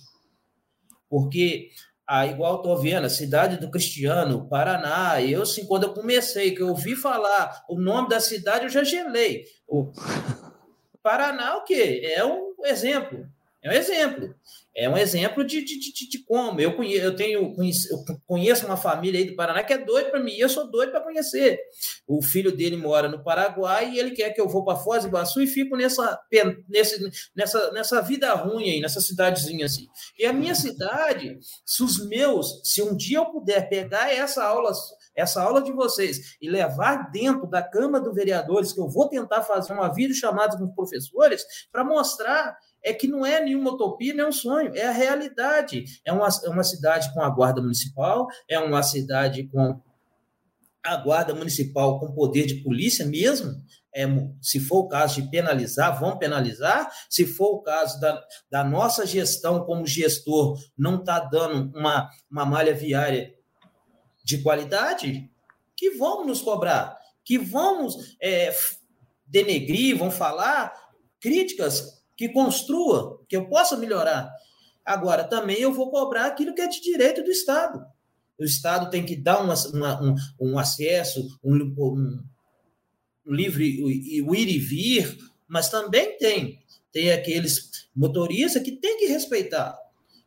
Porque, 1.08 1.70
ah, 2.06 2.26
igual 2.26 2.56
estou 2.56 2.76
vendo, 2.76 3.06
a 3.06 3.10
cidade 3.10 3.56
do 3.56 3.70
Cristiano, 3.70 4.48
Paraná, 4.48 5.20
eu, 5.22 5.42
assim, 5.42 5.66
quando 5.66 5.84
eu 5.84 5.94
comecei, 5.94 6.54
que 6.54 6.62
eu 6.62 6.68
ouvi 6.68 6.94
falar 6.94 7.64
o 7.68 7.80
nome 7.80 8.08
da 8.08 8.20
cidade, 8.20 8.64
eu 8.64 8.70
já 8.70 8.84
gelei. 8.84 9.44
O 9.66 9.90
Paraná, 11.02 11.56
o 11.56 11.64
quê? 11.64 12.02
É 12.04 12.24
um 12.24 12.54
exemplo. 12.64 13.26
É 13.62 13.68
um 13.68 13.72
exemplo. 13.72 14.34
É 14.74 14.88
um 14.88 14.96
exemplo 14.96 15.44
de, 15.44 15.62
de, 15.64 15.78
de, 15.78 16.08
de 16.08 16.24
como. 16.24 16.60
Eu 16.60 16.76
conheço, 16.76 17.04
eu 17.04 17.14
tenho 17.14 17.54
eu 17.58 18.20
conheço 18.26 18.64
uma 18.64 18.76
família 18.76 19.18
aí 19.18 19.26
do 19.26 19.34
Paraná 19.34 19.62
que 19.62 19.72
é 19.72 19.78
doido 19.78 20.10
para 20.10 20.20
mim, 20.20 20.32
e 20.32 20.40
eu 20.40 20.48
sou 20.48 20.70
doido 20.70 20.92
para 20.92 21.02
conhecer. 21.02 21.58
O 22.06 22.22
filho 22.22 22.56
dele 22.56 22.76
mora 22.76 23.08
no 23.08 23.22
Paraguai 23.22 23.90
e 23.90 23.98
ele 23.98 24.12
quer 24.12 24.30
que 24.30 24.40
eu 24.40 24.48
vou 24.48 24.64
para 24.64 24.78
Foz 24.78 25.02
do 25.02 25.08
Iguaçu 25.08 25.42
e 25.42 25.46
fico 25.46 25.76
nessa, 25.76 26.18
nesse, 26.68 27.10
nessa, 27.34 27.72
nessa 27.72 28.00
vida 28.00 28.32
ruim 28.32 28.70
aí, 28.70 28.80
nessa 28.80 29.00
cidadezinha 29.00 29.66
assim. 29.66 29.88
E 30.18 30.24
a 30.24 30.32
minha 30.32 30.54
cidade, 30.54 31.38
se 31.66 31.82
os 31.82 32.06
meus, 32.06 32.60
se 32.64 32.80
um 32.80 32.96
dia 32.96 33.18
eu 33.18 33.26
puder 33.26 33.68
pegar 33.68 34.12
essa 34.12 34.44
aula 34.44 34.72
essa 35.16 35.42
aula 35.42 35.60
de 35.60 35.72
vocês 35.72 36.36
e 36.40 36.48
levar 36.48 37.10
dentro 37.10 37.46
da 37.46 37.62
Câmara 37.62 38.02
dos 38.02 38.14
Vereadores, 38.14 38.72
que 38.72 38.80
eu 38.80 38.88
vou 38.88 39.08
tentar 39.08 39.42
fazer 39.42 39.72
uma 39.72 39.92
videochamada 39.92 40.56
com 40.56 40.64
os 40.64 40.74
professores, 40.74 41.44
para 41.70 41.84
mostrar 41.84 42.56
é 42.82 42.92
que 42.92 43.06
não 43.06 43.24
é 43.24 43.42
nenhuma 43.44 43.72
utopia, 43.72 44.14
nem 44.14 44.26
um 44.26 44.32
sonho, 44.32 44.74
é 44.74 44.86
a 44.86 44.92
realidade. 44.92 45.84
É 46.04 46.12
uma, 46.12 46.28
é 46.44 46.48
uma 46.48 46.64
cidade 46.64 47.12
com 47.12 47.22
a 47.22 47.30
guarda 47.30 47.60
municipal, 47.60 48.26
é 48.48 48.58
uma 48.58 48.82
cidade 48.82 49.46
com 49.48 49.80
a 50.82 50.96
guarda 50.96 51.34
municipal 51.34 52.00
com 52.00 52.14
poder 52.14 52.46
de 52.46 52.62
polícia 52.62 53.04
mesmo, 53.04 53.54
é, 53.94 54.06
se 54.40 54.60
for 54.60 54.80
o 54.80 54.88
caso 54.88 55.20
de 55.20 55.28
penalizar, 55.28 55.98
vão 55.98 56.16
penalizar. 56.16 56.90
Se 57.08 57.26
for 57.26 57.56
o 57.56 57.62
caso 57.62 58.00
da, 58.00 58.22
da 58.50 58.64
nossa 58.64 59.04
gestão 59.04 59.64
como 59.64 59.86
gestor 59.86 60.58
não 60.78 61.00
está 61.00 61.18
dando 61.20 61.76
uma, 61.76 62.08
uma 62.30 62.46
malha 62.46 62.74
viária 62.74 63.34
de 64.24 64.38
qualidade, 64.42 65.28
que 65.76 65.90
vamos 65.90 66.26
nos 66.26 66.42
cobrar, 66.42 66.96
que 67.24 67.36
vamos 67.38 68.16
é, 68.20 68.54
denegrir, 69.26 69.96
vão 69.96 70.10
falar 70.10 70.72
críticas 71.18 71.99
que 72.20 72.28
construa, 72.28 73.18
que 73.26 73.34
eu 73.34 73.48
possa 73.48 73.78
melhorar. 73.78 74.30
Agora, 74.84 75.24
também 75.24 75.58
eu 75.58 75.72
vou 75.72 75.90
cobrar 75.90 76.26
aquilo 76.26 76.54
que 76.54 76.60
é 76.60 76.66
de 76.66 76.78
direito 76.78 77.24
do 77.24 77.30
Estado. 77.30 77.82
O 78.38 78.44
Estado 78.44 78.90
tem 78.90 79.06
que 79.06 79.16
dar 79.16 79.42
uma, 79.42 79.54
uma, 79.72 80.02
um, 80.02 80.14
um, 80.38 80.58
acesso, 80.58 81.26
um, 81.42 81.56
um, 81.56 82.22
um 83.26 83.32
livre 83.34 83.82
o 84.22 84.34
ir 84.34 84.48
e 84.50 84.58
vir, 84.58 85.16
mas 85.48 85.70
também 85.70 86.18
tem. 86.18 86.62
Tem 86.92 87.10
aqueles 87.10 87.88
motoristas 87.96 88.62
que 88.62 88.72
tem 88.72 88.98
que 88.98 89.06
respeitar. 89.06 89.78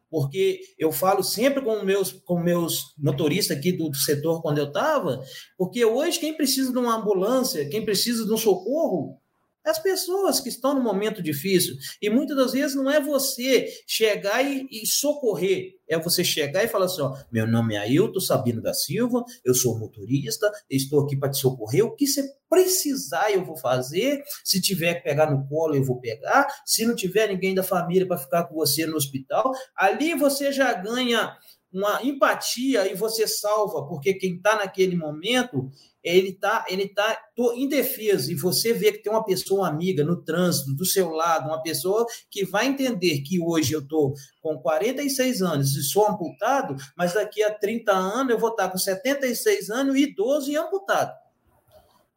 Porque 0.10 0.62
eu 0.80 0.92
falo 0.92 1.22
sempre 1.22 1.62
com 1.62 1.84
meus, 1.84 2.12
com 2.12 2.40
meus 2.40 2.96
motoristas 2.98 3.56
aqui 3.56 3.72
do, 3.72 3.88
do 3.88 3.98
setor 3.98 4.42
quando 4.42 4.58
eu 4.58 4.70
estava, 4.70 5.24
porque 5.56 5.86
hoje 5.86 6.20
quem 6.20 6.36
precisa 6.36 6.72
de 6.72 6.80
uma 6.80 6.96
ambulância, 6.96 7.70
quem 7.70 7.86
precisa 7.86 8.26
de 8.26 8.34
um 8.34 8.38
socorro, 8.38 9.22
as 9.66 9.80
pessoas 9.80 10.40
que 10.40 10.50
estão 10.50 10.74
no 10.74 10.82
momento 10.82 11.22
difícil. 11.22 11.76
E 12.02 12.10
muitas 12.10 12.36
das 12.36 12.52
vezes 12.54 12.76
não 12.76 12.90
é 12.90 13.00
você 13.00 13.68
chegar 13.88 14.44
e, 14.44 14.68
e 14.72 14.86
socorrer, 14.86 15.76
é 15.88 15.98
você 16.00 16.24
chegar 16.24 16.64
e 16.64 16.68
falar 16.68 16.86
assim: 16.86 17.02
ó, 17.02 17.16
meu 17.32 17.48
nome 17.48 17.76
é 17.76 17.80
Ailton 17.80 18.20
Sabino 18.20 18.62
da 18.62 18.74
Silva, 18.74 19.24
eu 19.44 19.54
sou 19.54 19.78
motorista, 19.78 20.52
estou 20.70 21.02
aqui 21.02 21.18
para 21.18 21.30
te 21.30 21.38
socorrer. 21.38 21.86
O 21.86 21.96
que 21.96 22.08
você 22.08 22.24
precisar, 22.50 23.32
eu 23.32 23.44
vou 23.44 23.58
fazer. 23.58 24.24
Se 24.44 24.62
tiver 24.62 24.96
que 24.96 25.04
pegar 25.04 25.32
no 25.32 25.48
colo, 25.48 25.76
eu 25.76 25.84
vou 25.84 26.00
pegar. 26.00 26.48
Se 26.66 26.86
não 26.86 26.96
tiver 26.96 27.28
ninguém 27.28 27.56
da 27.56 27.64
família 27.64 28.08
para 28.08 28.18
ficar 28.18 28.44
com 28.44 28.56
você 28.56 28.86
no 28.86 28.96
hospital, 28.96 29.52
ali 29.76 30.14
você 30.14 30.52
já 30.52 30.74
ganha 30.74 31.36
uma 31.74 32.04
empatia 32.04 32.92
e 32.92 32.96
você 32.96 33.28
salva, 33.28 33.88
porque 33.88 34.14
quem 34.14 34.36
está 34.36 34.56
naquele 34.56 34.96
momento 34.96 35.70
ele 36.04 36.30
está 36.30 36.66
ele 36.68 36.90
tá 36.90 37.18
indefeso 37.56 38.32
e 38.32 38.36
você 38.36 38.74
vê 38.74 38.92
que 38.92 39.02
tem 39.02 39.12
uma 39.12 39.24
pessoa 39.24 39.70
amiga 39.70 40.04
no 40.04 40.22
trânsito 40.22 40.76
do 40.76 40.86
seu 40.86 41.10
lado, 41.10 41.48
uma 41.48 41.62
pessoa 41.62 42.06
que 42.30 42.46
vai 42.46 42.68
entender 42.68 43.22
que 43.22 43.40
hoje 43.42 43.74
eu 43.74 43.80
estou 43.80 44.14
com 44.42 44.58
46 44.58 45.42
anos 45.42 45.76
e 45.76 45.84
sou 45.84 46.08
amputado, 46.08 46.76
mas 46.98 47.14
daqui 47.14 47.42
a 47.42 47.54
30 47.54 47.92
anos 47.94 48.34
eu 48.34 48.40
vou 48.40 48.50
estar 48.50 48.70
com 48.70 48.78
76 48.78 49.70
anos, 49.70 49.96
idoso 49.96 50.52
e 50.52 50.58
amputado. 50.58 51.23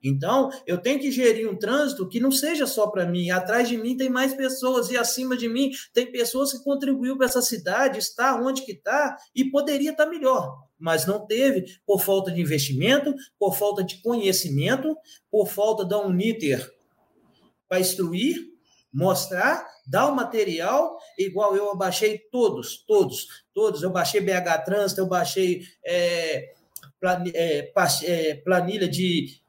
Então, 0.02 0.50
eu 0.66 0.78
tenho 0.78 1.00
que 1.00 1.10
gerir 1.10 1.50
um 1.50 1.56
trânsito 1.56 2.08
que 2.08 2.20
não 2.20 2.30
seja 2.30 2.66
só 2.66 2.86
para 2.86 3.06
mim. 3.06 3.30
Atrás 3.30 3.68
de 3.68 3.76
mim 3.76 3.96
tem 3.96 4.08
mais 4.08 4.34
pessoas 4.34 4.90
e 4.90 4.96
acima 4.96 5.36
de 5.36 5.48
mim 5.48 5.70
tem 5.92 6.10
pessoas 6.12 6.52
que 6.52 6.62
contribuíram 6.62 7.16
para 7.16 7.26
essa 7.26 7.42
cidade, 7.42 7.98
está 7.98 8.40
onde 8.40 8.64
que 8.64 8.72
está 8.72 9.16
e 9.34 9.50
poderia 9.50 9.90
estar 9.90 10.04
tá 10.04 10.10
melhor, 10.10 10.64
mas 10.78 11.06
não 11.06 11.26
teve 11.26 11.64
por 11.86 12.00
falta 12.00 12.30
de 12.30 12.40
investimento, 12.40 13.14
por 13.38 13.56
falta 13.56 13.82
de 13.82 14.00
conhecimento, 14.02 14.96
por 15.30 15.48
falta 15.48 15.84
da 15.84 15.98
Uniter 15.98 16.76
para 17.68 17.80
instruir, 17.80 18.36
mostrar, 18.92 19.66
dar 19.86 20.06
o 20.06 20.14
material, 20.14 20.96
igual 21.18 21.56
eu 21.56 21.76
baixei 21.76 22.18
todos, 22.30 22.84
todos, 22.86 23.26
todos. 23.52 23.82
Eu 23.82 23.90
baixei 23.90 24.20
BH 24.20 24.64
Trânsito, 24.64 25.00
eu 25.00 25.06
baixei 25.06 25.62
é, 25.84 26.52
planilha 28.44 28.88
de 28.88 29.40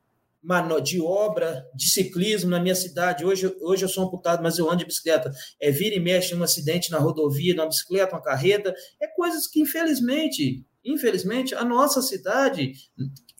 de 0.84 1.02
obra, 1.02 1.66
de 1.76 1.90
ciclismo 1.90 2.50
na 2.50 2.60
minha 2.60 2.76
cidade. 2.76 3.26
Hoje, 3.26 3.54
hoje 3.62 3.84
eu 3.84 3.90
sou 3.90 4.06
amputado, 4.06 4.42
mas 4.42 4.58
eu 4.58 4.68
ando 4.68 4.78
de 4.78 4.86
bicicleta. 4.86 5.32
É 5.60 5.72
vira 5.72 5.96
e 5.96 6.00
mexe 6.00 6.34
um 6.34 6.44
acidente 6.44 6.92
na 6.92 7.00
rodovia, 7.00 7.54
numa 7.54 7.68
bicicleta, 7.68 8.16
uma 8.16 8.22
carreta. 8.22 8.74
É 9.02 9.08
coisas 9.08 9.48
que, 9.48 9.60
infelizmente, 9.60 10.66
infelizmente, 10.86 11.54
a 11.54 11.66
nossa 11.66 12.02
cidade 12.02 12.72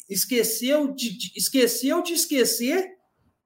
esqueceu 0.10 0.94
de, 0.94 1.18
de, 1.18 1.32
esqueceu 1.36 2.02
de 2.02 2.14
esquecer 2.14 2.98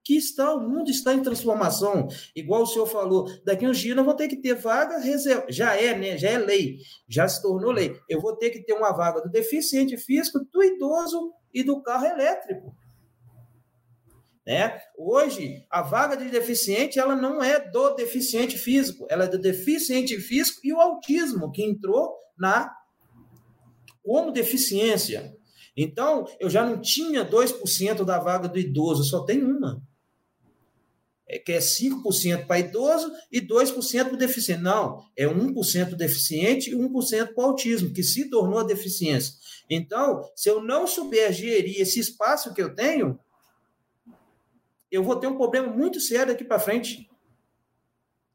que 0.04 0.16
está, 0.16 0.52
o 0.52 0.60
mundo 0.60 0.90
está 0.90 1.14
em 1.14 1.22
transformação. 1.22 2.08
Igual 2.34 2.62
o 2.62 2.66
senhor 2.66 2.86
falou, 2.86 3.28
daqui 3.44 3.66
uns 3.66 3.78
dias 3.78 3.96
eu 3.96 4.04
vou 4.04 4.14
ter 4.14 4.28
que 4.28 4.36
ter 4.36 4.54
vaga 4.54 4.98
reserva. 4.98 5.46
Já 5.48 5.76
é, 5.76 5.96
né? 5.96 6.18
Já 6.18 6.30
é 6.30 6.38
lei, 6.38 6.78
já 7.08 7.28
se 7.28 7.40
tornou 7.40 7.70
lei. 7.70 7.96
Eu 8.08 8.20
vou 8.20 8.36
ter 8.36 8.50
que 8.50 8.64
ter 8.64 8.72
uma 8.72 8.92
vaga 8.92 9.20
do 9.20 9.30
deficiente 9.30 9.96
físico, 9.96 10.40
do 10.52 10.62
idoso 10.62 11.32
e 11.54 11.62
do 11.62 11.80
carro 11.82 12.06
elétrico. 12.06 12.74
Né? 14.46 14.80
Hoje, 14.98 15.64
a 15.70 15.82
vaga 15.82 16.16
de 16.16 16.28
deficiente 16.28 16.98
ela 16.98 17.14
não 17.14 17.42
é 17.42 17.60
do 17.60 17.94
deficiente 17.94 18.58
físico, 18.58 19.06
ela 19.08 19.24
é 19.24 19.28
do 19.28 19.38
deficiente 19.38 20.18
físico 20.18 20.60
e 20.64 20.72
o 20.72 20.80
autismo, 20.80 21.52
que 21.52 21.62
entrou 21.62 22.16
na 22.36 22.74
como 24.02 24.32
deficiência. 24.32 25.36
Então, 25.76 26.26
eu 26.40 26.50
já 26.50 26.66
não 26.66 26.80
tinha 26.80 27.24
2% 27.24 28.04
da 28.04 28.18
vaga 28.18 28.48
do 28.48 28.58
idoso, 28.58 29.04
só 29.04 29.24
tem 29.24 29.42
uma. 29.42 29.80
É 31.26 31.38
que 31.38 31.52
é 31.52 31.58
5% 31.58 32.46
para 32.46 32.58
idoso 32.58 33.10
e 33.30 33.40
2% 33.40 34.08
para 34.08 34.16
deficiente. 34.16 34.60
Não, 34.60 35.02
é 35.16 35.24
1% 35.24 35.94
deficiente 35.94 36.70
e 36.70 36.74
1% 36.74 37.32
para 37.32 37.44
autismo, 37.44 37.92
que 37.92 38.02
se 38.02 38.28
tornou 38.28 38.58
a 38.58 38.64
deficiência. 38.64 39.34
Então, 39.70 40.20
se 40.36 40.50
eu 40.50 40.62
não 40.62 40.86
souber 40.86 41.32
gerir 41.32 41.80
esse 41.80 42.00
espaço 42.00 42.52
que 42.52 42.60
eu 42.60 42.74
tenho, 42.74 43.18
eu 44.92 45.02
vou 45.02 45.16
ter 45.16 45.26
um 45.26 45.36
problema 45.36 45.66
muito 45.68 45.98
sério 45.98 46.28
daqui 46.28 46.44
para 46.44 46.58
frente. 46.58 47.08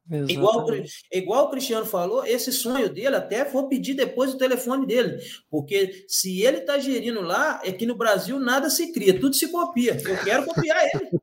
Igual, 0.10 0.66
igual 1.12 1.46
o 1.46 1.50
Cristiano 1.50 1.86
falou, 1.86 2.26
esse 2.26 2.52
sonho 2.52 2.90
dele, 2.90 3.16
até 3.18 3.44
vou 3.44 3.68
pedir 3.68 3.94
depois 3.94 4.34
o 4.34 4.38
telefone 4.38 4.88
dele, 4.88 5.22
porque 5.50 6.06
se 6.08 6.42
ele 6.42 6.60
está 6.60 6.80
gerindo 6.80 7.22
lá, 7.22 7.62
é 7.64 7.74
que 7.74 7.86
no 7.86 7.94
Brasil 7.94 8.40
nada 8.40 8.70
se 8.70 8.94
cria, 8.94 9.20
tudo 9.20 9.36
se 9.36 9.52
copia. 9.52 10.02
Eu 10.02 10.24
quero 10.24 10.46
copiar 10.46 10.82
ele. 10.94 11.20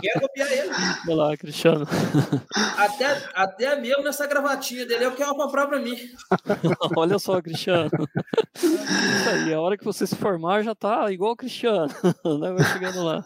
Quero 0.00 0.20
copiar 0.20 0.52
ele. 0.52 0.70
Olá, 1.08 1.36
Cristiano. 1.36 1.86
Até, 2.76 3.28
até 3.34 3.80
mesmo 3.80 4.02
nessa 4.02 4.26
gravatinha 4.26 4.86
dele, 4.86 5.04
eu 5.04 5.14
quero 5.14 5.34
comprar 5.34 5.66
para 5.66 5.78
mim. 5.78 5.96
Olha 6.96 7.18
só, 7.18 7.40
Cristiano. 7.40 7.90
Isso 8.56 9.28
aí, 9.30 9.54
a 9.54 9.60
hora 9.60 9.76
que 9.76 9.84
você 9.84 10.06
se 10.06 10.16
formar 10.16 10.62
já 10.62 10.74
tá 10.74 11.10
igual 11.10 11.32
o 11.32 11.36
Cristiano, 11.36 11.88
né? 12.40 12.52
Vai 12.52 12.64
chegando 12.72 13.02
lá. 13.02 13.24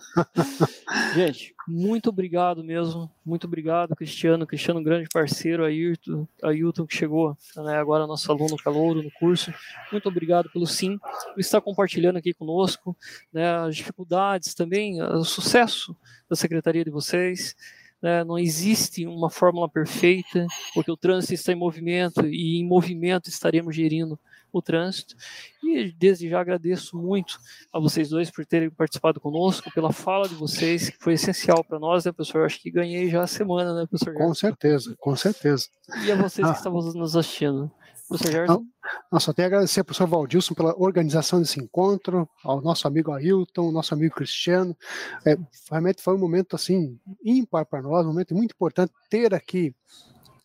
Gente, 1.14 1.54
muito 1.66 2.10
obrigado 2.10 2.62
mesmo, 2.62 3.10
muito 3.24 3.46
obrigado, 3.46 3.94
Cristiano. 3.96 4.46
Cristiano, 4.46 4.82
grande 4.82 5.08
parceiro, 5.12 5.64
Ayrton, 5.64 6.26
Ailton, 6.42 6.86
que 6.86 6.96
chegou 6.96 7.36
né, 7.56 7.76
agora 7.76 8.06
nosso 8.06 8.30
aluno 8.30 8.56
calouro 8.56 9.02
no 9.02 9.10
curso. 9.12 9.52
Muito 9.90 10.08
obrigado 10.08 10.50
pelo 10.50 10.66
sim, 10.66 10.98
por 10.98 11.40
estar 11.40 11.60
compartilhando 11.60 12.18
aqui 12.18 12.34
conosco 12.34 12.96
né, 13.32 13.56
as 13.58 13.76
dificuldades 13.76 14.54
também, 14.54 15.02
o 15.02 15.24
sucesso 15.24 15.96
da 16.28 16.36
secretaria 16.36 16.84
de 16.84 16.90
vocês. 16.90 17.54
Né, 18.02 18.22
não 18.22 18.38
existe 18.38 19.06
uma 19.06 19.30
fórmula 19.30 19.68
perfeita, 19.68 20.46
porque 20.74 20.90
o 20.90 20.96
trânsito 20.96 21.32
está 21.32 21.52
em 21.52 21.56
movimento 21.56 22.26
e 22.26 22.58
em 22.58 22.66
movimento 22.66 23.30
estaremos 23.30 23.74
gerindo 23.74 24.18
o 24.52 24.62
trânsito. 24.62 25.16
E 25.62 25.90
desde 25.92 26.28
já 26.28 26.40
agradeço 26.40 26.96
muito 26.96 27.38
a 27.72 27.80
vocês 27.80 28.08
dois 28.08 28.30
por 28.30 28.46
terem 28.46 28.70
participado 28.70 29.20
conosco, 29.20 29.72
pela 29.72 29.92
fala 29.92 30.28
de 30.28 30.34
vocês, 30.34 30.90
que 30.90 30.98
foi 30.98 31.14
essencial 31.14 31.64
para 31.64 31.78
nós, 31.78 32.04
né, 32.04 32.12
professor? 32.12 32.44
Acho 32.44 32.60
que 32.60 32.70
ganhei 32.70 33.08
já 33.10 33.22
a 33.22 33.26
semana, 33.26 33.74
né, 33.74 33.86
professor? 33.86 34.14
Com 34.14 34.34
certeza, 34.34 34.94
com 35.00 35.16
certeza. 35.16 35.68
E 36.06 36.12
a 36.12 36.16
vocês 36.16 36.46
ah. 36.46 36.52
que 36.52 36.58
estavam 36.58 36.80
nos 36.80 37.16
assistindo. 37.16 37.70
Professor 38.08 38.32
Gerson? 38.32 38.66
Não, 39.10 39.18
só 39.18 39.32
tenho 39.32 39.46
a 39.46 39.48
agradecer 39.48 39.80
ao 39.80 39.84
professor 39.84 40.06
Valdilson 40.06 40.54
pela 40.54 40.78
organização 40.78 41.40
desse 41.40 41.60
encontro, 41.60 42.28
ao 42.42 42.60
nosso 42.60 42.86
amigo 42.86 43.12
Ailton, 43.12 43.72
nosso 43.72 43.94
amigo 43.94 44.14
Cristiano. 44.14 44.76
É, 45.24 45.36
realmente 45.70 46.02
foi 46.02 46.14
um 46.14 46.18
momento 46.18 46.54
assim 46.54 46.98
ímpar 47.24 47.64
para 47.64 47.82
nós, 47.82 48.04
um 48.04 48.10
momento 48.10 48.34
muito 48.34 48.52
importante 48.52 48.92
ter 49.08 49.34
aqui 49.34 49.74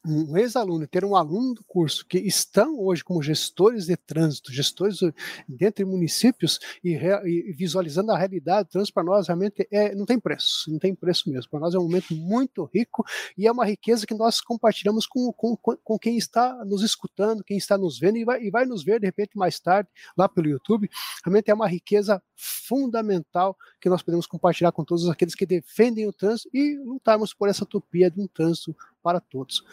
um 0.06 0.38
ex-aluno, 0.38 0.88
ter 0.88 1.04
um 1.04 1.16
aluno 1.16 1.54
do 1.54 1.64
curso 1.64 2.06
que 2.06 2.18
estão 2.18 2.80
hoje 2.80 3.04
como 3.04 3.22
gestores 3.22 3.86
de 3.86 3.97
trânsito, 3.97 4.52
gestores 4.52 5.00
dentro 5.47 5.84
de 5.84 5.91
municípios 5.91 6.60
e, 6.84 6.95
e 6.95 7.54
visualizando 7.54 8.12
a 8.12 8.18
realidade 8.18 8.68
do 8.68 8.72
trânsito 8.72 8.93
para 8.93 9.04
nós 9.04 9.28
realmente 9.28 9.68
é, 9.72 9.93
não 9.93 10.06
tem 10.06 10.20
preço, 10.20 10.72
não 10.72 10.80
tem 10.80 10.95
preço 10.95 11.30
mesmo. 11.30 11.50
Para 11.50 11.60
nós 11.60 11.76
é 11.76 11.80
um 11.80 11.84
momento 11.84 12.16
muito 12.16 12.64
rico 12.74 13.04
e 13.38 13.45
é 13.45 13.52
uma 13.52 13.66
riqueza 13.66 14.08
que 14.08 14.14
nós 14.14 14.39
compartilhamos 14.39 15.06
com, 15.06 15.34
com, 15.34 15.58
com 15.58 16.00
quem 16.00 16.18
está 16.18 16.64
nos 16.64 16.82
escutando, 16.82 17.43
quem 17.43 17.58
está 17.58 17.78
nos 17.78 18.00
vendo 18.00 18.18
e 18.18 18.24
vai, 18.24 18.41
e 18.41 18.50
vai 18.50 18.66
nos 18.66 18.84
ver 18.84 19.00
de 19.02 19.06
repente 19.06 19.38
mais 19.38 19.60
tarde 19.60 19.89
lá 20.18 20.30
pelo 20.30 20.47
YouTube. 20.47 20.89
Realmente 21.26 21.52
é 21.52 21.54
uma 21.54 21.68
riqueza 21.68 22.22
fundamental 22.36 23.58
que 23.82 23.89
nós 23.89 24.02
podemos 24.02 24.26
compartilhar 24.26 24.72
com 24.72 24.86
todos 24.86 25.10
aqueles 25.10 25.36
que 25.36 25.45
defendem 25.45 26.08
o 26.08 26.14
trânsito 26.14 26.50
e 26.54 26.78
lutarmos 26.78 27.34
por 27.34 27.50
essa 27.50 27.64
utopia 27.64 28.10
de 28.10 28.22
um 28.22 28.28
trânsito 28.28 28.76
para 29.02 29.20
todos. 29.20 29.64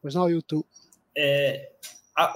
Pois 0.00 0.14
não, 0.14 0.28
YouTube. 0.28 0.66
É, 1.16 1.70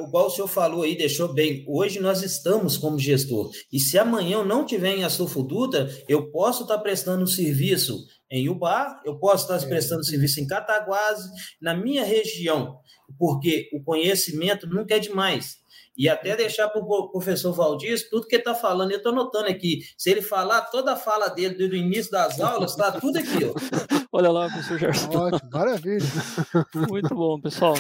igual 0.01 0.26
o 0.26 0.31
senhor 0.31 0.49
falou 0.49 0.83
aí, 0.83 0.97
deixou 0.97 1.33
bem. 1.33 1.64
Hoje 1.68 2.01
nós 2.01 2.22
estamos 2.22 2.76
como 2.76 2.99
gestor. 2.99 3.51
E 3.72 3.79
se 3.79 3.99
amanhã 3.99 4.39
eu 4.39 4.45
não 4.45 4.64
tiver 4.64 4.97
em 4.97 5.05
Astolfo 5.05 5.43
Dutra, 5.43 5.89
eu 6.09 6.31
posso 6.31 6.62
estar 6.62 6.79
prestando 6.79 7.22
um 7.22 7.26
serviço 7.26 8.07
em 8.31 8.49
Ubá, 8.49 9.01
eu 9.05 9.18
posso 9.18 9.51
estar 9.51 9.64
é. 9.66 9.68
prestando 9.68 10.05
serviço 10.05 10.41
em 10.41 10.47
Cataguase, 10.47 11.31
na 11.61 11.74
minha 11.74 12.05
região, 12.05 12.79
porque 13.18 13.68
o 13.72 13.83
conhecimento 13.83 14.66
nunca 14.66 14.97
é 14.97 14.99
demais. 14.99 15.59
E 15.97 16.09
até 16.09 16.37
deixar 16.37 16.68
para 16.68 16.81
o 16.81 17.11
professor 17.11 17.53
Valdir, 17.53 18.09
tudo 18.09 18.26
que 18.29 18.37
ele 18.37 18.43
está 18.43 18.55
falando, 18.55 18.93
eu 18.93 18.99
estou 18.99 19.12
notando 19.12 19.49
aqui. 19.49 19.81
Se 19.97 20.11
ele 20.11 20.22
falar 20.22 20.62
toda 20.62 20.93
a 20.93 20.97
fala 20.97 21.26
dele 21.29 21.57
desde 21.57 21.74
o 21.74 21.79
início 21.79 22.12
das 22.12 22.39
aulas, 22.39 22.70
está 22.70 22.93
tudo 22.93 23.18
aqui. 23.18 23.45
Ó. 23.45 23.99
Olha 24.18 24.32
lá, 24.32 24.50
professor 24.50 24.76
Gerson. 24.80 25.16
Ótimo, 25.16 25.48
maravilha. 25.52 26.04
Muito 26.90 27.14
bom, 27.14 27.40
pessoal. 27.40 27.74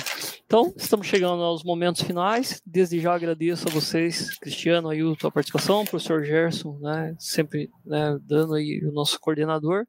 Então, 0.46 0.72
estamos 0.76 1.08
chegando 1.08 1.42
aos 1.42 1.64
momentos 1.64 2.00
finais. 2.02 2.62
Desde 2.64 3.00
já 3.00 3.12
agradeço 3.12 3.68
a 3.68 3.72
vocês, 3.72 4.38
Cristiano, 4.38 4.88
aí 4.88 5.00
a 5.00 5.30
participação, 5.32 5.84
professor 5.84 6.22
Gerson, 6.24 6.78
né, 6.80 7.16
sempre 7.18 7.68
né, 7.84 8.16
dando 8.22 8.54
aí 8.54 8.80
o 8.84 8.92
nosso 8.92 9.18
coordenador, 9.18 9.84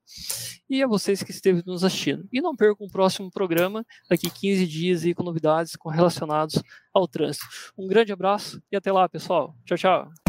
e 0.68 0.82
a 0.82 0.88
vocês 0.88 1.22
que 1.22 1.30
esteve 1.30 1.62
nos 1.68 1.84
assistindo. 1.84 2.28
E 2.34 2.42
não 2.42 2.56
percam 2.56 2.88
o 2.88 2.92
próximo 2.92 3.30
programa, 3.30 3.86
daqui 4.10 4.28
15 4.28 4.66
dias 4.66 5.06
e 5.06 5.14
com 5.14 5.22
novidades 5.22 5.78
relacionados 5.86 6.60
ao 6.92 7.08
trânsito. 7.08 7.46
Um 7.78 7.86
grande 7.86 8.12
abraço 8.12 8.60
e 8.72 8.76
até 8.76 8.92
lá, 8.92 9.08
pessoal. 9.08 9.56
Tchau, 9.68 9.78
tchau. 9.78 10.29